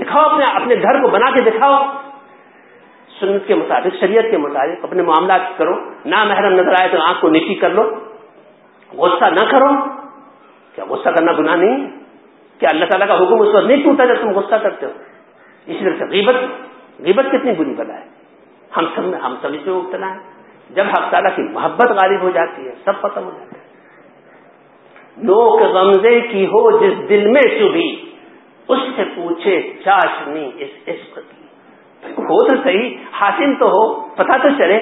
دکھاؤ 0.00 0.24
اپنے 0.24 0.44
اپنے 0.54 0.74
گھر 0.82 1.02
کو 1.02 1.08
بنا 1.08 1.30
کے 1.30 1.40
دکھاؤ۔ 1.40 1.84
سنت 3.20 3.46
کے 3.46 3.54
مطابق، 3.54 3.96
شریعت 4.00 4.24
کے 4.30 4.38
مطابق 4.38 4.84
اپنے 4.84 5.02
معاملات 5.02 5.40
کرو۔ 5.56 5.74
نہ 6.04 6.24
محرم 6.24 6.54
نظر 6.54 6.72
آئے 6.80 6.88
تو 6.88 6.98
آنکھ 7.00 7.20
کو 7.20 7.28
نیچی 7.28 7.54
کر 7.54 7.70
لو۔ 7.70 7.82
غصہ 8.92 9.24
نہ 9.24 9.50
کرو۔ 9.50 9.68
کیا 10.74 10.84
غصہ 10.88 11.08
کرنا 11.08 11.32
گناہ 11.32 11.54
نہیں؟ 11.54 11.84
ہے 11.84 11.90
کیا 12.58 12.68
اللہ 12.72 12.84
تعالیٰ 12.84 13.08
کا 13.08 13.14
حکم 13.14 13.40
اس 13.40 13.54
وقت 13.54 13.66
نہیں 13.66 13.84
ٹوٹا 13.84 14.04
جب 14.04 14.14
تم 14.14 14.30
غصہ 14.30 14.54
کرتے 14.54 14.86
ہو؟ 14.86 14.90
اسی 15.66 15.84
طرح 15.84 15.98
سے 15.98 16.04
غیبت۔ 16.10 16.34
غیبت 17.04 17.24
کتنی 17.32 17.52
بری 17.52 17.74
بلا 17.74 17.94
ہے۔ 17.94 18.04
ہم 18.76 18.84
سب 18.94 19.04
میں 19.04 19.18
ہم 19.18 19.34
سب 19.42 19.48
اس 19.54 19.66
میں 19.66 19.74
مبتلا 19.74 20.06
ہے 20.06 20.18
جب 20.70 20.84
حق 20.86 21.10
تعالیٰ 21.10 21.36
کی 21.36 21.42
محبت 21.42 21.90
غالب 21.90 22.22
ہو 22.22 22.30
جاتی 22.30 22.68
ہے، 22.68 22.72
سب 22.84 22.92
ختم 23.02 23.24
ہو 23.24 23.30
جاتا 23.30 23.58
ہے۔ 23.58 23.68
لوک 25.16 25.62
غمزے 25.62 26.20
کی 26.20 26.46
ہو 26.46 26.78
جس 26.78 27.08
دل 27.08 27.26
میں 27.26 27.42
چبھی 27.42 28.10
اس 28.68 28.78
سے 28.96 29.04
پوچھے 29.04 29.72
چاشنی 29.84 30.50
اس 30.58 30.88
عشق 30.88 31.14
کی۔ 31.14 31.44
ہو 32.06 32.48
تو 32.48 32.62
صحیح، 32.62 32.96
حاصل 33.12 33.54
تو 33.54 33.66
ہو 33.66 34.08
پتا 34.14 34.36
تو 34.36 34.48
چلے، 34.58 34.80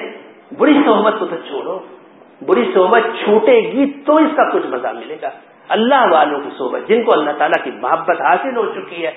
بری 0.57 0.73
صحبت 0.85 1.13
کو 1.19 1.25
تو 1.25 1.35
چھوڑو۔ 1.35 1.79
بری 2.41 2.71
صحبت 2.73 3.01
چھوٹے 3.23 3.59
گی 3.59 3.91
تو 4.05 4.13
اس 4.13 4.31
کا 4.35 4.49
کچھ 4.49 4.67
مزہ 4.67 4.87
ملے 4.87 5.17
گا۔ 5.21 5.29
اللہ 5.69 6.05
والوں 6.11 6.39
کی 6.39 6.49
صحبت، 6.57 6.87
جن 6.87 7.03
کو 7.03 7.13
اللہ 7.13 7.29
تعالیٰ 7.37 7.63
کی 7.63 7.71
محبت 7.71 8.21
حاصل 8.21 8.57
ہو 8.57 8.73
چکی 8.75 9.05
ہے 9.05 9.11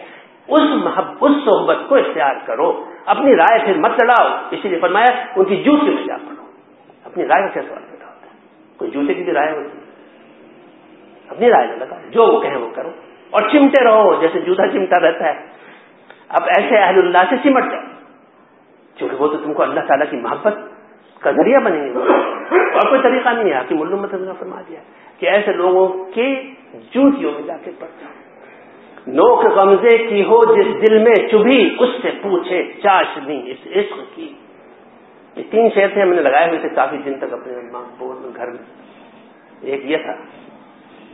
اس 0.50 0.62
محب، 0.84 1.24
اس 1.24 1.32
صحبت 1.44 1.76
کو 1.88 1.94
اختیار 1.94 2.34
کرو۔ 2.46 2.84
اپنی 3.06 3.36
رائے 3.36 3.64
پھر 3.64 3.78
مت 3.78 3.90
لڑاؤ 3.90 4.26
اسی 4.50 4.68
لیے 4.68 4.78
فرمایا، 4.78 5.24
ان 5.36 5.44
کی 5.44 5.56
جوتے 5.56 5.90
میں 5.90 6.04
جا 6.06 6.16
پڑو۔ 6.16 6.46
اپنی 7.04 7.24
رائے 7.24 7.42
کا 7.42 7.48
کیا 7.48 7.62
سوال 7.68 7.82
پیدا 7.90 8.06
ہوتا 8.06 8.26
ہے۔ 8.26 8.38
کوئی 8.76 8.90
جوتے 8.90 9.14
کی 9.14 9.22
بھی 9.22 9.32
رائے 9.32 9.50
ہوتی 9.50 9.78
ہے۔ 9.78 9.90
اپنی 11.28 11.50
رائے 11.50 11.66
نہ 11.66 11.72
لگاؤ۔ 11.72 11.98
جو 12.10 12.26
وہ 12.26 12.40
کہیں 12.40 12.56
وہ 12.56 12.68
کرو۔ 12.74 12.90
اور 13.30 13.48
چمٹے 13.48 13.84
رہو، 13.84 14.20
جیسے 14.20 14.40
جوتا 14.40 14.68
چمٹا 14.68 15.00
رہتا 15.00 15.24
ہے۔ 15.24 15.46
اب 16.28 16.44
ایسے 16.44 16.76
اہل 16.76 16.98
اللہ 16.98 17.30
سے 17.30 17.36
چمٹ 17.42 17.70
جاؤ۔ 17.70 17.80
کیونکہ 18.94 19.16
وہ 19.16 19.28
تو 19.28 19.36
تم 19.36 19.54
کو 19.54 19.62
اللہ 19.62 19.80
تعالیٰ 19.80 20.10
کی 20.10 20.16
محبت 20.16 20.54
کا 21.20 21.30
ذریعہ 21.30 21.60
بنیں 21.60 21.88
گے۔ 21.88 21.98
اور 22.48 22.88
کوئی 22.88 23.02
طریقہ 23.02 23.28
نہیں 23.28 23.54
ہے۔ 23.54 23.60
کہ 23.68 23.74
ملو 23.74 23.96
مت 23.96 24.10
فرما 24.38 24.60
دیا 24.68 24.80
کہ 25.18 25.26
ایسے 25.26 25.52
لوگوں 25.52 26.04
کے 26.14 26.42
جوتیوں 26.72 27.32
میں 27.32 27.42
جا 27.42 27.56
کے 27.64 27.70
پڑ 27.78 27.86
جاؤ۔ 28.00 28.19
نوک 29.06 29.44
غمزے 29.44 29.98
کی 29.98 30.22
ہو 30.22 30.54
جس 30.54 30.88
دل 30.88 30.98
میں 30.98 31.28
چبھی، 31.28 31.76
اس 31.78 31.88
سے 32.02 32.10
پوچھے 32.22 32.72
چاشنی 32.82 33.50
اس 33.50 33.66
عشق 33.66 34.14
کی۔ 34.14 34.34
یہ 35.36 35.42
تین 35.50 35.68
شہر 35.74 35.88
تھے، 35.88 36.02
ہم 36.02 36.08
نے 36.08 36.22
لگائے 36.22 36.48
ہوئے 36.48 36.58
تھے 36.58 36.68
کافی 36.68 36.96
دن 36.96 37.18
تک 37.18 37.32
اپنے 37.32 37.52
بورڈ 37.98 38.18
میں 38.18 38.30
گھر 38.36 38.46
میں۔ 38.46 38.64
ایک 39.60 39.84
یہ 39.84 39.96
تھا 39.96 40.12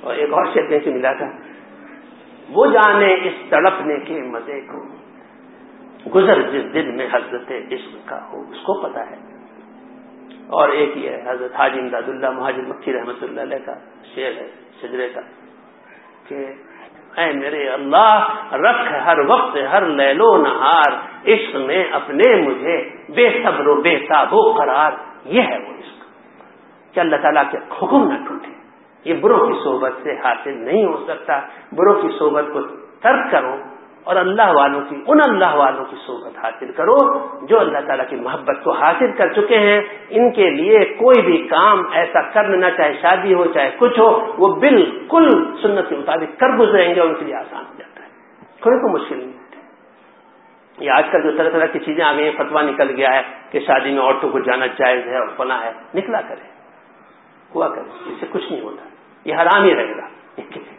اور 0.01 0.15
ایک 0.15 0.33
اور 0.33 0.45
شہر 0.45 0.67
کہیں 0.67 0.81
سے 0.85 0.91
ملا 0.91 1.13
تھا؟ 1.13 1.27
وہ 2.51 2.67
جانے 2.67 3.15
اس 3.15 3.33
تڑپنے 3.49 3.97
کے 4.05 4.21
مزے 4.21 4.61
کو، 4.61 4.87
گزر 6.11 6.43
جس 6.43 6.75
دل 6.75 6.91
میں 6.91 7.07
حضرت 7.13 7.53
عشق 7.73 8.09
کا 8.09 8.29
ہو۔ 8.33 8.41
اس 8.41 8.57
کو 8.57 8.89
پتا 8.89 9.11
ہے۔ 9.11 9.17
اور 10.47 10.69
ایک 10.69 10.97
یہ 10.97 11.11
حضرت 11.27 11.57
حاجی 11.57 11.81
امداد 11.81 12.09
اللہ، 12.09 12.31
مہاجر 12.31 12.63
مکھی 12.63 12.93
رحمت 12.93 13.23
اللہ 13.23 13.41
علیہ 13.41 13.59
کا 13.67 13.75
شعر 14.15 14.33
ہے، 14.37 14.49
شجرے 14.81 15.09
کا، 15.09 15.21
کہ 16.29 16.47
اے 17.17 17.33
میرے 17.33 17.69
اللہ، 17.69 18.29
رکھ 18.53 18.93
ہر 19.07 19.19
وقت 19.29 19.57
ہر 19.73 19.87
لیلو 19.87 20.37
نہار 20.37 20.93
عشق 21.27 21.57
میں 21.57 21.85
اپنے 21.93 22.35
مجھے 22.37 22.77
بے 23.09 23.29
صبر 23.45 23.67
و 23.67 23.81
بے 23.83 23.99
و 24.33 24.53
قرار، 24.53 24.93
یہ 25.25 25.43
ہے 25.43 25.59
وہ 25.59 25.75
عشق 25.79 26.95
کہ 26.95 27.01
اللہ 27.01 27.17
تعالیٰ 27.17 27.43
کے 27.51 27.59
حکم 27.59 28.13
نہ 28.13 28.29
ٹوٹے۔ 28.29 28.53
یہ 29.05 29.15
بروں 29.15 29.47
کی 29.47 29.53
صحبت 29.65 29.93
سے 30.03 30.15
حاصل 30.25 30.65
نہیں 30.65 30.85
ہو 30.85 31.05
سکتا۔ 31.09 31.41
بروں 31.73 32.03
کی 32.03 32.09
صحبت 32.19 32.45
کو 32.53 32.63
ترک 33.01 33.31
کرو۔ 33.31 33.76
اور 34.07 34.17
اللہ 34.17 34.43
والوں 34.43 34.81
کی 34.89 34.97
ان 35.07 35.19
اللہ 35.29 35.55
والوں 35.55 35.85
کی 35.85 35.97
صحبت 36.07 36.45
حاصل 36.45 36.73
کرو 36.73 36.97
جو 37.47 37.61
اللہ 37.61 37.79
تعالیٰ 37.87 38.09
کی 38.09 38.17
محبت 38.17 38.65
کو 38.65 38.71
حاصل 38.71 39.13
کر 39.13 39.33
چکے 39.33 39.59
ہیں۔ 39.59 39.81
ان 40.11 40.33
کے 40.33 40.51
لیے 40.51 40.79
کوئی 40.79 41.23
بھی 41.23 41.49
کام 41.49 41.83
ایسا 41.93 42.23
کر 42.23 42.45
نہ 42.45 42.67
چاہے 42.77 42.93
شادی 43.03 43.35
ہو، 43.35 43.45
چاہے 43.45 43.71
کچھ 43.79 44.01
ہو، 44.01 44.33
وہ 44.39 44.57
بالکل 44.61 45.29
سنت 45.63 45.89
کے 45.89 45.97
مطابق 45.97 46.41
کر 46.41 46.49
گزریں 46.49 46.95
گے 46.95 47.01
اور 47.01 47.09
ان 47.09 47.15
کے 47.15 47.25
لیے 47.25 47.35
آسان 47.35 47.65
ہو 47.69 47.75
جاتا 47.79 48.03
ہے۔ 48.03 48.09
کوئی 48.61 48.79
کوئی 48.79 49.03
مشکل 49.03 49.17
نہیں 49.17 49.27
ہوتی 49.27 49.47
یہ 50.85 50.91
آج 50.91 51.05
کل 51.13 51.23
جو 51.23 51.37
طرح 51.37 51.51
طرح 51.51 51.67
کی 51.67 51.79
چیزیں 51.79 52.05
آ 52.05 52.13
گئی 52.13 52.25
ہیں 52.25 52.33
فتوا 52.39 52.63
نکل 52.63 52.91
گیا 52.97 53.15
ہے 53.15 53.23
کہ 53.51 53.61
شادی 53.61 53.91
میں 53.93 54.03
عورتوں 54.03 54.31
کو 54.31 54.39
جانا 54.39 54.67
جائز 54.67 55.07
ہے 55.07 55.19
اور 55.19 55.29
فنا 55.37 55.65
ہے۔ 55.65 55.73
نکلا 55.95 56.21
کرے 56.21 56.49
ہوا 57.55 57.69
کرے 57.69 57.81
اس 57.81 58.21
سے 58.21 58.27
کچھ 58.31 58.53
نہیں 58.53 58.63
ہوتا۔ 58.63 58.89
یہ 59.25 59.35
حرام 59.35 59.65
ہی 59.65 59.75
رہے 59.75 59.97
گا۔ 59.97 60.07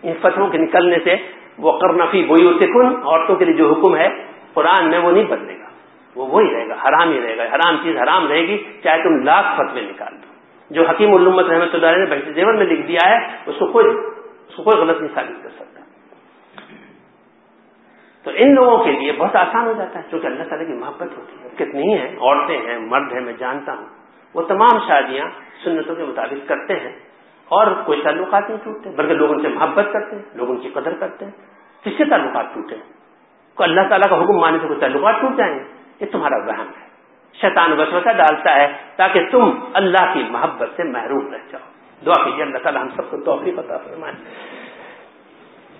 ان 0.04 0.14
فتووں 0.22 0.48
کے 0.48 0.58
نکلنے 0.58 0.98
سے 1.04 1.16
وہ 1.58 1.80
کرنفی 1.80 2.26
وہی 2.30 2.68
کن 2.68 2.86
عورتوں 2.86 3.36
کے 3.36 3.46
لیے 3.46 3.54
جو 3.54 3.74
حکم 3.74 3.96
ہے، 3.96 4.08
قرآن 4.54 4.90
میں 4.90 5.00
وہ 5.00 5.12
نہیں 5.12 5.24
بدلے 5.24 5.60
گا۔ 5.60 5.68
وہ 6.16 6.28
وہی 6.28 6.56
رہے 6.56 6.68
گا، 6.68 6.74
حرام 6.74 7.12
ہی 7.12 7.22
رہے 7.22 7.38
گا۔ 7.38 7.44
حرام 7.44 7.78
چیز 7.84 7.98
حرام 7.98 8.28
رہے 8.28 8.42
گی، 8.42 8.64
چاہے 8.84 9.04
تم 9.04 9.24
لاکھ 9.24 9.48
فتوے 9.56 9.82
نکال 9.82 10.14
دو۔ 10.14 10.28
جو 10.70 10.86
حکیم 10.86 11.16
علومت 11.16 11.46
رحمۃ 11.46 11.74
اللہ 11.74 11.86
علیہ 11.86 12.06
نے 12.06 12.06
بحث 12.06 12.36
زیور 12.36 12.54
میں 12.54 12.66
لکھ 12.66 12.88
دیا 12.88 13.10
ہے، 13.10 13.38
اس 13.46 13.56
کو 13.60 13.72
کوئی 13.72 13.86
اس 14.50 14.56
کو 14.56 14.64
کوئی 14.64 14.82
غلط 14.82 15.02
نہیں 15.02 15.16
ثابت 15.16 15.44
کر 15.44 15.50
سکتا۔ 15.50 15.82
تو 18.24 18.32
ان 18.36 18.56
لوگوں 18.56 18.84
کے 18.84 18.92
لیے 18.92 19.12
بہت 19.12 19.36
آسان 19.36 19.68
ہو 19.68 19.74
جاتا 19.74 20.00
ہے 20.00 20.04
کیونکہ 20.10 20.28
اللہ 20.28 20.44
تعالیٰ 20.44 20.68
کی 20.68 20.74
محبت 20.74 21.18
ہوتی 21.18 21.44
ہے۔ 21.44 21.50
کتنی 21.56 21.98
ہیں؟ 21.98 22.16
عورتیں 22.20 22.62
ہیں، 22.62 22.80
مرد 22.80 23.14
ہیں، 23.14 23.22
میں 23.22 23.34
جانتا 23.34 23.74
ہوں۔ 23.74 23.86
وہ 24.34 24.42
تمام 24.42 24.80
شادیاں 24.88 25.26
سنتوں 25.64 25.96
کے 25.96 26.04
مطابق 26.04 26.48
کرتے 26.48 26.74
ہیں۔ 26.74 27.00
اور 27.48 27.68
کوئی 27.86 28.02
تعلقات 28.04 28.50
نہیں 28.50 28.60
ٹوٹتے، 28.64 28.90
بلکہ 28.90 29.14
لوگ 29.14 29.32
ان 29.32 29.42
سے 29.42 29.48
محبت 29.48 29.86
کرتے 29.94 30.16
ہیں، 30.16 30.24
لوگ 30.34 30.50
ان 30.50 30.58
کی 30.58 30.70
قدر 30.70 30.94
کرتے 31.00 31.26
ہیں۔ 31.26 31.32
کس 31.84 31.98
سے 31.98 32.06
تعلقات 32.06 32.46
ٹوٹے؟ 32.54 32.76
کوئی 33.56 33.70
اللہ 33.70 33.82
تعالیٰ 33.90 34.10
کا 34.10 34.24
حکم 34.24 34.38
ماننے 34.38 34.60
سے 34.62 34.68
کوئی 34.68 34.80
تعلقات 34.80 35.16
ٹوٹ 35.22 35.38
جائیں؟ 35.38 35.60
گے 35.60 35.64
یہ 36.00 36.06
تمہارا 36.12 36.36
وہم 36.36 36.68
ہے۔ 36.68 36.88
شیطان 37.34 37.72
وسوسہ 37.72 38.10
ڈالتا 38.10 38.56
ہے 38.56 38.74
تاکہ 38.96 39.30
تم 39.32 39.60
اللہ 39.74 40.14
کی 40.14 40.24
محبت 40.30 40.70
سے 40.76 40.84
محروم 40.84 41.34
رہ 41.34 41.38
جاؤ۔ 41.52 41.72
دعا 42.06 42.24
کیجیے 42.26 42.44
اللہ 42.44 42.58
تعالیٰ 42.58 42.82
ہم 42.82 42.90
سب 42.90 43.10
کو 43.10 43.18
توفیق 43.18 43.60
عطا 43.60 43.78
فرمائے۔ 43.78 44.14